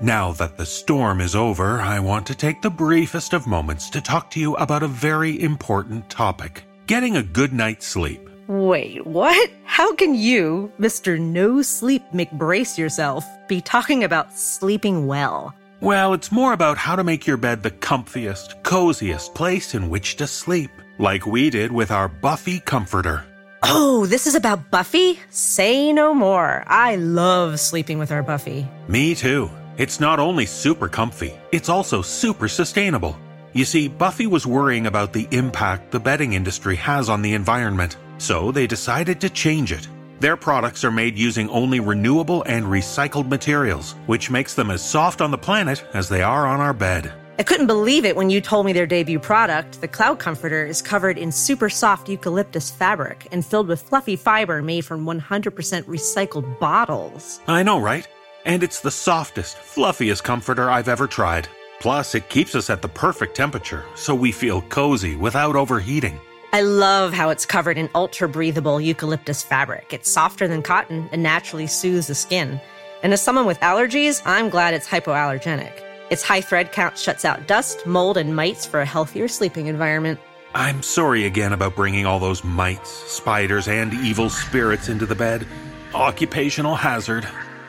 Now 0.00 0.32
that 0.32 0.56
the 0.56 0.66
storm 0.66 1.20
is 1.20 1.36
over, 1.36 1.80
I 1.80 2.00
want 2.00 2.26
to 2.26 2.34
take 2.34 2.60
the 2.60 2.70
briefest 2.70 3.32
of 3.32 3.46
moments 3.46 3.88
to 3.90 4.00
talk 4.00 4.30
to 4.32 4.40
you 4.40 4.54
about 4.56 4.82
a 4.82 4.88
very 4.88 5.40
important 5.40 6.10
topic 6.10 6.64
getting 6.86 7.16
a 7.16 7.22
good 7.22 7.52
night's 7.52 7.86
sleep. 7.86 8.28
Wait, 8.46 9.06
what? 9.06 9.50
How 9.64 9.94
can 9.94 10.14
you, 10.14 10.70
Mr. 10.78 11.18
No 11.18 11.62
Sleep 11.62 12.02
McBrace 12.12 12.76
yourself, 12.76 13.24
be 13.48 13.60
talking 13.62 14.04
about 14.04 14.36
sleeping 14.36 15.06
well? 15.06 15.54
Well, 15.80 16.12
it's 16.12 16.30
more 16.30 16.52
about 16.52 16.76
how 16.76 16.96
to 16.96 17.04
make 17.04 17.26
your 17.26 17.36
bed 17.38 17.62
the 17.62 17.70
comfiest, 17.70 18.62
coziest 18.62 19.34
place 19.34 19.74
in 19.74 19.88
which 19.88 20.16
to 20.16 20.26
sleep, 20.26 20.70
like 20.98 21.26
we 21.26 21.48
did 21.50 21.72
with 21.72 21.90
our 21.90 22.08
Buffy 22.08 22.60
comforter. 22.60 23.24
Oh, 23.62 24.04
this 24.06 24.26
is 24.26 24.34
about 24.34 24.70
Buffy? 24.70 25.18
Say 25.30 25.92
no 25.92 26.12
more. 26.12 26.64
I 26.66 26.96
love 26.96 27.58
sleeping 27.60 27.98
with 27.98 28.12
our 28.12 28.22
Buffy. 28.22 28.68
Me 28.88 29.14
too. 29.14 29.50
It's 29.76 29.98
not 29.98 30.20
only 30.20 30.46
super 30.46 30.88
comfy, 30.88 31.34
it's 31.50 31.68
also 31.68 32.00
super 32.00 32.46
sustainable. 32.46 33.18
You 33.54 33.64
see, 33.64 33.88
Buffy 33.88 34.28
was 34.28 34.46
worrying 34.46 34.86
about 34.86 35.12
the 35.12 35.26
impact 35.32 35.90
the 35.90 35.98
bedding 35.98 36.34
industry 36.34 36.76
has 36.76 37.08
on 37.08 37.22
the 37.22 37.34
environment, 37.34 37.96
so 38.18 38.52
they 38.52 38.68
decided 38.68 39.20
to 39.20 39.28
change 39.28 39.72
it. 39.72 39.88
Their 40.20 40.36
products 40.36 40.84
are 40.84 40.92
made 40.92 41.18
using 41.18 41.50
only 41.50 41.80
renewable 41.80 42.44
and 42.44 42.66
recycled 42.66 43.28
materials, 43.28 43.96
which 44.06 44.30
makes 44.30 44.54
them 44.54 44.70
as 44.70 44.80
soft 44.80 45.20
on 45.20 45.32
the 45.32 45.38
planet 45.38 45.84
as 45.92 46.08
they 46.08 46.22
are 46.22 46.46
on 46.46 46.60
our 46.60 46.72
bed. 46.72 47.12
I 47.40 47.42
couldn't 47.42 47.66
believe 47.66 48.04
it 48.04 48.14
when 48.14 48.30
you 48.30 48.40
told 48.40 48.66
me 48.66 48.72
their 48.72 48.86
debut 48.86 49.18
product, 49.18 49.80
the 49.80 49.88
Cloud 49.88 50.20
Comforter, 50.20 50.64
is 50.64 50.80
covered 50.80 51.18
in 51.18 51.32
super 51.32 51.68
soft 51.68 52.08
eucalyptus 52.08 52.70
fabric 52.70 53.26
and 53.32 53.44
filled 53.44 53.66
with 53.66 53.82
fluffy 53.82 54.14
fiber 54.14 54.62
made 54.62 54.84
from 54.84 55.04
100% 55.04 55.50
recycled 55.82 56.60
bottles. 56.60 57.40
I 57.48 57.64
know, 57.64 57.80
right? 57.80 58.06
And 58.44 58.62
it's 58.62 58.80
the 58.80 58.90
softest, 58.90 59.56
fluffiest 59.56 60.22
comforter 60.22 60.70
I've 60.70 60.88
ever 60.88 61.06
tried. 61.06 61.48
Plus, 61.80 62.14
it 62.14 62.28
keeps 62.28 62.54
us 62.54 62.70
at 62.70 62.82
the 62.82 62.88
perfect 62.88 63.36
temperature, 63.36 63.84
so 63.94 64.14
we 64.14 64.32
feel 64.32 64.62
cozy 64.62 65.16
without 65.16 65.56
overheating. 65.56 66.20
I 66.52 66.60
love 66.60 67.12
how 67.12 67.30
it's 67.30 67.46
covered 67.46 67.78
in 67.78 67.90
ultra 67.94 68.28
breathable 68.28 68.80
eucalyptus 68.80 69.42
fabric. 69.42 69.92
It's 69.92 70.10
softer 70.10 70.46
than 70.46 70.62
cotton 70.62 71.08
and 71.10 71.22
naturally 71.22 71.66
soothes 71.66 72.06
the 72.06 72.14
skin. 72.14 72.60
And 73.02 73.12
as 73.12 73.20
someone 73.20 73.46
with 73.46 73.58
allergies, 73.60 74.22
I'm 74.24 74.50
glad 74.50 74.72
it's 74.72 74.86
hypoallergenic. 74.86 75.82
Its 76.10 76.22
high 76.22 76.40
thread 76.40 76.70
count 76.70 76.96
shuts 76.96 77.24
out 77.24 77.48
dust, 77.48 77.86
mold, 77.86 78.16
and 78.16 78.36
mites 78.36 78.64
for 78.66 78.80
a 78.80 78.86
healthier 78.86 79.26
sleeping 79.26 79.66
environment. 79.66 80.20
I'm 80.54 80.82
sorry 80.82 81.26
again 81.26 81.52
about 81.52 81.74
bringing 81.74 82.06
all 82.06 82.20
those 82.20 82.44
mites, 82.44 82.90
spiders, 82.90 83.66
and 83.66 83.92
evil 83.92 84.30
spirits 84.30 84.88
into 84.88 85.06
the 85.06 85.16
bed. 85.16 85.46
Occupational 85.92 86.76
hazard. 86.76 87.26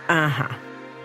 Uh 0.07 0.29
huh. 0.29 0.55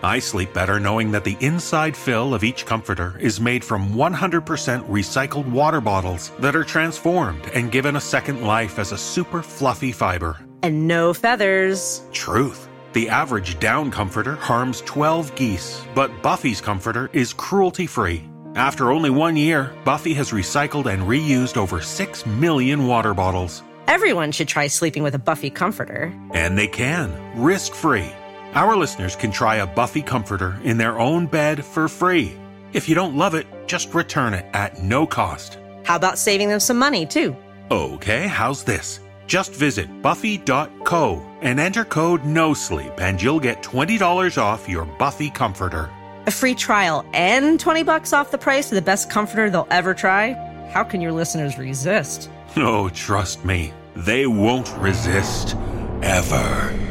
I 0.03 0.17
sleep 0.17 0.51
better 0.51 0.79
knowing 0.79 1.11
that 1.11 1.23
the 1.23 1.37
inside 1.41 1.95
fill 1.95 2.33
of 2.33 2.43
each 2.43 2.65
comforter 2.65 3.15
is 3.19 3.39
made 3.39 3.63
from 3.63 3.93
100% 3.93 4.41
recycled 4.87 5.45
water 5.51 5.79
bottles 5.79 6.31
that 6.39 6.55
are 6.55 6.63
transformed 6.63 7.45
and 7.53 7.71
given 7.71 7.95
a 7.95 8.01
second 8.01 8.41
life 8.41 8.79
as 8.79 8.91
a 8.91 8.97
super 8.97 9.43
fluffy 9.43 9.91
fiber. 9.91 10.39
And 10.63 10.87
no 10.87 11.13
feathers. 11.13 12.01
Truth. 12.11 12.67
The 12.93 13.09
average 13.09 13.59
down 13.59 13.91
comforter 13.91 14.35
harms 14.35 14.81
12 14.81 15.35
geese, 15.35 15.85
but 15.93 16.21
Buffy's 16.23 16.61
comforter 16.61 17.09
is 17.13 17.31
cruelty 17.31 17.85
free. 17.85 18.27
After 18.55 18.91
only 18.91 19.11
one 19.11 19.37
year, 19.37 19.71
Buffy 19.85 20.13
has 20.15 20.31
recycled 20.31 20.87
and 20.87 21.03
reused 21.03 21.57
over 21.57 21.79
6 21.79 22.25
million 22.25 22.87
water 22.87 23.13
bottles. 23.13 23.61
Everyone 23.87 24.31
should 24.31 24.47
try 24.47 24.67
sleeping 24.67 25.03
with 25.03 25.15
a 25.15 25.19
Buffy 25.19 25.49
comforter. 25.49 26.13
And 26.33 26.57
they 26.57 26.67
can, 26.67 27.13
risk 27.39 27.73
free. 27.73 28.11
Our 28.53 28.75
listeners 28.75 29.15
can 29.15 29.31
try 29.31 29.57
a 29.57 29.65
Buffy 29.67 30.01
comforter 30.01 30.59
in 30.65 30.77
their 30.77 30.99
own 30.99 31.25
bed 31.25 31.63
for 31.63 31.87
free. 31.87 32.37
If 32.73 32.89
you 32.89 32.95
don't 32.95 33.15
love 33.15 33.33
it, 33.33 33.47
just 33.65 33.93
return 33.93 34.33
it 34.33 34.45
at 34.53 34.83
no 34.83 35.07
cost. 35.07 35.57
How 35.85 35.95
about 35.95 36.19
saving 36.19 36.49
them 36.49 36.59
some 36.59 36.77
money, 36.77 37.05
too? 37.05 37.35
Okay, 37.71 38.27
how's 38.27 38.65
this? 38.65 38.99
Just 39.25 39.53
visit 39.53 40.01
buffy.co 40.01 41.25
and 41.41 41.59
enter 41.61 41.85
code 41.85 42.23
NOSLEEP 42.23 42.99
and 42.99 43.21
you'll 43.21 43.39
get 43.39 43.63
$20 43.63 44.37
off 44.37 44.67
your 44.67 44.83
Buffy 44.83 45.29
comforter. 45.29 45.89
A 46.27 46.31
free 46.31 46.53
trial 46.53 47.05
and 47.13 47.57
20 47.57 47.83
bucks 47.83 48.11
off 48.11 48.31
the 48.31 48.37
price 48.37 48.69
of 48.69 48.75
the 48.75 48.81
best 48.81 49.09
comforter 49.09 49.49
they'll 49.49 49.67
ever 49.71 49.93
try? 49.93 50.33
How 50.73 50.83
can 50.83 50.99
your 50.99 51.13
listeners 51.13 51.57
resist? 51.57 52.29
Oh, 52.57 52.89
trust 52.89 53.45
me, 53.45 53.71
they 53.95 54.27
won't 54.27 54.69
resist. 54.77 55.55
Ever. 56.03 56.90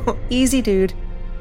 Easy, 0.30 0.62
dude. 0.62 0.94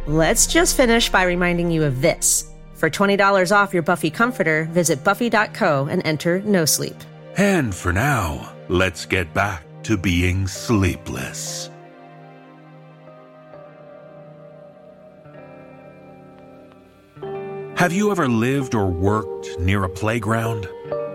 Let's 0.08 0.48
just 0.48 0.76
finish 0.76 1.10
by 1.10 1.24
reminding 1.24 1.72
you 1.72 1.84
of 1.84 2.02
this. 2.02 2.50
For 2.76 2.90
$20 2.90 3.56
off 3.56 3.74
your 3.74 3.84
Buffy 3.84 4.10
comforter, 4.10 4.66
visit 4.72 5.04
buffy.co 5.04 5.88
and 5.88 6.02
enter 6.06 6.42
no 6.42 6.66
sleep. 6.66 6.96
And 7.38 7.74
for 7.74 7.94
now, 7.94 8.54
let's 8.70 9.06
get 9.06 9.34
back 9.34 9.64
to 9.84 9.98
being 9.98 10.48
sleepless. 10.48 11.70
Have 17.76 17.94
you 17.94 18.12
ever 18.12 18.28
lived 18.28 18.76
or 18.76 18.88
worked 18.88 19.60
near 19.60 19.84
a 19.84 19.90
playground? 19.90 20.70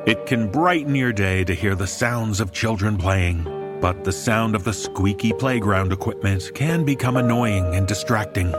It 0.05 0.27
can 0.27 0.51
brighten 0.51 0.97
your 0.97 1.13
day 1.13 1.45
to 1.45 1.55
hear 1.55 1.77
the 1.77 1.87
sounds 1.87 2.41
of 2.41 2.53
children 2.53 2.97
playing, 2.97 3.45
but 3.81 4.05
the 4.05 4.13
sound 4.13 4.55
of 4.55 4.65
the 4.65 4.73
squeaky 4.73 5.33
playground 5.33 5.93
equipment 5.93 6.51
can 6.55 6.85
become 6.85 7.17
annoying 7.17 7.75
and 7.75 7.87
distracting. 7.87 8.55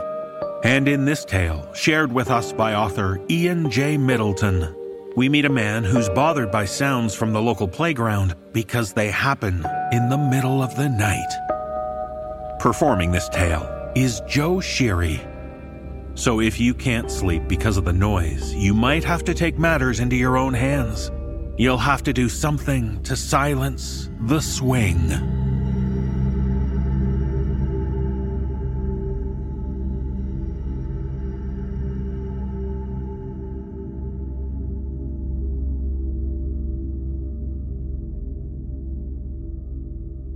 And 0.64 0.88
in 0.88 1.04
this 1.04 1.24
tale, 1.24 1.72
shared 1.74 2.12
with 2.12 2.30
us 2.30 2.52
by 2.52 2.74
author 2.74 3.20
Ian 3.30 3.70
J. 3.70 3.96
Middleton, 3.96 4.74
we 5.16 5.28
meet 5.28 5.44
a 5.44 5.50
man 5.50 5.84
who's 5.84 6.08
bothered 6.08 6.50
by 6.50 6.64
sounds 6.64 7.14
from 7.14 7.32
the 7.32 7.42
local 7.42 7.66
playground 7.66 8.34
because 8.52 8.92
they 8.92 9.10
happen 9.10 9.64
in 9.92 10.08
the 10.08 10.18
middle 10.18 10.62
of 10.62 10.74
the 10.76 10.88
night. 10.88 12.58
Performing 12.60 13.12
this 13.12 13.28
tale 13.28 13.92
is 13.94 14.20
Joe 14.28 14.56
Sheary. 14.56 15.20
So 16.14 16.40
if 16.40 16.58
you 16.58 16.74
can't 16.74 17.10
sleep 17.10 17.46
because 17.48 17.76
of 17.76 17.84
the 17.84 17.92
noise, 17.92 18.54
you 18.54 18.74
might 18.74 19.04
have 19.04 19.24
to 19.24 19.34
take 19.34 19.58
matters 19.58 20.00
into 20.00 20.16
your 20.16 20.36
own 20.36 20.54
hands. 20.54 21.10
You'll 21.58 21.76
have 21.76 22.04
to 22.04 22.12
do 22.12 22.28
something 22.28 23.02
to 23.02 23.16
silence 23.16 24.08
the 24.20 24.40
swing. 24.40 25.10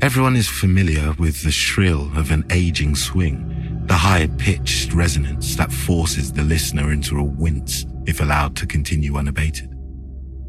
Everyone 0.02 0.34
is 0.34 0.48
familiar 0.48 1.12
with 1.20 1.44
the 1.44 1.52
shrill 1.52 2.10
of 2.16 2.32
an 2.32 2.44
aging 2.50 2.96
swing, 2.96 3.84
the 3.86 3.94
high 3.94 4.26
pitched 4.38 4.92
resonance 4.92 5.54
that 5.54 5.70
forces 5.70 6.32
the 6.32 6.42
listener 6.42 6.90
into 6.90 7.16
a 7.16 7.22
wince 7.22 7.86
if 8.06 8.20
allowed 8.20 8.56
to 8.56 8.66
continue 8.66 9.16
unabated. 9.16 9.71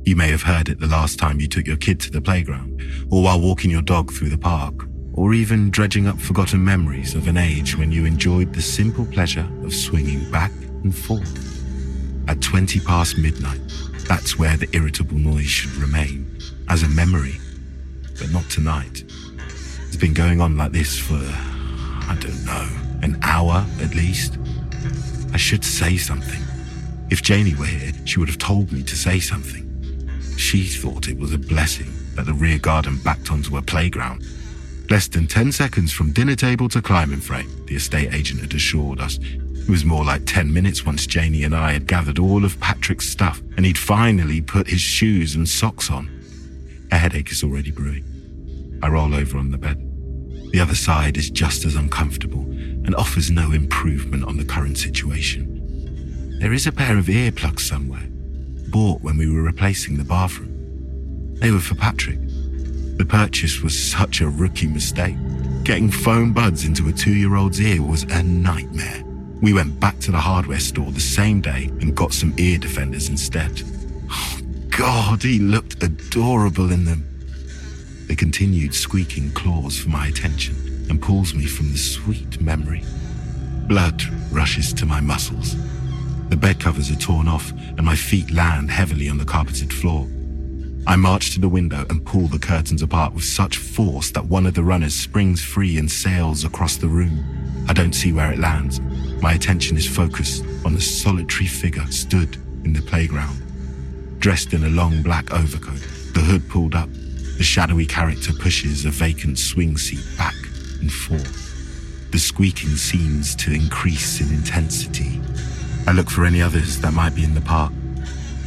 You 0.05 0.17
may 0.17 0.29
have 0.31 0.41
heard 0.41 0.67
it 0.67 0.81
the 0.81 0.87
last 0.87 1.17
time 1.17 1.39
you 1.39 1.47
took 1.47 1.65
your 1.65 1.77
kid 1.77 2.01
to 2.01 2.11
the 2.11 2.19
playground, 2.19 2.81
or 3.09 3.23
while 3.23 3.39
walking 3.39 3.71
your 3.71 3.81
dog 3.81 4.11
through 4.11 4.29
the 4.29 4.37
park, 4.37 4.73
or 5.13 5.33
even 5.33 5.69
dredging 5.71 6.07
up 6.07 6.19
forgotten 6.19 6.63
memories 6.63 7.15
of 7.15 7.29
an 7.29 7.37
age 7.37 7.77
when 7.77 7.89
you 7.89 8.03
enjoyed 8.03 8.53
the 8.53 8.61
simple 8.61 9.05
pleasure 9.05 9.49
of 9.63 9.73
swinging 9.73 10.29
back 10.29 10.51
and 10.83 10.93
forth. 10.93 11.39
At 12.27 12.41
20 12.41 12.81
past 12.81 13.17
midnight, 13.17 13.61
that's 14.05 14.37
where 14.37 14.57
the 14.57 14.67
irritable 14.75 15.17
noise 15.17 15.45
should 15.45 15.73
remain, 15.75 16.37
as 16.67 16.83
a 16.83 16.89
memory, 16.89 17.37
but 18.19 18.29
not 18.29 18.49
tonight. 18.49 19.05
It's 19.87 19.95
been 19.95 20.13
going 20.13 20.41
on 20.41 20.57
like 20.57 20.73
this 20.73 20.99
for, 20.99 21.15
I 21.15 22.17
don't 22.19 22.43
know, 22.43 22.67
an 23.03 23.17
hour 23.21 23.65
at 23.79 23.95
least. 23.95 24.37
I 25.33 25.37
should 25.37 25.63
say 25.63 25.95
something. 25.95 26.41
If 27.09 27.21
Janie 27.21 27.55
were 27.55 27.65
here, 27.65 27.93
she 28.03 28.19
would 28.19 28.27
have 28.27 28.37
told 28.37 28.73
me 28.73 28.83
to 28.83 28.97
say 28.97 29.21
something. 29.21 29.72
She 30.37 30.63
thought 30.65 31.07
it 31.07 31.17
was 31.17 31.33
a 31.33 31.37
blessing 31.37 31.91
that 32.15 32.25
the 32.25 32.33
rear 32.33 32.59
garden 32.59 32.99
backed 33.03 33.31
onto 33.31 33.57
a 33.57 33.61
playground. 33.61 34.23
Less 34.89 35.07
than 35.07 35.27
10 35.27 35.51
seconds 35.51 35.91
from 35.91 36.11
dinner 36.11 36.35
table 36.35 36.69
to 36.69 36.81
climbing 36.81 37.21
frame, 37.21 37.49
the 37.65 37.75
estate 37.75 38.13
agent 38.13 38.41
had 38.41 38.53
assured 38.53 38.99
us. 38.99 39.17
It 39.17 39.69
was 39.69 39.85
more 39.85 40.03
like 40.03 40.25
10 40.25 40.51
minutes 40.51 40.85
once 40.85 41.07
Janie 41.07 41.43
and 41.43 41.55
I 41.55 41.71
had 41.71 41.87
gathered 41.87 42.19
all 42.19 42.43
of 42.43 42.59
Patrick's 42.59 43.07
stuff 43.07 43.41
and 43.55 43.65
he'd 43.65 43.77
finally 43.77 44.41
put 44.41 44.67
his 44.67 44.81
shoes 44.81 45.35
and 45.35 45.47
socks 45.47 45.89
on. 45.89 46.09
A 46.91 46.97
headache 46.97 47.31
is 47.31 47.43
already 47.43 47.71
brewing. 47.71 48.79
I 48.83 48.89
roll 48.89 49.15
over 49.15 49.37
on 49.37 49.51
the 49.51 49.57
bed. 49.57 49.79
The 50.51 50.59
other 50.59 50.75
side 50.75 51.17
is 51.17 51.31
just 51.31 51.65
as 51.65 51.75
uncomfortable 51.75 52.41
and 52.41 52.93
offers 52.95 53.31
no 53.31 53.51
improvement 53.51 54.25
on 54.25 54.37
the 54.37 54.45
current 54.45 54.77
situation. 54.77 56.37
There 56.39 56.53
is 56.53 56.67
a 56.67 56.71
pair 56.71 56.97
of 56.97 57.05
earplugs 57.05 57.61
somewhere, 57.61 58.07
bought 58.73 59.03
when 59.03 59.17
we 59.17 59.29
were 59.29 59.43
replacing 59.43 59.97
the 59.97 60.03
bathroom. 60.03 61.35
They 61.35 61.51
were 61.51 61.59
for 61.59 61.75
Patrick. 61.75 62.17
The 62.97 63.05
purchase 63.07 63.61
was 63.61 63.77
such 63.77 64.19
a 64.19 64.27
rookie 64.27 64.65
mistake. 64.65 65.15
Getting 65.63 65.91
foam 65.91 66.33
buds 66.33 66.65
into 66.65 66.89
a 66.89 66.91
two 66.91 67.13
year 67.13 67.35
old's 67.35 67.61
ear 67.61 67.83
was 67.83 68.01
a 68.03 68.23
nightmare. 68.23 69.03
We 69.43 69.53
went 69.53 69.79
back 69.79 69.99
to 69.99 70.11
the 70.11 70.19
hardware 70.19 70.59
store 70.59 70.91
the 70.91 70.99
same 70.99 71.39
day 71.39 71.65
and 71.81 71.95
got 71.95 72.13
some 72.13 72.33
ear 72.39 72.57
defenders 72.57 73.09
instead. 73.09 73.61
Oh, 74.09 74.39
God, 74.69 75.21
he 75.21 75.37
looked 75.37 75.83
adorable 75.83 76.71
in 76.71 76.85
them. 76.85 77.07
The 78.07 78.15
continued 78.15 78.73
squeaking 78.73 79.33
claws 79.33 79.77
for 79.77 79.89
my 79.89 80.07
attention 80.07 80.55
and 80.89 80.99
pulls 80.99 81.35
me 81.35 81.45
from 81.45 81.71
the 81.71 81.77
sweet 81.77 82.41
memory. 82.41 82.83
Blood 83.67 84.03
rushes 84.31 84.73
to 84.73 84.87
my 84.87 84.99
muscles. 84.99 85.55
The 86.33 86.39
bed 86.39 86.59
covers 86.59 86.89
are 86.89 86.95
torn 86.95 87.27
off 87.27 87.51
and 87.51 87.83
my 87.83 87.95
feet 87.95 88.31
land 88.31 88.71
heavily 88.71 89.07
on 89.07 89.19
the 89.19 89.23
carpeted 89.23 89.71
floor. 89.71 90.07
I 90.87 90.95
march 90.95 91.29
to 91.35 91.39
the 91.39 91.47
window 91.47 91.85
and 91.91 92.03
pull 92.03 92.25
the 92.25 92.39
curtains 92.39 92.81
apart 92.81 93.13
with 93.13 93.23
such 93.23 93.57
force 93.57 94.09
that 94.09 94.25
one 94.25 94.47
of 94.47 94.55
the 94.55 94.63
runners 94.63 94.95
springs 94.95 95.43
free 95.43 95.77
and 95.77 95.91
sails 95.91 96.43
across 96.43 96.77
the 96.77 96.87
room. 96.87 97.23
I 97.69 97.73
don't 97.73 97.93
see 97.93 98.11
where 98.11 98.31
it 98.31 98.39
lands. 98.39 98.79
My 99.21 99.33
attention 99.33 99.77
is 99.77 99.87
focused 99.87 100.43
on 100.65 100.73
a 100.73 100.81
solitary 100.81 101.45
figure 101.45 101.85
stood 101.91 102.35
in 102.65 102.73
the 102.73 102.81
playground. 102.81 103.37
Dressed 104.19 104.53
in 104.53 104.63
a 104.63 104.69
long 104.69 105.03
black 105.03 105.31
overcoat, 105.31 105.87
the 106.15 106.21
hood 106.21 106.49
pulled 106.49 106.73
up, 106.73 106.89
the 107.37 107.43
shadowy 107.43 107.85
character 107.85 108.33
pushes 108.33 108.85
a 108.85 108.89
vacant 108.89 109.37
swing 109.37 109.77
seat 109.77 110.03
back 110.17 110.33
and 110.81 110.91
forth. 110.91 112.09
The 112.11 112.17
squeaking 112.17 112.75
seems 112.75 113.35
to 113.35 113.53
increase 113.53 114.19
in 114.19 114.35
intensity. 114.35 115.21
I 115.85 115.91
look 115.91 116.09
for 116.09 116.25
any 116.25 116.41
others 116.41 116.79
that 116.79 116.93
might 116.93 117.13
be 117.13 117.23
in 117.23 117.33
the 117.33 117.41
park. 117.41 117.73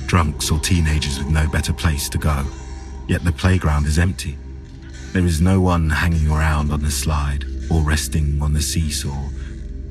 Drunks 0.07 0.51
or 0.51 0.59
teenagers 0.59 1.18
with 1.18 1.28
no 1.28 1.49
better 1.49 1.72
place 1.72 2.09
to 2.09 2.18
go. 2.18 2.45
Yet 3.09 3.24
the 3.24 3.32
playground 3.32 3.87
is 3.87 3.99
empty. 3.99 4.39
There 5.12 5.24
is 5.24 5.41
no 5.41 5.61
one 5.61 5.91
hanging 5.91 6.30
around 6.30 6.72
on 6.72 6.82
the 6.82 6.91
slide 6.91 7.45
or 7.70 7.82
resting 7.82 8.41
on 8.41 8.53
the 8.53 8.62
seesaw. 8.62 9.28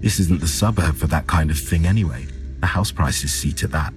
This 0.02 0.20
isn't 0.20 0.42
the 0.42 0.48
suburb 0.48 0.96
for 0.96 1.08
that 1.08 1.28
kind 1.28 1.52
of 1.52 1.58
thing 1.58 1.86
anyway. 1.86 2.26
The 2.62 2.68
house 2.68 2.92
prices 2.92 3.34
see 3.34 3.52
to 3.54 3.68
that. 3.68 3.94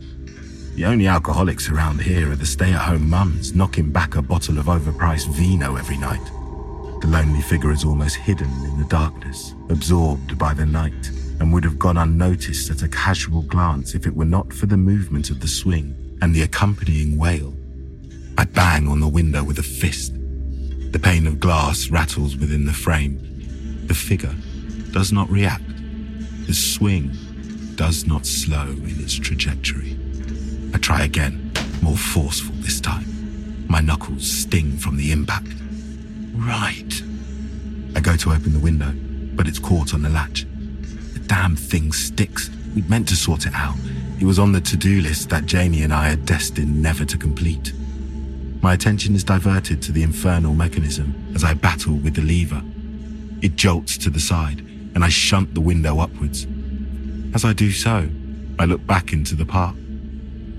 The 0.74 0.84
only 0.84 1.06
alcoholics 1.06 1.70
around 1.70 2.00
here 2.00 2.30
are 2.30 2.36
the 2.36 2.46
stay 2.46 2.72
at 2.72 2.82
home 2.82 3.08
mums 3.08 3.54
knocking 3.54 3.90
back 3.90 4.14
a 4.14 4.22
bottle 4.22 4.58
of 4.58 4.66
overpriced 4.66 5.28
vino 5.28 5.76
every 5.76 5.96
night. 5.96 6.24
The 7.00 7.08
lonely 7.08 7.42
figure 7.42 7.72
is 7.72 7.84
almost 7.84 8.16
hidden 8.16 8.50
in 8.64 8.78
the 8.78 8.84
darkness, 8.88 9.54
absorbed 9.70 10.38
by 10.38 10.54
the 10.54 10.66
night, 10.66 11.10
and 11.40 11.52
would 11.52 11.64
have 11.64 11.78
gone 11.78 11.96
unnoticed 11.96 12.70
at 12.70 12.82
a 12.82 12.88
casual 12.88 13.42
glance 13.42 13.94
if 13.94 14.06
it 14.06 14.14
were 14.14 14.24
not 14.24 14.52
for 14.52 14.66
the 14.66 14.76
movement 14.76 15.30
of 15.30 15.40
the 15.40 15.48
swing 15.48 15.94
and 16.20 16.34
the 16.34 16.42
accompanying 16.42 17.16
wail. 17.16 17.54
I 18.36 18.44
bang 18.44 18.88
on 18.88 19.00
the 19.00 19.08
window 19.08 19.42
with 19.44 19.58
a 19.58 19.62
fist. 19.62 20.12
The 20.92 20.98
pane 21.02 21.26
of 21.26 21.40
glass 21.40 21.90
rattles 21.90 22.36
within 22.36 22.66
the 22.66 22.72
frame. 22.72 23.18
The 23.86 23.94
figure 23.94 24.34
does 24.92 25.12
not 25.12 25.30
react. 25.30 25.64
The 26.46 26.54
swing 26.54 27.12
does 27.74 28.06
not 28.06 28.26
slow 28.26 28.66
in 28.68 28.96
its 28.98 29.14
trajectory. 29.14 29.98
I 30.74 30.78
try 30.78 31.04
again, 31.04 31.52
more 31.82 31.96
forceful 31.96 32.54
this 32.56 32.80
time. 32.80 33.66
My 33.68 33.80
knuckles 33.80 34.30
sting 34.30 34.76
from 34.76 34.96
the 34.96 35.12
impact. 35.12 35.48
Right. 36.34 37.02
I 37.94 38.00
go 38.00 38.16
to 38.16 38.32
open 38.32 38.52
the 38.52 38.58
window, 38.58 38.92
but 39.34 39.46
it's 39.46 39.58
caught 39.58 39.94
on 39.94 40.02
the 40.02 40.08
latch. 40.08 40.46
Damn 41.28 41.56
thing 41.56 41.92
sticks. 41.92 42.50
We'd 42.74 42.90
meant 42.90 43.06
to 43.08 43.16
sort 43.16 43.46
it 43.46 43.54
out. 43.54 43.76
It 44.18 44.24
was 44.24 44.38
on 44.38 44.50
the 44.50 44.60
to 44.62 44.76
do 44.76 45.00
list 45.02 45.28
that 45.28 45.46
Janie 45.46 45.82
and 45.82 45.92
I 45.92 46.12
are 46.12 46.16
destined 46.16 46.82
never 46.82 47.04
to 47.04 47.16
complete. 47.16 47.72
My 48.62 48.72
attention 48.72 49.14
is 49.14 49.22
diverted 49.22 49.80
to 49.82 49.92
the 49.92 50.02
infernal 50.02 50.54
mechanism 50.54 51.14
as 51.34 51.44
I 51.44 51.54
battle 51.54 51.94
with 51.94 52.14
the 52.14 52.22
lever. 52.22 52.62
It 53.42 53.56
jolts 53.56 53.96
to 53.98 54.10
the 54.10 54.18
side, 54.18 54.60
and 54.94 55.04
I 55.04 55.10
shunt 55.10 55.54
the 55.54 55.60
window 55.60 56.00
upwards. 56.00 56.46
As 57.34 57.44
I 57.44 57.52
do 57.52 57.70
so, 57.70 58.08
I 58.58 58.64
look 58.64 58.84
back 58.86 59.12
into 59.12 59.36
the 59.36 59.46
park. 59.46 59.76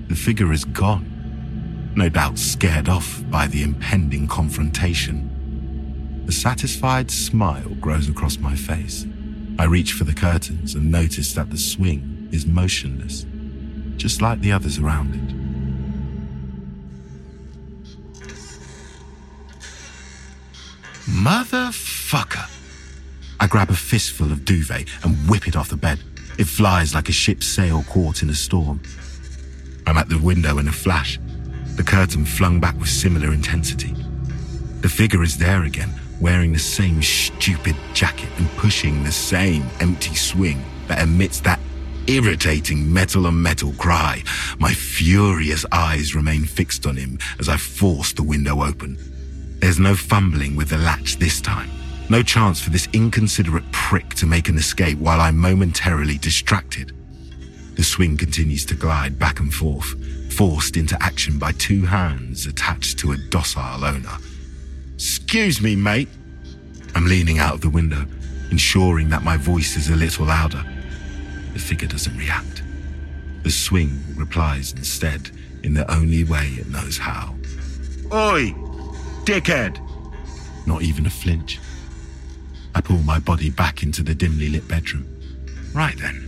The 0.07 0.15
figure 0.15 0.53
is 0.53 0.63
gone, 0.63 1.91
no 1.95 2.09
doubt 2.09 2.37
scared 2.37 2.87
off 2.87 3.21
by 3.29 3.47
the 3.47 3.63
impending 3.63 4.27
confrontation. 4.27 6.25
A 6.27 6.31
satisfied 6.31 7.09
smile 7.09 7.69
grows 7.81 8.07
across 8.07 8.37
my 8.37 8.55
face. 8.55 9.05
I 9.59 9.65
reach 9.65 9.91
for 9.91 10.05
the 10.05 10.13
curtains 10.13 10.73
and 10.73 10.89
notice 10.89 11.33
that 11.33 11.49
the 11.49 11.57
swing 11.57 12.29
is 12.31 12.45
motionless, 12.45 13.25
just 13.97 14.21
like 14.21 14.39
the 14.39 14.53
others 14.53 14.79
around 14.79 15.15
it. 15.15 15.35
Motherfucker! 21.09 22.49
I 23.41 23.47
grab 23.47 23.69
a 23.69 23.73
fistful 23.73 24.31
of 24.31 24.45
duvet 24.45 24.87
and 25.03 25.29
whip 25.29 25.45
it 25.45 25.57
off 25.57 25.67
the 25.67 25.75
bed. 25.75 25.99
It 26.37 26.47
flies 26.47 26.95
like 26.95 27.09
a 27.09 27.11
ship's 27.11 27.45
sail 27.45 27.83
caught 27.89 28.23
in 28.23 28.29
a 28.29 28.35
storm. 28.35 28.81
I'm 29.85 29.97
at 29.97 30.07
the 30.07 30.19
window 30.19 30.59
in 30.59 30.69
a 30.69 30.71
flash, 30.71 31.19
the 31.75 31.83
curtain 31.83 32.23
flung 32.23 32.61
back 32.61 32.79
with 32.79 32.87
similar 32.87 33.33
intensity. 33.33 33.93
The 34.79 34.87
figure 34.87 35.21
is 35.21 35.37
there 35.37 35.65
again, 35.65 35.99
wearing 36.19 36.51
the 36.51 36.59
same 36.59 37.01
stupid 37.01 37.75
jacket 37.93 38.29
and 38.37 38.49
pushing 38.57 39.03
the 39.03 39.11
same 39.11 39.65
empty 39.79 40.15
swing 40.15 40.63
that 40.87 41.01
emits 41.01 41.39
that 41.41 41.59
irritating 42.07 42.91
metal 42.91 43.27
on 43.27 43.41
metal 43.41 43.71
cry. 43.73 44.23
My 44.57 44.73
furious 44.73 45.65
eyes 45.71 46.15
remain 46.15 46.43
fixed 46.43 46.85
on 46.87 46.97
him 46.97 47.19
as 47.39 47.47
I 47.47 47.57
force 47.57 48.13
the 48.13 48.23
window 48.23 48.63
open. 48.63 48.97
There's 49.59 49.79
no 49.79 49.95
fumbling 49.95 50.55
with 50.55 50.69
the 50.69 50.77
latch 50.77 51.17
this 51.17 51.39
time. 51.41 51.69
No 52.09 52.23
chance 52.23 52.59
for 52.59 52.71
this 52.71 52.87
inconsiderate 52.93 53.71
prick 53.71 54.15
to 54.15 54.25
make 54.25 54.49
an 54.49 54.57
escape 54.57 54.97
while 54.97 55.21
I'm 55.21 55.37
momentarily 55.37 56.17
distracted. 56.17 56.91
The 57.75 57.83
swing 57.83 58.17
continues 58.17 58.65
to 58.65 58.75
glide 58.75 59.19
back 59.19 59.39
and 59.39 59.53
forth, 59.53 59.93
forced 60.33 60.75
into 60.75 60.97
action 61.01 61.37
by 61.37 61.51
two 61.53 61.85
hands 61.85 62.47
attached 62.47 62.97
to 62.99 63.11
a 63.11 63.17
docile 63.29 63.85
owner. 63.85 64.17
Excuse 64.99 65.61
me, 65.61 65.77
mate. 65.77 66.09
I'm 66.93 67.05
leaning 67.05 67.39
out 67.39 67.53
of 67.53 67.61
the 67.61 67.69
window, 67.69 68.05
ensuring 68.51 69.07
that 69.11 69.23
my 69.23 69.37
voice 69.37 69.77
is 69.77 69.89
a 69.89 69.95
little 69.95 70.25
louder. 70.25 70.61
The 71.53 71.59
figure 71.59 71.87
doesn't 71.87 72.17
react. 72.17 72.61
The 73.43 73.49
swing 73.49 73.97
replies 74.17 74.73
instead 74.73 75.31
in 75.63 75.73
the 75.73 75.89
only 75.89 76.25
way 76.25 76.47
it 76.59 76.67
knows 76.67 76.97
how. 76.97 77.33
Oi, 78.11 78.53
dickhead! 79.23 79.79
Not 80.67 80.81
even 80.81 81.05
a 81.05 81.09
flinch. 81.09 81.61
I 82.75 82.81
pull 82.81 82.97
my 82.97 83.19
body 83.19 83.49
back 83.49 83.83
into 83.83 84.03
the 84.03 84.13
dimly 84.13 84.49
lit 84.49 84.67
bedroom. 84.67 85.07
Right 85.73 85.97
then. 85.97 86.25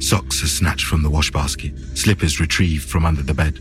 Socks 0.00 0.42
are 0.42 0.48
snatched 0.48 0.84
from 0.84 1.02
the 1.02 1.08
wash 1.08 1.32
basket, 1.32 1.72
slippers 1.96 2.40
retrieved 2.40 2.86
from 2.86 3.06
under 3.06 3.22
the 3.22 3.32
bed. 3.32 3.58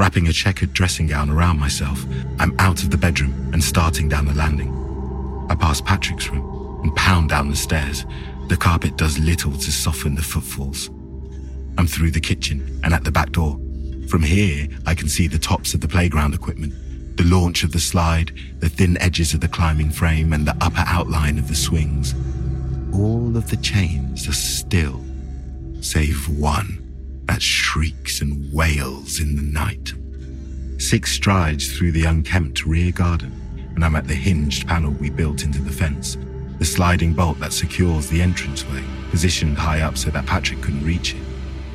Wrapping 0.00 0.28
a 0.28 0.32
checkered 0.32 0.72
dressing 0.72 1.08
gown 1.08 1.28
around 1.28 1.58
myself, 1.58 2.06
I'm 2.38 2.58
out 2.58 2.82
of 2.82 2.90
the 2.90 2.96
bedroom 2.96 3.50
and 3.52 3.62
starting 3.62 4.08
down 4.08 4.24
the 4.24 4.32
landing. 4.32 4.72
I 5.50 5.54
pass 5.54 5.82
Patrick's 5.82 6.30
room 6.30 6.80
and 6.82 6.96
pound 6.96 7.28
down 7.28 7.50
the 7.50 7.54
stairs. 7.54 8.06
The 8.48 8.56
carpet 8.56 8.96
does 8.96 9.18
little 9.18 9.52
to 9.52 9.70
soften 9.70 10.14
the 10.14 10.22
footfalls. 10.22 10.88
I'm 11.76 11.86
through 11.86 12.12
the 12.12 12.20
kitchen 12.20 12.80
and 12.82 12.94
at 12.94 13.04
the 13.04 13.12
back 13.12 13.32
door. 13.32 13.60
From 14.08 14.22
here, 14.22 14.68
I 14.86 14.94
can 14.94 15.06
see 15.06 15.26
the 15.26 15.38
tops 15.38 15.74
of 15.74 15.82
the 15.82 15.88
playground 15.88 16.32
equipment, 16.32 16.72
the 17.18 17.24
launch 17.24 17.62
of 17.62 17.72
the 17.72 17.78
slide, 17.78 18.32
the 18.60 18.70
thin 18.70 18.96
edges 19.02 19.34
of 19.34 19.42
the 19.42 19.48
climbing 19.48 19.90
frame, 19.90 20.32
and 20.32 20.46
the 20.46 20.56
upper 20.62 20.84
outline 20.86 21.38
of 21.38 21.46
the 21.46 21.54
swings. 21.54 22.14
All 22.94 23.36
of 23.36 23.50
the 23.50 23.58
chains 23.58 24.26
are 24.26 24.32
still, 24.32 25.04
save 25.82 26.26
one 26.40 26.79
that 27.30 27.40
shrieks 27.40 28.22
and 28.22 28.52
wails 28.52 29.20
in 29.20 29.36
the 29.36 29.42
night. 29.42 29.92
Six 30.82 31.12
strides 31.12 31.72
through 31.72 31.92
the 31.92 32.04
unkempt 32.06 32.66
rear 32.66 32.90
garden, 32.90 33.32
and 33.76 33.84
I'm 33.84 33.94
at 33.94 34.08
the 34.08 34.14
hinged 34.14 34.66
panel 34.66 34.90
we 34.90 35.10
built 35.10 35.44
into 35.44 35.62
the 35.62 35.70
fence, 35.70 36.16
the 36.58 36.64
sliding 36.64 37.14
bolt 37.14 37.38
that 37.38 37.52
secures 37.52 38.08
the 38.08 38.20
entranceway, 38.20 38.82
positioned 39.12 39.56
high 39.56 39.82
up 39.82 39.96
so 39.96 40.10
that 40.10 40.26
Patrick 40.26 40.60
couldn't 40.60 40.84
reach 40.84 41.14
it, 41.14 41.20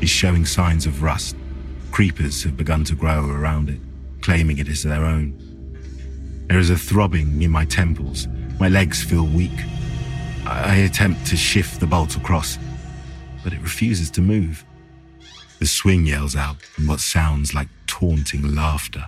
is 0.02 0.10
showing 0.10 0.46
signs 0.46 0.86
of 0.86 1.02
rust. 1.02 1.38
Creepers 1.90 2.44
have 2.44 2.58
begun 2.58 2.84
to 2.84 2.94
grow 2.94 3.26
around 3.30 3.70
it, 3.70 3.80
claiming 4.22 4.58
it 4.58 4.68
as 4.68 4.84
their 4.84 5.06
own. 5.06 5.40
There 6.50 6.60
is 6.60 6.70
a 6.70 6.78
throbbing 6.78 7.42
in 7.42 7.50
my 7.50 7.64
temples. 7.64 8.28
My 8.60 8.68
legs 8.68 9.02
feel 9.02 9.26
weak. 9.26 9.58
I 10.46 10.76
attempt 10.80 11.26
to 11.28 11.38
shift 11.38 11.80
the 11.80 11.88
bolt 11.88 12.18
across, 12.18 12.58
but 13.42 13.54
it 13.54 13.62
refuses 13.62 14.12
to 14.12 14.22
move. 14.22 14.65
The 15.60 15.66
swing 15.66 16.06
yells 16.06 16.36
out 16.36 16.58
in 16.78 16.88
what 16.88 17.00
sounds 17.00 17.54
like 17.54 17.70
taunting 17.88 18.56
laughter. 18.56 19.06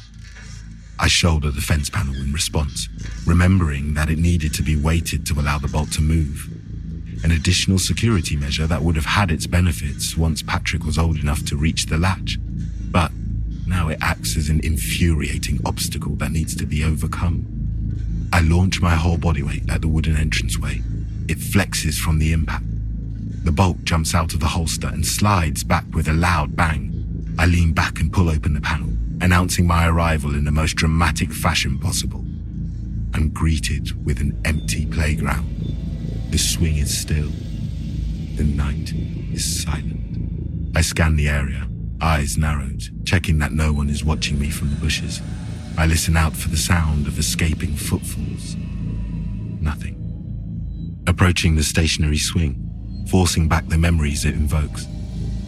I 0.99 1.07
shoulder 1.07 1.51
the 1.51 1.61
fence 1.61 1.89
panel 1.89 2.15
in 2.15 2.33
response, 2.33 2.89
remembering 3.25 3.93
that 3.93 4.09
it 4.09 4.17
needed 4.17 4.53
to 4.55 4.63
be 4.63 4.75
weighted 4.75 5.25
to 5.27 5.39
allow 5.39 5.59
the 5.59 5.67
bolt 5.67 5.91
to 5.93 6.01
move. 6.01 6.49
An 7.23 7.31
additional 7.31 7.79
security 7.79 8.35
measure 8.35 8.65
that 8.67 8.81
would 8.81 8.95
have 8.95 9.05
had 9.05 9.31
its 9.31 9.47
benefits 9.47 10.15
once 10.15 10.41
Patrick 10.41 10.83
was 10.83 10.97
old 10.97 11.17
enough 11.17 11.43
to 11.45 11.57
reach 11.57 11.87
the 11.87 11.97
latch. 11.97 12.37
But 12.91 13.11
now 13.67 13.89
it 13.89 13.99
acts 14.01 14.37
as 14.37 14.49
an 14.49 14.61
infuriating 14.63 15.59
obstacle 15.65 16.15
that 16.15 16.31
needs 16.31 16.55
to 16.55 16.65
be 16.65 16.83
overcome. 16.83 17.45
I 18.31 18.41
launch 18.41 18.81
my 18.81 18.95
whole 18.95 19.17
body 19.17 19.43
weight 19.43 19.69
at 19.69 19.81
the 19.81 19.87
wooden 19.87 20.15
entranceway. 20.15 20.81
It 21.27 21.39
flexes 21.39 21.99
from 21.99 22.19
the 22.19 22.31
impact. 22.31 22.63
The 23.47 23.53
bolt 23.53 23.81
jumps 23.85 24.13
out 24.13 24.33
of 24.33 24.41
the 24.41 24.45
holster 24.45 24.87
and 24.87 25.05
slides 25.05 25.63
back 25.63 25.85
with 25.93 26.09
a 26.09 26.13
loud 26.13 26.57
bang. 26.57 27.33
I 27.39 27.45
lean 27.45 27.71
back 27.71 28.01
and 28.01 28.11
pull 28.11 28.29
open 28.29 28.53
the 28.53 28.59
panel, 28.59 28.89
announcing 29.21 29.65
my 29.65 29.87
arrival 29.87 30.35
in 30.35 30.43
the 30.43 30.51
most 30.51 30.75
dramatic 30.75 31.31
fashion 31.31 31.79
possible. 31.79 32.25
I'm 33.13 33.29
greeted 33.29 34.05
with 34.05 34.19
an 34.19 34.37
empty 34.43 34.85
playground. 34.85 35.47
The 36.29 36.37
swing 36.37 36.75
is 36.75 36.95
still. 36.95 37.31
The 38.35 38.43
night 38.43 38.91
is 39.31 39.63
silent. 39.63 40.75
I 40.75 40.81
scan 40.81 41.15
the 41.15 41.29
area, 41.29 41.69
eyes 42.01 42.37
narrowed, 42.37 42.83
checking 43.05 43.39
that 43.39 43.53
no 43.53 43.71
one 43.71 43.89
is 43.89 44.03
watching 44.03 44.37
me 44.37 44.49
from 44.49 44.71
the 44.71 44.75
bushes. 44.75 45.21
I 45.77 45.85
listen 45.85 46.17
out 46.17 46.35
for 46.35 46.49
the 46.49 46.57
sound 46.57 47.07
of 47.07 47.17
escaping 47.17 47.77
footfalls. 47.77 48.57
Nothing. 49.61 49.95
Approaching 51.07 51.55
the 51.55 51.63
stationary 51.63 52.17
swing, 52.17 52.66
forcing 53.09 53.47
back 53.47 53.67
the 53.67 53.77
memories 53.77 54.25
it 54.25 54.33
invokes. 54.33 54.87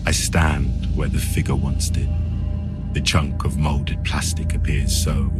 I 0.05 0.11
stand 0.11 0.95
where 0.95 1.09
the 1.09 1.19
figure 1.19 1.55
once 1.55 1.89
did. 1.89 2.09
The 2.93 3.01
chunk 3.01 3.43
of 3.43 3.57
molded 3.57 4.03
plastic 4.03 4.55
appears 4.55 4.95
so 4.95 5.31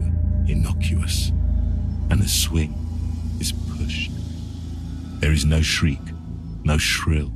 innocuous, 0.48 1.30
and 2.10 2.22
the 2.22 2.28
swing 2.28 2.76
is 3.40 3.52
pushed. 3.52 4.12
There 5.20 5.32
is 5.32 5.46
no 5.46 5.62
shriek, 5.62 6.02
no 6.64 6.78
shrill, 6.78 7.32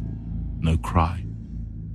no 0.60 0.78
cry. 0.78 1.24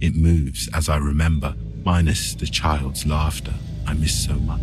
It 0.01 0.17
moves 0.17 0.69
as 0.75 0.89
I 0.89 0.97
remember, 0.97 1.55
minus 1.85 2.35
the 2.35 2.47
child's 2.47 3.07
laughter 3.07 3.55
I 3.87 3.95
miss 3.95 4.25
so 4.25 4.35
much. 4.35 4.61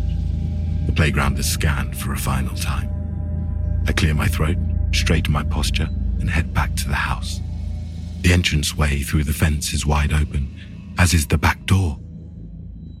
The 0.86 0.92
playground 0.92 1.38
is 1.38 1.50
scanned 1.50 1.96
for 1.96 2.12
a 2.12 2.18
final 2.18 2.54
time. 2.56 2.90
I 3.86 3.92
clear 3.92 4.14
my 4.14 4.26
throat, 4.26 4.56
straighten 4.92 5.32
my 5.32 5.42
posture, 5.44 5.88
and 6.20 6.28
head 6.28 6.52
back 6.52 6.74
to 6.76 6.88
the 6.88 6.94
house. 6.94 7.40
The 8.26 8.32
entranceway 8.32 9.02
through 9.02 9.22
the 9.22 9.32
fence 9.32 9.72
is 9.72 9.86
wide 9.86 10.12
open, 10.12 10.52
as 10.98 11.14
is 11.14 11.28
the 11.28 11.38
back 11.38 11.64
door. 11.64 11.96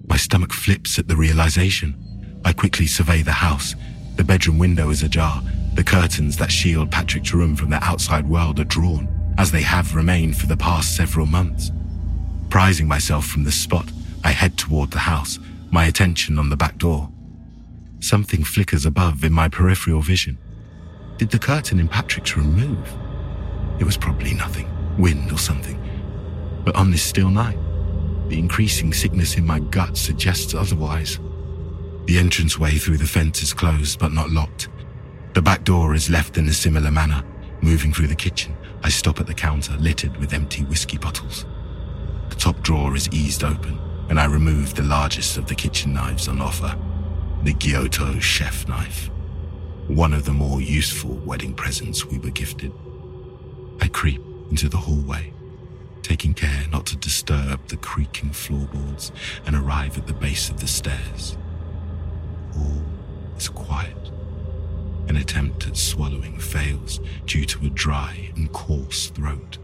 My 0.06 0.16
stomach 0.16 0.52
flips 0.52 1.00
at 1.00 1.08
the 1.08 1.16
realization. 1.16 2.40
I 2.44 2.52
quickly 2.52 2.86
survey 2.86 3.22
the 3.22 3.32
house. 3.32 3.74
The 4.14 4.22
bedroom 4.22 4.56
window 4.56 4.88
is 4.90 5.02
ajar. 5.02 5.42
The 5.74 5.82
curtains 5.82 6.36
that 6.36 6.52
shield 6.52 6.92
Patrick's 6.92 7.34
room 7.34 7.56
from 7.56 7.70
the 7.70 7.82
outside 7.82 8.28
world 8.28 8.60
are 8.60 8.64
drawn, 8.64 9.08
as 9.36 9.50
they 9.50 9.62
have 9.62 9.96
remained 9.96 10.36
for 10.36 10.46
the 10.46 10.56
past 10.56 10.94
several 10.94 11.26
months. 11.26 11.72
Prizing 12.48 12.86
myself 12.86 13.26
from 13.26 13.42
the 13.42 13.50
spot, 13.50 13.90
I 14.22 14.30
head 14.30 14.56
toward 14.56 14.92
the 14.92 15.00
house, 15.00 15.40
my 15.72 15.86
attention 15.86 16.38
on 16.38 16.50
the 16.50 16.56
back 16.56 16.78
door. 16.78 17.10
Something 17.98 18.44
flickers 18.44 18.86
above 18.86 19.24
in 19.24 19.32
my 19.32 19.48
peripheral 19.48 20.02
vision. 20.02 20.38
Did 21.16 21.30
the 21.30 21.40
curtain 21.40 21.80
in 21.80 21.88
Patrick's 21.88 22.36
room 22.36 22.54
move? 22.54 22.96
It 23.80 23.84
was 23.84 23.96
probably 23.96 24.32
nothing 24.32 24.70
wind 24.98 25.32
or 25.32 25.38
something. 25.38 25.80
But 26.64 26.76
on 26.76 26.90
this 26.90 27.02
still 27.02 27.30
night, 27.30 27.58
the 28.28 28.38
increasing 28.38 28.92
sickness 28.92 29.36
in 29.36 29.46
my 29.46 29.60
gut 29.60 29.96
suggests 29.96 30.54
otherwise. 30.54 31.18
The 32.06 32.18
entranceway 32.18 32.78
through 32.78 32.98
the 32.98 33.06
fence 33.06 33.42
is 33.42 33.52
closed 33.52 33.98
but 33.98 34.12
not 34.12 34.30
locked. 34.30 34.68
The 35.34 35.42
back 35.42 35.64
door 35.64 35.94
is 35.94 36.10
left 36.10 36.38
in 36.38 36.48
a 36.48 36.52
similar 36.52 36.90
manner. 36.90 37.22
Moving 37.60 37.92
through 37.92 38.08
the 38.08 38.14
kitchen, 38.14 38.56
I 38.82 38.88
stop 38.88 39.20
at 39.20 39.26
the 39.26 39.34
counter 39.34 39.74
littered 39.74 40.16
with 40.16 40.32
empty 40.32 40.64
whiskey 40.64 40.98
bottles. 40.98 41.44
The 42.30 42.36
top 42.36 42.60
drawer 42.62 42.96
is 42.96 43.08
eased 43.12 43.44
open, 43.44 43.78
and 44.08 44.20
I 44.20 44.26
remove 44.26 44.74
the 44.74 44.82
largest 44.82 45.36
of 45.36 45.46
the 45.46 45.54
kitchen 45.54 45.92
knives 45.92 46.28
on 46.28 46.40
offer 46.40 46.76
the 47.42 47.54
Gyuto 47.54 48.20
chef 48.20 48.66
knife. 48.66 49.08
One 49.86 50.12
of 50.12 50.24
the 50.24 50.32
more 50.32 50.60
useful 50.60 51.14
wedding 51.24 51.54
presents 51.54 52.04
we 52.04 52.18
were 52.18 52.30
gifted. 52.30 52.72
I 53.80 53.86
creep 53.86 54.20
into 54.50 54.68
the 54.68 54.76
hallway, 54.76 55.32
taking 56.02 56.34
care 56.34 56.66
not 56.70 56.86
to 56.86 56.96
disturb 56.96 57.66
the 57.68 57.76
creaking 57.76 58.30
floorboards 58.30 59.12
and 59.46 59.56
arrive 59.56 59.98
at 59.98 60.06
the 60.06 60.12
base 60.12 60.48
of 60.48 60.60
the 60.60 60.66
stairs. 60.66 61.36
All 62.56 62.82
is 63.36 63.48
quiet. 63.48 64.10
An 65.08 65.16
attempt 65.16 65.66
at 65.66 65.76
swallowing 65.76 66.38
fails 66.38 67.00
due 67.26 67.44
to 67.44 67.66
a 67.66 67.70
dry 67.70 68.30
and 68.36 68.52
coarse 68.52 69.08
throat. 69.10 69.58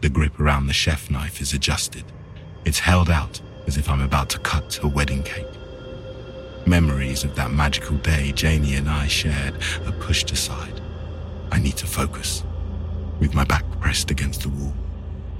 The 0.00 0.10
grip 0.10 0.38
around 0.38 0.66
the 0.66 0.72
chef 0.74 1.10
knife 1.10 1.40
is 1.40 1.54
adjusted. 1.54 2.04
It's 2.64 2.78
held 2.78 3.08
out 3.08 3.40
as 3.66 3.78
if 3.78 3.88
I'm 3.88 4.02
about 4.02 4.28
to 4.30 4.38
cut 4.38 4.78
a 4.82 4.88
wedding 4.88 5.22
cake. 5.22 5.46
Memories 6.66 7.24
of 7.24 7.34
that 7.36 7.50
magical 7.50 7.96
day 7.98 8.32
Janie 8.32 8.76
and 8.76 8.88
I 8.88 9.06
shared 9.06 9.54
are 9.86 9.92
pushed 9.92 10.30
aside. 10.32 10.80
I 11.50 11.58
need 11.58 11.76
to 11.78 11.86
focus. 11.86 12.42
With 13.20 13.34
my 13.34 13.44
back 13.44 13.64
pressed 13.80 14.10
against 14.10 14.42
the 14.42 14.48
wall, 14.48 14.74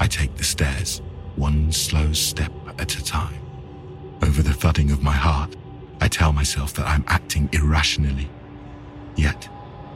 I 0.00 0.06
take 0.06 0.36
the 0.36 0.44
stairs, 0.44 1.02
one 1.36 1.72
slow 1.72 2.12
step 2.12 2.52
at 2.78 2.96
a 2.96 3.04
time. 3.04 3.40
Over 4.22 4.42
the 4.42 4.52
thudding 4.52 4.90
of 4.90 5.02
my 5.02 5.12
heart, 5.12 5.56
I 6.00 6.08
tell 6.08 6.32
myself 6.32 6.74
that 6.74 6.86
I'm 6.86 7.04
acting 7.08 7.48
irrationally. 7.52 8.30
Yet, 9.16 9.48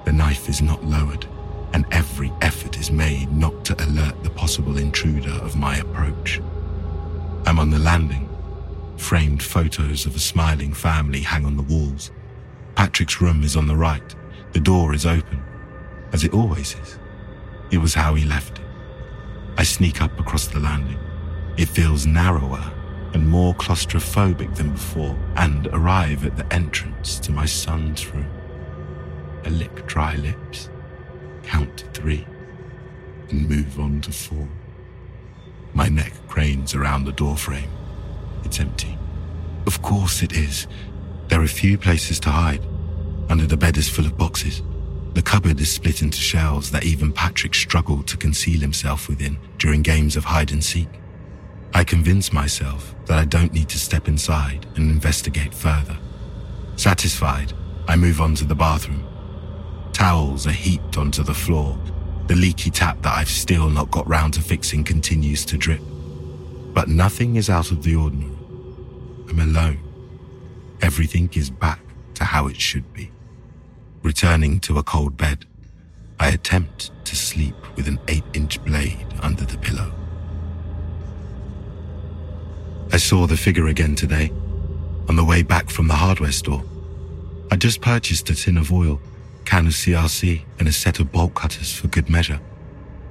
the 0.05 0.13
knife 0.13 0.49
is 0.49 0.61
not 0.61 0.85
lowered, 0.85 1.27
and 1.73 1.87
every 1.91 2.33
effort 2.41 2.79
is 2.79 2.91
made 2.91 3.33
not 3.33 3.65
to 3.67 3.85
alert 3.85 4.23
the 4.23 4.31
possible 4.31 4.79
intruder 4.79 5.33
of 5.43 5.57
my 5.57 5.77
approach. 5.79 6.41
I'm 7.47 7.59
on 7.59 7.71
the 7.71 7.79
landing. 7.79 8.29
Framed 8.97 9.43
photos 9.43 10.07
of 10.07 10.17
a 10.17 10.19
smiling 10.19 10.75
family 10.75 11.21
hang 11.21 11.45
on 11.45 11.57
the 11.57 11.63
walls. 11.63 12.11
Patrick's 12.75 13.21
room 13.21 13.43
is 13.43 13.57
on 13.57 13.67
the 13.67 13.77
right. 13.77 14.15
The 14.53 14.61
door 14.61 14.95
is 14.95 15.07
open, 15.07 15.43
as 16.13 16.25
it 16.25 16.35
always 16.35 16.75
is. 16.75 16.99
It 17.71 17.79
was 17.79 17.95
how 17.95 18.15
he 18.15 18.25
left 18.25 18.59
it. 18.59 18.65
I 19.57 19.63
sneak 19.63 20.01
up 20.01 20.19
across 20.19 20.47
the 20.47 20.61
landing. 20.61 20.99
It 21.57 21.69
feels 21.69 22.07
narrower 22.07 22.73
and 23.15 23.29
more 23.29 23.55
claustrophobic 23.55 24.55
than 24.55 24.73
before, 24.73 25.17
and 25.37 25.67
arrive 25.69 26.27
at 26.27 26.37
the 26.37 26.53
entrance 26.53 27.19
to 27.21 27.33
my 27.33 27.47
son's 27.47 28.07
room. 28.13 28.29
I 29.45 29.49
lick 29.49 29.87
dry 29.87 30.15
lips, 30.17 30.71
count 31.43 31.79
to 31.79 31.87
three, 31.87 32.27
and 33.31 33.49
move 33.49 33.81
on 33.81 34.01
to 34.03 34.13
four. 34.13 34.49
My 35.75 35.89
neck 35.89 36.13
cranes 36.29 36.75
around 36.75 37.05
the 37.05 37.13
doorframe. 37.13 37.71
It's 38.45 38.61
empty. 38.61 38.97
Of 39.67 39.83
course 39.83 40.23
it 40.23 40.33
is. 40.33 40.67
There 41.29 41.41
are 41.41 41.47
few 41.47 41.79
places 41.79 42.21
to 42.21 42.31
hide. 42.31 42.65
Under 43.29 43.47
the 43.47 43.57
bed 43.57 43.77
is 43.77 43.89
full 43.89 44.07
of 44.07 44.17
boxes. 44.17 44.63
The 45.19 45.23
cupboard 45.23 45.61
is 45.61 45.69
split 45.69 46.01
into 46.01 46.19
shelves 46.19 46.71
that 46.71 46.85
even 46.85 47.11
Patrick 47.11 47.53
struggled 47.53 48.07
to 48.07 48.17
conceal 48.17 48.61
himself 48.61 49.09
within 49.09 49.37
during 49.59 49.83
games 49.83 50.15
of 50.15 50.25
hide 50.25 50.53
and 50.53 50.63
seek. 50.63 50.87
I 51.75 51.83
convince 51.83 52.33
myself 52.33 52.95
that 53.07 53.19
I 53.19 53.25
don't 53.25 53.53
need 53.53 53.69
to 53.71 53.81
step 53.81 54.07
inside 54.07 54.67
and 54.77 54.89
investigate 54.89 55.53
further. 55.53 55.99
Satisfied, 56.77 57.53
I 57.89 57.97
move 57.97 58.21
on 58.21 58.37
to 58.37 58.45
the 58.45 58.55
bathroom. 58.55 59.05
Towels 59.93 60.47
are 60.47 60.53
heaped 60.53 60.97
onto 60.97 61.25
the 61.25 61.35
floor. 61.35 61.77
The 62.29 62.37
leaky 62.37 62.71
tap 62.71 63.03
that 63.03 63.19
I've 63.19 63.29
still 63.29 63.69
not 63.69 63.91
got 63.91 64.07
round 64.07 64.35
to 64.35 64.41
fixing 64.41 64.85
continues 64.85 65.45
to 65.47 65.59
drip. 65.59 65.83
But 66.73 66.87
nothing 66.87 67.35
is 67.35 67.51
out 67.51 67.73
of 67.73 67.83
the 67.83 67.97
ordinary. 67.97 68.39
I'm 69.29 69.41
alone. 69.41 69.81
Everything 70.81 71.29
is 71.35 71.51
back 71.51 71.81
to 72.15 72.23
how 72.23 72.47
it 72.47 72.61
should 72.61 72.93
be. 72.93 73.11
Returning 74.03 74.61
to 74.61 74.79
a 74.79 74.83
cold 74.83 75.17
bed, 75.17 75.45
I 76.21 76.29
attempt 76.29 76.93
to 77.05 77.17
sleep 77.17 77.57
with 77.77 77.89
an 77.89 77.99
8 78.07 78.23
inch 78.33 78.65
blade 78.65 79.07
under 79.23 79.45
the 79.45 79.59
pillow. 79.59 79.93
I 82.93 82.97
saw 82.97 83.27
the 83.27 83.37
figure 83.37 83.67
again 83.67 83.97
today, 83.97 84.33
on 85.09 85.17
the 85.17 85.25
way 85.25 85.43
back 85.43 85.69
from 85.69 85.89
the 85.89 85.95
hardware 85.95 86.33
store. 86.33 86.65
I 87.51 87.57
just 87.57 87.81
purchased 87.81 88.31
a 88.31 88.35
tin 88.35 88.57
of 88.57 88.73
oil, 88.73 89.01
can 89.45 89.67
of 89.67 89.73
CRC, 89.73 90.43
and 90.59 90.69
a 90.69 90.73
set 90.73 91.01
of 91.01 91.11
bolt 91.11 91.35
cutters 91.35 91.73
for 91.75 91.89
good 91.89 92.09
measure. 92.09 92.41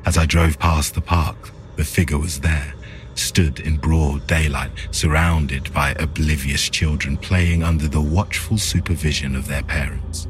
As 0.06 0.18
I 0.18 0.26
drove 0.26 0.58
past 0.58 0.94
the 0.94 1.02
park, 1.02 1.52
the 1.76 1.84
figure 1.84 2.18
was 2.18 2.40
there, 2.40 2.74
stood 3.16 3.60
in 3.60 3.78
broad 3.78 4.26
daylight, 4.26 4.72
surrounded 4.92 5.74
by 5.74 5.92
oblivious 6.00 6.70
children 6.70 7.18
playing 7.18 7.62
under 7.62 7.88
the 7.90 8.02
watchful 8.02 8.58
supervision 8.58 9.36
of 9.36 9.48
their 9.48 9.64
parents. 9.64 10.28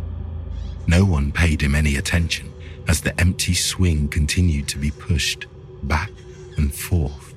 No 0.88 1.04
one 1.04 1.32
paid 1.32 1.62
him 1.62 1.76
any 1.76 1.98
attention 1.98 2.52
as 2.88 3.02
the 3.02 3.20
empty 3.20 3.54
swing 3.54 4.08
continued 4.08 4.68
to 4.70 4.78
be 4.78 4.92
pushed 4.92 5.46
back 5.84 6.10
and 6.56 6.74
forth. 6.74 7.34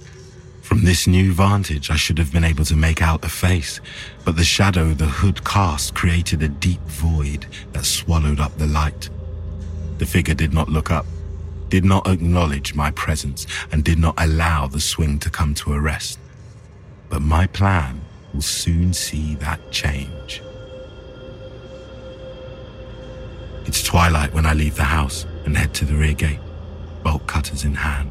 From 0.63 0.85
this 0.85 1.09
new 1.09 1.33
vantage, 1.33 1.91
I 1.91 1.97
should 1.97 2.19
have 2.19 2.33
been 2.33 2.45
able 2.45 2.65
to 2.67 2.77
make 2.77 3.03
out 3.03 3.25
a 3.25 3.29
face, 3.29 3.81
but 4.25 4.37
the 4.37 4.45
shadow 4.45 4.95
the 4.95 5.07
hood 5.07 5.45
cast 5.45 5.97
created 5.97 6.45
a 6.45 6.49
deep 6.49 6.81
void 6.83 7.47
that 7.73 7.85
swallowed 7.85 8.39
up 8.39 8.57
the 8.57 8.69
light. 8.69 9.11
The 9.99 10.07
figure 10.07 10.35
did 10.35 10.55
not 10.55 10.69
look 10.69 10.93
up, 10.93 11.07
did 11.69 11.85
not 11.85 12.07
acknowledge 12.07 12.77
my 12.77 12.93
presence, 12.93 13.49
and 13.73 13.83
did 13.83 13.99
not 13.99 14.15
allow 14.17 14.69
the 14.69 14.81
swing 14.81 15.19
to 15.19 15.31
come 15.31 15.55
to 15.55 15.73
a 15.73 15.81
rest. 15.81 16.21
But 17.09 17.23
my 17.23 17.49
plan 17.49 18.01
will 18.33 18.43
soon 18.43 18.95
see 18.95 19.35
that 19.37 19.73
change. 19.73 20.41
It's 23.67 23.83
twilight 23.83 24.33
when 24.33 24.47
I 24.47 24.55
leave 24.55 24.77
the 24.77 24.85
house 24.85 25.27
and 25.45 25.57
head 25.57 25.75
to 25.75 25.85
the 25.85 25.95
rear 25.95 26.15
gate, 26.15 26.41
bolt 27.03 27.27
cutters 27.27 27.65
in 27.65 27.75
hand. 27.75 28.11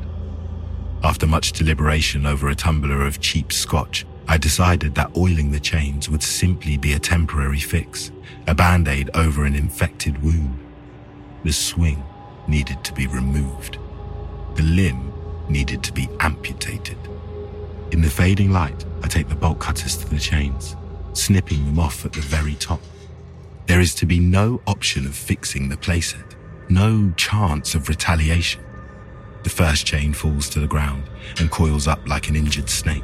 After 1.04 1.26
much 1.26 1.54
deliberation 1.54 2.26
over 2.26 2.50
a 2.50 2.56
tumbler 2.56 3.06
of 3.06 3.20
cheap 3.20 3.52
scotch, 3.52 4.06
I 4.28 4.38
decided 4.38 4.94
that 4.96 5.16
oiling 5.18 5.52
the 5.52 5.60
chains 5.60 6.08
would 6.10 6.22
simply 6.22 6.78
be 6.78 6.94
a 6.94 7.00
temporary 7.00 7.60
fix, 7.60 8.12
a 8.48 8.54
band 8.54 8.88
aid 8.88 9.10
over 9.16 9.46
an 9.46 9.56
infected 9.56 10.22
wound. 10.22 10.60
The 11.44 11.52
swing 11.52 12.04
needed 12.48 12.84
to 12.84 12.94
be 12.94 13.08
removed. 13.08 13.80
The 14.56 14.64
limb 14.64 15.12
needed 15.50 15.84
to 15.84 15.94
be 15.94 16.10
amputated. 16.20 16.98
In 17.92 18.02
the 18.02 18.10
fading 18.10 18.52
light, 18.52 18.86
I 19.02 19.08
take 19.08 19.30
the 19.30 19.36
bolt 19.36 19.60
cutters 19.60 19.98
to 19.98 20.10
the 20.10 20.20
chains, 20.20 20.76
snipping 21.14 21.66
them 21.66 21.80
off 21.80 22.06
at 22.06 22.14
the 22.14 22.22
very 22.22 22.54
top. 22.56 22.82
There 23.70 23.80
is 23.80 23.94
to 23.96 24.08
be 24.08 24.20
no 24.20 24.64
option 24.66 25.06
of 25.06 25.16
fixing 25.16 25.70
the 25.70 25.78
playset, 25.78 26.34
no 26.70 27.14
chance 27.18 27.76
of 27.76 27.88
retaliation. 27.88 28.64
The 29.44 29.52
first 29.52 29.86
chain 29.86 30.12
falls 30.12 30.50
to 30.50 30.60
the 30.60 30.66
ground 30.66 31.04
and 31.40 31.52
coils 31.52 31.88
up 31.88 32.00
like 32.08 32.30
an 32.30 32.36
injured 32.36 32.68
snake. 32.68 33.04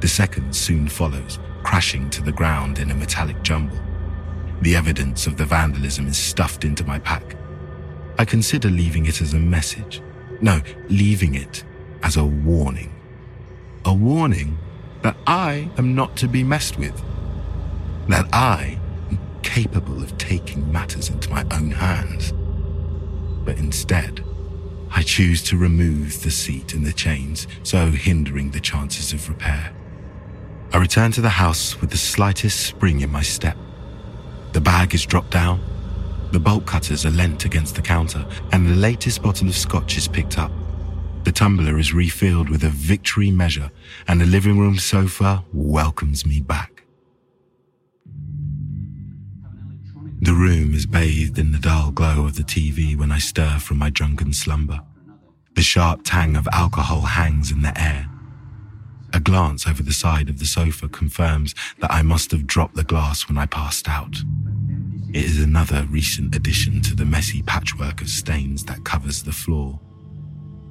The 0.00 0.06
second 0.06 0.54
soon 0.54 0.86
follows, 0.86 1.38
crashing 1.62 2.10
to 2.10 2.20
the 2.22 2.30
ground 2.30 2.78
in 2.78 2.90
a 2.90 2.94
metallic 2.94 3.42
jumble. 3.42 3.78
The 4.60 4.76
evidence 4.76 5.26
of 5.26 5.38
the 5.38 5.46
vandalism 5.46 6.08
is 6.08 6.18
stuffed 6.18 6.66
into 6.66 6.84
my 6.84 6.98
pack. 6.98 7.34
I 8.18 8.26
consider 8.26 8.68
leaving 8.68 9.06
it 9.06 9.22
as 9.22 9.32
a 9.32 9.38
message. 9.38 10.02
No, 10.42 10.60
leaving 10.90 11.36
it 11.36 11.64
as 12.02 12.18
a 12.18 12.24
warning. 12.26 12.92
A 13.86 13.94
warning 13.94 14.58
that 15.00 15.16
I 15.26 15.70
am 15.78 15.94
not 15.94 16.16
to 16.18 16.28
be 16.28 16.44
messed 16.44 16.78
with. 16.78 17.02
That 18.08 18.28
I 18.34 18.79
capable 19.50 20.00
of 20.00 20.16
taking 20.16 20.70
matters 20.70 21.10
into 21.10 21.28
my 21.28 21.44
own 21.50 21.72
hands. 21.72 22.32
But 23.44 23.58
instead, 23.58 24.24
I 24.92 25.02
choose 25.02 25.42
to 25.44 25.56
remove 25.56 26.22
the 26.22 26.30
seat 26.30 26.72
and 26.72 26.86
the 26.86 26.92
chains, 26.92 27.48
so 27.64 27.90
hindering 27.90 28.52
the 28.52 28.60
chances 28.60 29.12
of 29.12 29.28
repair. 29.28 29.74
I 30.72 30.78
return 30.78 31.10
to 31.12 31.20
the 31.20 31.28
house 31.28 31.80
with 31.80 31.90
the 31.90 31.96
slightest 31.96 32.60
spring 32.64 33.00
in 33.00 33.10
my 33.10 33.22
step. 33.22 33.56
The 34.52 34.60
bag 34.60 34.94
is 34.94 35.04
dropped 35.04 35.32
down, 35.32 35.60
the 36.30 36.38
bolt 36.38 36.64
cutters 36.64 37.04
are 37.04 37.10
leant 37.10 37.44
against 37.44 37.74
the 37.74 37.82
counter, 37.82 38.24
and 38.52 38.68
the 38.68 38.76
latest 38.76 39.20
bottle 39.20 39.48
of 39.48 39.56
scotch 39.56 39.96
is 39.96 40.06
picked 40.06 40.38
up. 40.38 40.52
The 41.24 41.32
tumbler 41.32 41.76
is 41.76 41.92
refilled 41.92 42.50
with 42.50 42.62
a 42.62 42.70
victory 42.70 43.32
measure, 43.32 43.72
and 44.06 44.20
the 44.20 44.26
living 44.26 44.60
room 44.60 44.78
sofa 44.78 45.44
welcomes 45.52 46.24
me 46.24 46.40
back. 46.40 46.69
The 50.22 50.34
room 50.34 50.74
is 50.74 50.84
bathed 50.84 51.38
in 51.38 51.52
the 51.52 51.58
dull 51.58 51.92
glow 51.92 52.26
of 52.26 52.36
the 52.36 52.42
TV 52.42 52.94
when 52.94 53.10
I 53.10 53.18
stir 53.18 53.58
from 53.58 53.78
my 53.78 53.88
drunken 53.88 54.34
slumber. 54.34 54.82
The 55.54 55.62
sharp 55.62 56.02
tang 56.04 56.36
of 56.36 56.46
alcohol 56.52 57.00
hangs 57.00 57.50
in 57.50 57.62
the 57.62 57.72
air. 57.80 58.06
A 59.14 59.20
glance 59.20 59.66
over 59.66 59.82
the 59.82 59.94
side 59.94 60.28
of 60.28 60.38
the 60.38 60.44
sofa 60.44 60.88
confirms 60.88 61.54
that 61.78 61.90
I 61.90 62.02
must 62.02 62.32
have 62.32 62.46
dropped 62.46 62.74
the 62.74 62.84
glass 62.84 63.28
when 63.28 63.38
I 63.38 63.46
passed 63.46 63.88
out. 63.88 64.14
It 65.14 65.24
is 65.24 65.42
another 65.42 65.86
recent 65.90 66.36
addition 66.36 66.82
to 66.82 66.94
the 66.94 67.06
messy 67.06 67.40
patchwork 67.40 68.02
of 68.02 68.10
stains 68.10 68.62
that 68.66 68.84
covers 68.84 69.22
the 69.22 69.32
floor. 69.32 69.80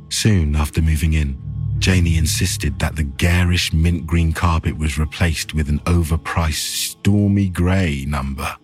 Soon 0.10 0.56
after 0.56 0.80
moving 0.80 1.14
in, 1.14 1.42
Janie 1.80 2.18
insisted 2.18 2.78
that 2.78 2.96
the 2.96 3.04
garish 3.04 3.74
mint 3.74 4.06
green 4.06 4.32
carpet 4.32 4.78
was 4.78 5.00
replaced 5.00 5.56
with 5.56 5.70
an 5.70 5.80
overpriced 5.80 6.92
stormy 6.92 7.50
grey 7.50 8.06
number. 8.08 8.56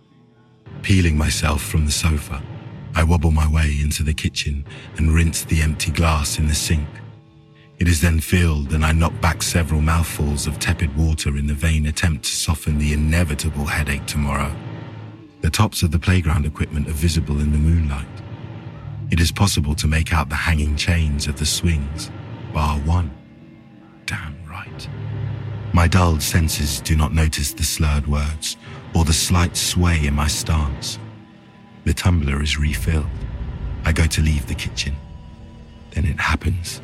Peeling 0.85 1.17
myself 1.17 1.63
from 1.63 1.87
the 1.87 1.91
sofa, 1.91 2.43
I 2.93 3.03
wobble 3.03 3.31
my 3.31 3.51
way 3.51 3.75
into 3.81 4.03
the 4.03 4.13
kitchen 4.13 4.63
and 4.97 5.11
rinse 5.11 5.43
the 5.43 5.63
empty 5.63 5.89
glass 5.89 6.37
in 6.37 6.47
the 6.47 6.53
sink. 6.53 6.87
It 7.79 7.87
is 7.87 8.01
then 8.01 8.19
filled 8.19 8.71
and 8.71 8.85
I 8.85 8.91
knock 8.91 9.19
back 9.19 9.41
several 9.41 9.81
mouthfuls 9.81 10.45
of 10.45 10.59
tepid 10.59 10.95
water 10.95 11.37
in 11.37 11.47
the 11.47 11.55
vain 11.55 11.87
attempt 11.87 12.25
to 12.25 12.29
soften 12.29 12.77
the 12.77 12.93
inevitable 12.93 13.65
headache 13.65 14.05
tomorrow. 14.05 14.55
The 15.41 15.49
tops 15.49 15.81
of 15.81 15.89
the 15.89 15.97
playground 15.97 16.45
equipment 16.45 16.87
are 16.87 16.91
visible 16.93 17.39
in 17.39 17.51
the 17.51 17.57
moonlight. 17.57 18.05
It 19.09 19.19
is 19.19 19.31
possible 19.31 19.73
to 19.73 19.87
make 19.87 20.13
out 20.13 20.29
the 20.29 20.35
hanging 20.35 20.75
chains 20.75 21.25
of 21.25 21.39
the 21.39 21.47
swings, 21.47 22.11
bar 22.53 22.77
one. 22.81 23.09
Damn 24.05 24.37
right. 24.45 24.87
My 25.73 25.87
dulled 25.87 26.21
senses 26.21 26.79
do 26.79 26.95
not 26.95 27.11
notice 27.11 27.53
the 27.53 27.63
slurred 27.63 28.05
words 28.05 28.55
or 28.95 29.03
the 29.03 29.13
slight 29.13 29.57
sway 29.57 30.05
in 30.05 30.13
my 30.13 30.27
stance. 30.27 30.97
The 31.83 31.93
tumbler 31.93 32.41
is 32.41 32.57
refilled. 32.57 33.05
I 33.83 33.91
go 33.91 34.07
to 34.07 34.21
leave 34.21 34.47
the 34.47 34.55
kitchen. 34.55 34.95
Then 35.91 36.05
it 36.05 36.19
happens. 36.19 36.81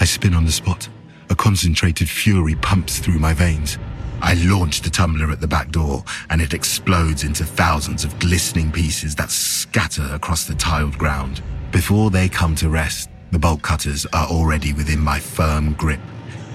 I 0.00 0.06
spin 0.06 0.34
on 0.34 0.46
the 0.46 0.52
spot. 0.52 0.88
A 1.28 1.34
concentrated 1.36 2.08
fury 2.08 2.56
pumps 2.56 2.98
through 2.98 3.18
my 3.18 3.34
veins. 3.34 3.78
I 4.22 4.34
launch 4.34 4.80
the 4.80 4.90
tumbler 4.90 5.30
at 5.30 5.40
the 5.40 5.46
back 5.46 5.70
door, 5.70 6.02
and 6.28 6.42
it 6.42 6.54
explodes 6.54 7.24
into 7.24 7.44
thousands 7.44 8.02
of 8.02 8.18
glistening 8.18 8.72
pieces 8.72 9.14
that 9.16 9.30
scatter 9.30 10.08
across 10.12 10.44
the 10.44 10.54
tiled 10.54 10.98
ground. 10.98 11.42
Before 11.70 12.10
they 12.10 12.28
come 12.28 12.54
to 12.56 12.68
rest, 12.68 13.08
the 13.30 13.38
bolt 13.38 13.62
cutters 13.62 14.06
are 14.12 14.26
already 14.26 14.72
within 14.72 14.98
my 14.98 15.20
firm 15.20 15.74
grip. 15.74 16.00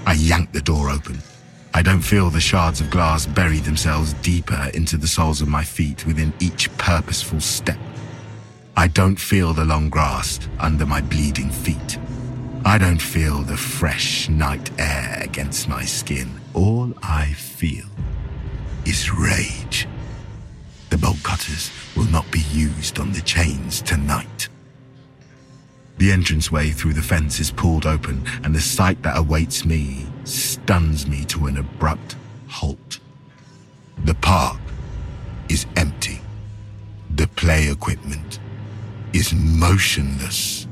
I 0.06 0.12
yank 0.12 0.52
the 0.52 0.60
door 0.60 0.90
open. 0.90 1.22
I 1.76 1.82
don't 1.82 2.00
feel 2.00 2.30
the 2.30 2.40
shards 2.40 2.80
of 2.80 2.88
glass 2.88 3.26
bury 3.26 3.58
themselves 3.58 4.14
deeper 4.14 4.70
into 4.72 4.96
the 4.96 5.06
soles 5.06 5.42
of 5.42 5.48
my 5.48 5.62
feet 5.62 6.06
within 6.06 6.32
each 6.40 6.74
purposeful 6.78 7.38
step. 7.38 7.76
I 8.78 8.88
don't 8.88 9.20
feel 9.20 9.52
the 9.52 9.66
long 9.66 9.90
grass 9.90 10.40
under 10.58 10.86
my 10.86 11.02
bleeding 11.02 11.50
feet. 11.50 11.98
I 12.64 12.78
don't 12.78 13.02
feel 13.02 13.42
the 13.42 13.58
fresh 13.58 14.26
night 14.30 14.70
air 14.78 15.20
against 15.22 15.68
my 15.68 15.84
skin. 15.84 16.40
All 16.54 16.94
I 17.02 17.34
feel 17.34 17.84
is 18.86 19.12
rage. 19.12 19.86
The 20.88 20.96
bolt 20.96 21.22
cutters 21.22 21.70
will 21.94 22.10
not 22.10 22.30
be 22.30 22.40
used 22.52 22.98
on 22.98 23.12
the 23.12 23.20
chains 23.20 23.82
tonight. 23.82 24.48
The 25.98 26.10
entranceway 26.10 26.70
through 26.70 26.94
the 26.94 27.02
fence 27.02 27.38
is 27.38 27.50
pulled 27.50 27.84
open, 27.84 28.24
and 28.44 28.54
the 28.54 28.62
sight 28.62 29.02
that 29.02 29.18
awaits 29.18 29.66
me 29.66 30.06
stuns 30.26 31.06
me 31.06 31.24
to 31.26 31.46
an 31.46 31.58
abrupt 31.58 32.16
halt. 32.48 32.98
The 34.04 34.14
park 34.14 34.60
is 35.48 35.66
empty. 35.76 36.20
The 37.14 37.28
play 37.28 37.70
equipment 37.70 38.40
is 39.12 39.32
motionless. 39.32 40.66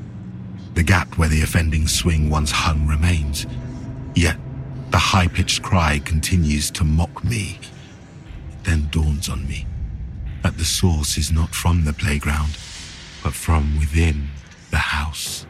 The 0.73 0.83
gap 0.83 1.17
where 1.17 1.29
the 1.29 1.41
offending 1.41 1.87
swing 1.87 2.29
once 2.29 2.51
hung 2.51 2.85
remains. 2.87 3.47
Yet 4.13 4.37
the 4.91 4.97
high 4.97 5.27
pitched 5.27 5.63
cry 5.63 5.99
continues 5.99 6.69
to 6.71 6.83
mock 6.83 7.23
me. 7.23 7.59
It 8.51 8.63
then 8.63 8.89
dawns 8.91 9.29
on 9.29 9.47
me 9.47 9.65
that 10.43 10.57
the 10.57 10.65
source 10.65 11.17
is 11.17 11.31
not 11.31 11.55
from 11.55 11.85
the 11.85 11.93
playground, 11.93 12.57
but 13.23 13.33
from 13.33 13.79
within 13.79 14.27
the 14.69 14.77
house. 14.77 15.47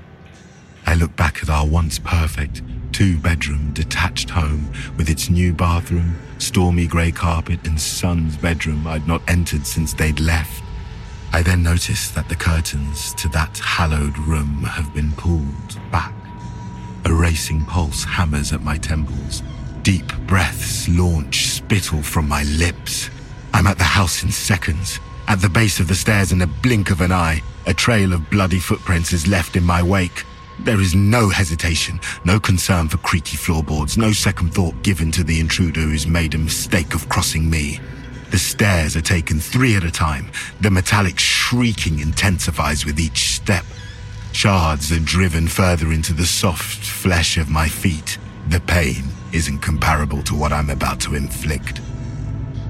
I 0.86 0.94
look 0.96 1.16
back 1.16 1.42
at 1.44 1.50
our 1.50 1.68
once 1.68 2.00
perfect 2.00 2.62
two 2.96 3.18
bedroom 3.18 3.74
detached 3.74 4.30
home 4.30 4.72
with 4.96 5.10
its 5.10 5.30
new 5.30 5.52
bathroom, 5.52 6.16
stormy 6.38 6.88
grey 6.88 7.12
carpet, 7.12 7.60
and 7.68 7.78
son's 7.78 8.38
bedroom 8.38 8.88
I'd 8.88 9.06
not 9.06 9.22
entered 9.28 9.68
since 9.68 9.94
they'd 9.94 10.22
left. 10.22 10.64
I 11.34 11.42
then 11.42 11.62
notice 11.62 12.12
that 12.12 12.30
the 12.30 12.38
curtains 12.38 13.14
to 13.16 13.28
that 13.34 13.58
hallowed 13.58 14.18
room 14.20 14.64
have 14.64 14.94
been 14.94 15.12
pulled 15.12 15.78
back. 15.92 16.14
A 17.04 17.14
racing 17.14 17.66
pulse 17.66 18.06
hammers 18.06 18.54
at 18.54 18.64
my 18.64 18.78
temples. 18.78 19.44
Deep 19.82 20.08
breaths 20.26 20.88
launch 20.88 21.48
spittle 21.48 22.02
from 22.02 22.30
my 22.30 22.44
lips. 22.44 23.10
I'm 23.54 23.68
at 23.68 23.78
the 23.78 23.84
house 23.84 24.24
in 24.24 24.32
seconds. 24.32 25.02
At 25.28 25.42
the 25.42 25.50
base 25.50 25.82
of 25.82 25.90
the 25.90 25.96
stairs 25.96 26.32
in 26.32 26.42
a 26.42 26.48
blink 26.48 26.92
of 26.92 27.02
an 27.02 27.12
eye, 27.12 27.42
a 27.68 27.74
trail 27.74 28.14
of 28.14 28.30
bloody 28.30 28.60
footprints 28.60 29.12
is 29.12 29.28
left 29.28 29.58
in 29.58 29.66
my 29.66 29.84
wake. 29.84 30.24
There 30.60 30.80
is 30.80 30.96
no 30.96 31.30
hesitation, 31.30 32.00
no 32.24 32.40
concern 32.40 32.88
for 32.88 32.98
creaky 32.98 33.38
floorboards, 33.38 33.98
no 33.98 34.12
second 34.12 34.54
thought 34.54 34.82
given 34.84 35.12
to 35.12 35.24
the 35.24 35.40
intruder 35.40 35.82
who's 35.82 36.08
made 36.08 36.34
a 36.34 36.38
mistake 36.38 36.94
of 36.94 37.10
crossing 37.10 37.50
me. 37.50 37.80
The 38.32 38.40
stairs 38.40 38.96
are 38.96 39.02
taken 39.02 39.40
three 39.40 39.76
at 39.76 39.84
a 39.84 39.92
time. 39.92 40.32
The 40.62 40.72
metallic 40.72 41.20
shrieking 41.20 42.00
intensifies 42.00 42.86
with 42.86 43.00
each 43.00 43.36
step. 43.36 43.66
Shards 44.32 44.92
are 44.92 45.00
driven 45.00 45.48
further 45.48 45.92
into 45.92 46.14
the 46.14 46.26
soft 46.26 46.84
flesh 46.84 47.38
of 47.38 47.50
my 47.50 47.68
feet. 47.68 48.18
The 48.50 48.60
pain 48.62 49.04
isn't 49.34 49.60
comparable 49.60 50.24
to 50.24 50.36
what 50.36 50.52
I'm 50.52 50.70
about 50.70 51.00
to 51.02 51.16
inflict. 51.16 51.82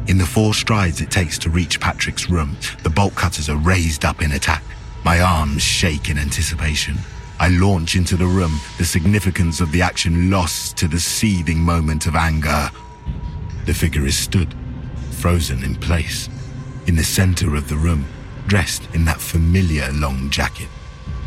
In 0.07 0.17
the 0.17 0.25
four 0.25 0.53
strides 0.53 1.01
it 1.01 1.09
takes 1.11 1.38
to 1.39 1.49
reach 1.49 1.79
Patrick's 1.79 2.29
room, 2.29 2.57
the 2.83 2.89
bolt 2.89 3.15
cutters 3.15 3.49
are 3.49 3.57
raised 3.57 4.05
up 4.05 4.21
in 4.21 4.33
attack. 4.33 4.63
My 5.03 5.21
arms 5.21 5.63
shake 5.63 6.09
in 6.09 6.17
anticipation. 6.17 6.97
I 7.39 7.49
launch 7.49 7.95
into 7.95 8.15
the 8.15 8.25
room, 8.25 8.59
the 8.77 8.86
significance 8.86 9.59
of 9.59 9.71
the 9.71 9.81
action 9.81 10.29
lost 10.29 10.77
to 10.77 10.88
the 10.88 10.99
seething 10.99 11.59
moment 11.59 12.07
of 12.07 12.15
anger. 12.15 12.69
The 13.65 13.73
figure 13.73 14.05
is 14.05 14.17
stood, 14.17 14.53
frozen 15.11 15.63
in 15.63 15.75
place, 15.75 16.29
in 16.88 16.95
the 16.95 17.03
center 17.03 17.55
of 17.55 17.67
the 17.67 17.75
room, 17.75 18.05
dressed 18.47 18.88
in 18.93 19.05
that 19.05 19.19
familiar 19.19 19.91
long 19.91 20.29
jacket, 20.29 20.69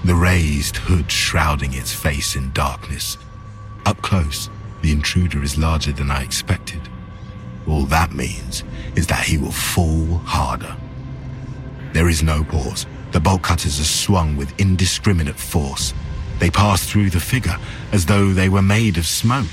the 0.05 0.15
raised 0.15 0.77
hood 0.77 1.11
shrouding 1.11 1.75
its 1.75 1.93
face 1.93 2.37
in 2.37 2.53
darkness. 2.53 3.19
Up 3.85 4.01
close, 4.01 4.49
the 4.83 4.93
intruder 4.93 5.43
is 5.43 5.59
larger 5.59 5.93
than 5.93 6.11
I 6.11 6.23
expected. 6.23 6.81
All 7.67 7.85
that 7.87 8.13
means 8.13 8.65
is 8.97 9.07
that 9.09 9.25
he 9.27 9.37
will 9.37 9.53
fall 9.53 10.19
harder. 10.25 10.75
There 11.93 12.09
is 12.09 12.23
no 12.23 12.45
pause. 12.45 12.87
The 13.13 13.21
bolt 13.21 13.43
cutters 13.43 13.81
are 13.81 13.85
swung 13.85 14.37
with 14.37 14.59
indiscriminate 14.61 15.39
force. 15.39 15.95
They 16.39 16.51
pass 16.51 16.85
through 16.85 17.11
the 17.11 17.21
figure 17.21 17.57
as 17.93 18.07
though 18.07 18.33
they 18.33 18.49
were 18.49 18.63
made 18.63 18.99
of 18.99 19.07
smoke. 19.07 19.47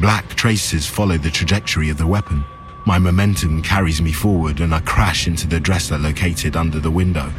Black 0.00 0.28
traces 0.30 0.86
follow 0.86 1.18
the 1.18 1.30
trajectory 1.30 1.88
of 1.90 1.98
the 1.98 2.06
weapon. 2.06 2.44
My 2.86 2.98
momentum 2.98 3.62
carries 3.62 4.02
me 4.02 4.12
forward 4.12 4.60
and 4.60 4.74
I 4.74 4.80
crash 4.80 5.26
into 5.26 5.46
the 5.46 5.60
dresser 5.60 5.98
located 5.98 6.56
under 6.56 6.80
the 6.80 6.90
window. 6.90 7.30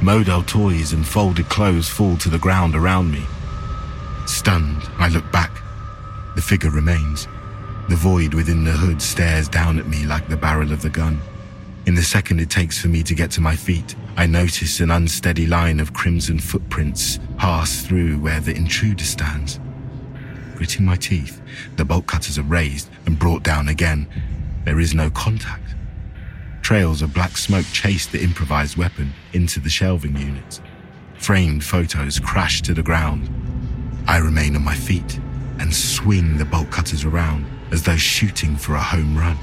Model 0.00 0.42
toys 0.42 0.92
and 0.92 1.06
folded 1.06 1.48
clothes 1.48 1.88
fall 1.88 2.16
to 2.18 2.28
the 2.28 2.38
ground 2.38 2.76
around 2.76 3.10
me. 3.10 3.24
Stunned, 4.26 4.82
I 4.98 5.08
look 5.08 5.30
back. 5.32 5.62
The 6.36 6.42
figure 6.42 6.70
remains. 6.70 7.28
The 7.88 7.96
void 7.96 8.34
within 8.34 8.64
the 8.64 8.72
hood 8.72 9.02
stares 9.02 9.48
down 9.48 9.78
at 9.78 9.86
me 9.86 10.04
like 10.04 10.28
the 10.28 10.36
barrel 10.36 10.72
of 10.72 10.82
the 10.82 10.90
gun. 10.90 11.20
In 11.86 11.94
the 11.94 12.02
second 12.02 12.40
it 12.40 12.48
takes 12.48 12.80
for 12.80 12.88
me 12.88 13.02
to 13.02 13.14
get 13.14 13.30
to 13.32 13.42
my 13.42 13.54
feet, 13.54 13.94
I 14.16 14.26
notice 14.26 14.80
an 14.80 14.90
unsteady 14.90 15.46
line 15.46 15.80
of 15.80 15.92
crimson 15.92 16.38
footprints 16.38 17.18
pass 17.36 17.82
through 17.82 18.18
where 18.20 18.40
the 18.40 18.56
intruder 18.56 19.04
stands. 19.04 19.60
Gritting 20.54 20.86
my 20.86 20.96
teeth, 20.96 21.42
the 21.76 21.84
bolt 21.84 22.06
cutters 22.06 22.38
are 22.38 22.42
raised 22.42 22.88
and 23.04 23.18
brought 23.18 23.42
down 23.42 23.68
again. 23.68 24.08
There 24.64 24.80
is 24.80 24.94
no 24.94 25.10
contact. 25.10 25.74
Trails 26.62 27.02
of 27.02 27.12
black 27.12 27.36
smoke 27.36 27.66
chase 27.66 28.06
the 28.06 28.22
improvised 28.22 28.78
weapon 28.78 29.12
into 29.34 29.60
the 29.60 29.68
shelving 29.68 30.16
units. 30.16 30.62
Framed 31.18 31.64
photos 31.64 32.18
crash 32.18 32.62
to 32.62 32.72
the 32.72 32.82
ground. 32.82 33.28
I 34.06 34.18
remain 34.18 34.56
on 34.56 34.64
my 34.64 34.74
feet 34.74 35.20
and 35.58 35.74
swing 35.74 36.38
the 36.38 36.46
bolt 36.46 36.70
cutters 36.70 37.04
around 37.04 37.44
as 37.72 37.82
though 37.82 37.96
shooting 37.96 38.56
for 38.56 38.74
a 38.74 38.82
home 38.82 39.18
run. 39.18 39.36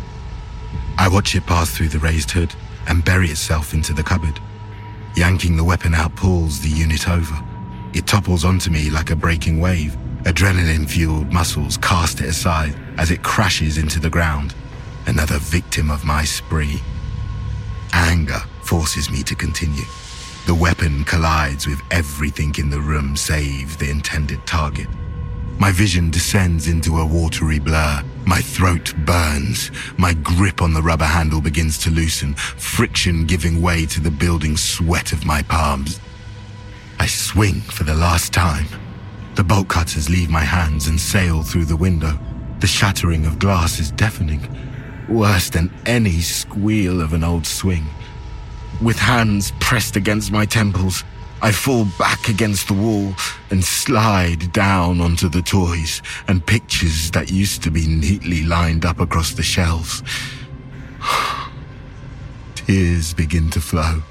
I 0.97 1.07
watch 1.07 1.35
it 1.35 1.45
pass 1.45 1.75
through 1.75 1.89
the 1.89 1.99
raised 1.99 2.31
hood 2.31 2.53
and 2.87 3.03
bury 3.03 3.29
itself 3.29 3.73
into 3.73 3.93
the 3.93 4.03
cupboard. 4.03 4.39
Yanking 5.15 5.57
the 5.57 5.63
weapon 5.63 5.93
out 5.93 6.15
pulls 6.15 6.61
the 6.61 6.69
unit 6.69 7.09
over. 7.09 7.35
It 7.93 8.07
topples 8.07 8.45
onto 8.45 8.69
me 8.69 8.89
like 8.89 9.09
a 9.09 9.15
breaking 9.15 9.59
wave. 9.59 9.97
Adrenaline 10.23 10.89
fueled 10.89 11.31
muscles 11.33 11.77
cast 11.77 12.21
it 12.21 12.29
aside 12.29 12.75
as 12.97 13.11
it 13.11 13.23
crashes 13.23 13.77
into 13.77 13.99
the 13.99 14.09
ground. 14.09 14.53
Another 15.07 15.39
victim 15.39 15.89
of 15.89 16.05
my 16.05 16.23
spree. 16.23 16.81
Anger 17.93 18.41
forces 18.63 19.09
me 19.09 19.23
to 19.23 19.35
continue. 19.35 19.85
The 20.45 20.55
weapon 20.55 21.03
collides 21.03 21.67
with 21.67 21.81
everything 21.91 22.55
in 22.57 22.69
the 22.69 22.79
room 22.79 23.15
save 23.15 23.77
the 23.77 23.89
intended 23.89 24.45
target. 24.45 24.87
My 25.61 25.71
vision 25.71 26.09
descends 26.09 26.67
into 26.67 26.97
a 26.97 27.05
watery 27.05 27.59
blur. 27.59 28.01
My 28.25 28.41
throat 28.41 28.95
burns. 29.05 29.69
My 29.95 30.11
grip 30.15 30.59
on 30.59 30.73
the 30.73 30.81
rubber 30.81 31.05
handle 31.05 31.39
begins 31.39 31.77
to 31.83 31.91
loosen, 31.91 32.33
friction 32.33 33.27
giving 33.27 33.61
way 33.61 33.85
to 33.85 34.01
the 34.01 34.09
building 34.09 34.57
sweat 34.57 35.13
of 35.13 35.23
my 35.23 35.43
palms. 35.43 35.99
I 36.99 37.05
swing 37.05 37.61
for 37.61 37.83
the 37.83 37.93
last 37.93 38.33
time. 38.33 38.65
The 39.35 39.43
bolt 39.43 39.67
cutters 39.67 40.09
leave 40.09 40.31
my 40.31 40.43
hands 40.43 40.87
and 40.87 40.99
sail 40.99 41.43
through 41.43 41.65
the 41.65 41.77
window. 41.77 42.17
The 42.59 42.65
shattering 42.65 43.27
of 43.27 43.37
glass 43.37 43.79
is 43.79 43.91
deafening, 43.91 44.41
worse 45.07 45.51
than 45.51 45.71
any 45.85 46.21
squeal 46.21 47.01
of 47.01 47.13
an 47.13 47.23
old 47.23 47.45
swing. 47.45 47.85
With 48.81 48.97
hands 48.97 49.53
pressed 49.59 49.95
against 49.95 50.31
my 50.31 50.47
temples, 50.47 51.03
I 51.43 51.51
fall 51.51 51.85
back 51.97 52.29
against 52.29 52.67
the 52.67 52.75
wall 52.75 53.15
and 53.49 53.63
slide 53.63 54.53
down 54.53 55.01
onto 55.01 55.27
the 55.27 55.41
toys 55.41 56.03
and 56.27 56.45
pictures 56.45 57.09
that 57.11 57.31
used 57.31 57.63
to 57.63 57.71
be 57.71 57.87
neatly 57.87 58.43
lined 58.43 58.85
up 58.85 58.99
across 58.99 59.33
the 59.33 59.41
shelves. 59.41 60.03
Tears 62.55 63.15
begin 63.15 63.49
to 63.49 63.59
flow. 63.59 64.03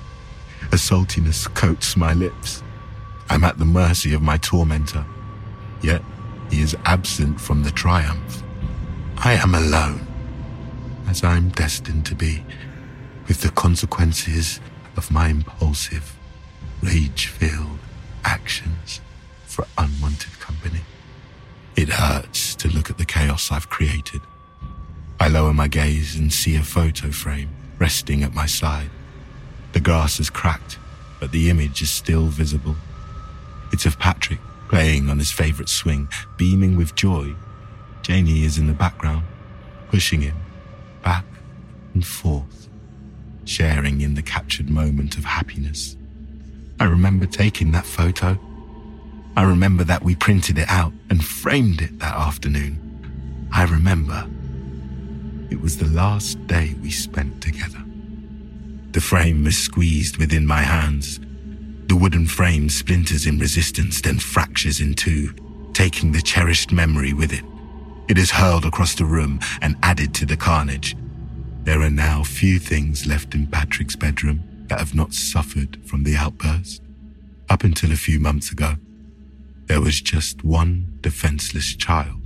A 0.72 0.76
saltiness 0.76 1.52
coats 1.54 1.96
my 1.96 2.14
lips. 2.14 2.64
I'm 3.28 3.44
at 3.44 3.58
the 3.58 3.64
mercy 3.64 4.12
of 4.12 4.22
my 4.22 4.36
tormentor, 4.38 5.06
yet 5.82 6.02
he 6.50 6.60
is 6.62 6.76
absent 6.84 7.40
from 7.40 7.62
the 7.62 7.70
triumph. 7.70 8.42
I 9.18 9.34
am 9.34 9.54
alone, 9.54 10.04
as 11.08 11.22
I'm 11.22 11.50
destined 11.50 12.06
to 12.06 12.16
be, 12.16 12.44
with 13.28 13.42
the 13.42 13.50
consequences 13.50 14.58
of 14.96 15.12
my 15.12 15.28
impulsive 15.28 16.16
rage 16.82 17.26
filled 17.26 17.78
actions 18.24 19.00
for 19.46 19.66
unwanted 19.76 20.38
company. 20.40 20.80
It 21.76 21.88
hurts 21.88 22.54
to 22.56 22.68
look 22.68 22.90
at 22.90 22.98
the 22.98 23.04
chaos 23.04 23.50
I've 23.52 23.68
created. 23.68 24.20
I 25.18 25.28
lower 25.28 25.52
my 25.52 25.68
gaze 25.68 26.16
and 26.16 26.32
see 26.32 26.56
a 26.56 26.62
photo 26.62 27.10
frame 27.10 27.50
resting 27.78 28.22
at 28.22 28.34
my 28.34 28.46
side. 28.46 28.90
The 29.72 29.80
grass 29.80 30.18
has 30.18 30.30
cracked, 30.30 30.78
but 31.20 31.32
the 31.32 31.50
image 31.50 31.82
is 31.82 31.90
still 31.90 32.26
visible. 32.26 32.76
It's 33.72 33.86
of 33.86 33.98
Patrick 33.98 34.40
playing 34.68 35.08
on 35.10 35.18
his 35.18 35.30
favorite 35.30 35.68
swing, 35.68 36.08
beaming 36.36 36.76
with 36.76 36.94
joy. 36.94 37.34
Janie 38.02 38.44
is 38.44 38.58
in 38.58 38.66
the 38.66 38.72
background, 38.72 39.24
pushing 39.90 40.22
him 40.22 40.36
back 41.02 41.24
and 41.94 42.06
forth, 42.06 42.68
sharing 43.44 44.00
in 44.00 44.14
the 44.14 44.22
captured 44.22 44.70
moment 44.70 45.16
of 45.16 45.24
happiness. 45.24 45.96
I 46.80 46.84
remember 46.84 47.26
taking 47.26 47.72
that 47.72 47.84
photo. 47.84 48.38
I 49.36 49.42
remember 49.42 49.84
that 49.84 50.02
we 50.02 50.16
printed 50.16 50.56
it 50.56 50.68
out 50.70 50.94
and 51.10 51.22
framed 51.22 51.82
it 51.82 51.98
that 51.98 52.14
afternoon. 52.14 53.48
I 53.52 53.64
remember 53.64 54.26
it 55.50 55.60
was 55.60 55.76
the 55.76 55.88
last 55.88 56.46
day 56.46 56.74
we 56.80 56.90
spent 56.90 57.42
together. 57.42 57.84
The 58.92 59.00
frame 59.02 59.46
is 59.46 59.58
squeezed 59.58 60.16
within 60.16 60.46
my 60.46 60.62
hands. 60.62 61.20
The 61.88 61.96
wooden 61.96 62.26
frame 62.26 62.70
splinters 62.70 63.26
in 63.26 63.38
resistance, 63.38 64.00
then 64.00 64.18
fractures 64.18 64.80
in 64.80 64.94
two, 64.94 65.34
taking 65.74 66.12
the 66.12 66.22
cherished 66.22 66.72
memory 66.72 67.12
with 67.12 67.32
it. 67.34 67.44
It 68.08 68.16
is 68.16 68.30
hurled 68.30 68.64
across 68.64 68.94
the 68.94 69.04
room 69.04 69.40
and 69.60 69.76
added 69.82 70.14
to 70.14 70.24
the 70.24 70.36
carnage. 70.36 70.96
There 71.64 71.82
are 71.82 71.90
now 71.90 72.24
few 72.24 72.58
things 72.58 73.06
left 73.06 73.34
in 73.34 73.48
Patrick's 73.48 73.96
bedroom 73.96 74.49
that 74.70 74.78
have 74.78 74.94
not 74.94 75.12
suffered 75.12 75.78
from 75.84 76.04
the 76.04 76.16
outburst. 76.16 76.80
Up 77.50 77.64
until 77.64 77.90
a 77.90 77.96
few 77.96 78.20
months 78.20 78.52
ago, 78.52 78.76
there 79.66 79.80
was 79.80 80.00
just 80.00 80.44
one 80.44 80.96
defenseless 81.00 81.74
child. 81.74 82.19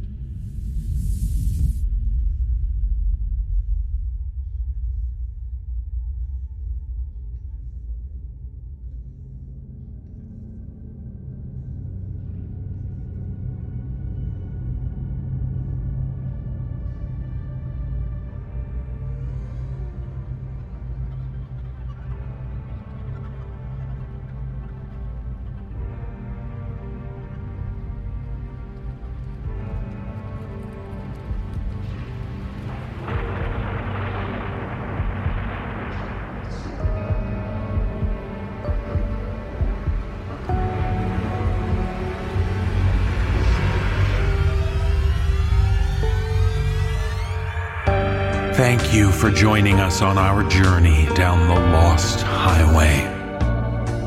Thank 48.55 48.95
you 48.95 49.11
for 49.11 49.33
joining 49.33 49.81
us 49.81 50.01
on 50.01 50.17
our 50.17 50.49
journey 50.49 51.07
down 51.17 51.49
the 51.49 51.61
Lost 51.73 52.21
Highway. 52.21 53.03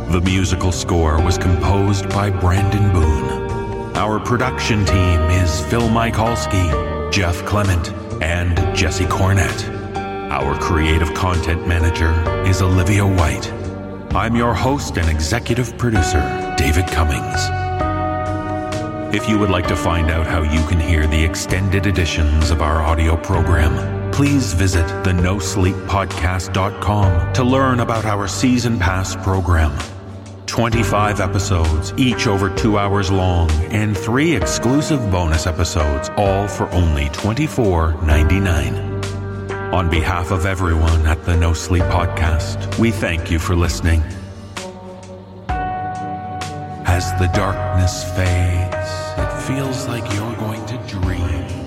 The 0.09 0.21
musical 0.21 0.71
score 0.71 1.21
was 1.21 1.37
composed 1.37 2.07
by 2.07 2.29
Brandon 2.29 2.93
Boone. 2.93 3.93
Our 3.97 4.21
production 4.21 4.85
team 4.85 5.19
is 5.31 5.59
Phil 5.65 5.89
Michalski, 5.89 7.11
Jeff 7.11 7.43
Clement, 7.43 7.91
and 8.23 8.55
Jesse 8.73 9.03
Cornett. 9.03 9.67
Our 10.31 10.57
creative 10.61 11.13
content 11.13 11.67
manager 11.67 12.13
is 12.47 12.61
Olivia 12.61 13.05
White. 13.05 13.51
I'm 14.15 14.37
your 14.37 14.53
host 14.53 14.97
and 14.97 15.09
executive 15.09 15.77
producer, 15.77 16.55
David 16.57 16.87
Cummings. 16.87 17.49
If 19.13 19.27
you 19.27 19.39
would 19.39 19.49
like 19.49 19.67
to 19.67 19.75
find 19.75 20.09
out 20.09 20.25
how 20.25 20.41
you 20.41 20.65
can 20.67 20.79
hear 20.79 21.05
the 21.05 21.21
extended 21.21 21.85
editions 21.85 22.49
of 22.49 22.61
our 22.61 22.81
audio 22.81 23.17
program, 23.17 23.96
please 24.11 24.53
visit 24.53 24.87
the 25.03 25.11
nosleeppodcast.com 25.11 27.33
to 27.33 27.43
learn 27.43 27.79
about 27.79 28.05
our 28.05 28.27
season 28.27 28.79
pass 28.79 29.15
program. 29.15 29.77
25 30.47 31.19
episodes, 31.19 31.93
each 31.97 32.25
over 32.25 32.49
two 32.49 32.79
hours 32.79 33.11
long, 33.11 33.51
and 33.71 33.95
three 33.97 34.35
exclusive 34.35 34.99
bonus 35.11 35.45
episodes, 35.45 36.09
all 36.17 36.47
for 36.47 36.67
only 36.71 37.05
$24.99. 37.09 38.87
On 39.73 39.89
behalf 39.89 40.31
of 40.31 40.45
everyone 40.45 41.05
at 41.05 41.21
the 41.25 41.35
No 41.35 41.51
Sleep 41.53 41.83
Podcast, 41.83 42.79
we 42.79 42.89
thank 42.89 43.29
you 43.29 43.37
for 43.37 43.53
listening. 43.55 44.01
As 46.89 47.11
the 47.19 47.27
darkness 47.33 48.05
fades, 48.15 48.89
it 49.19 49.29
feels 49.45 49.85
like 49.87 50.09
you're 50.13 50.35
going 50.37 50.65
to 50.65 50.77
dream 50.87 51.66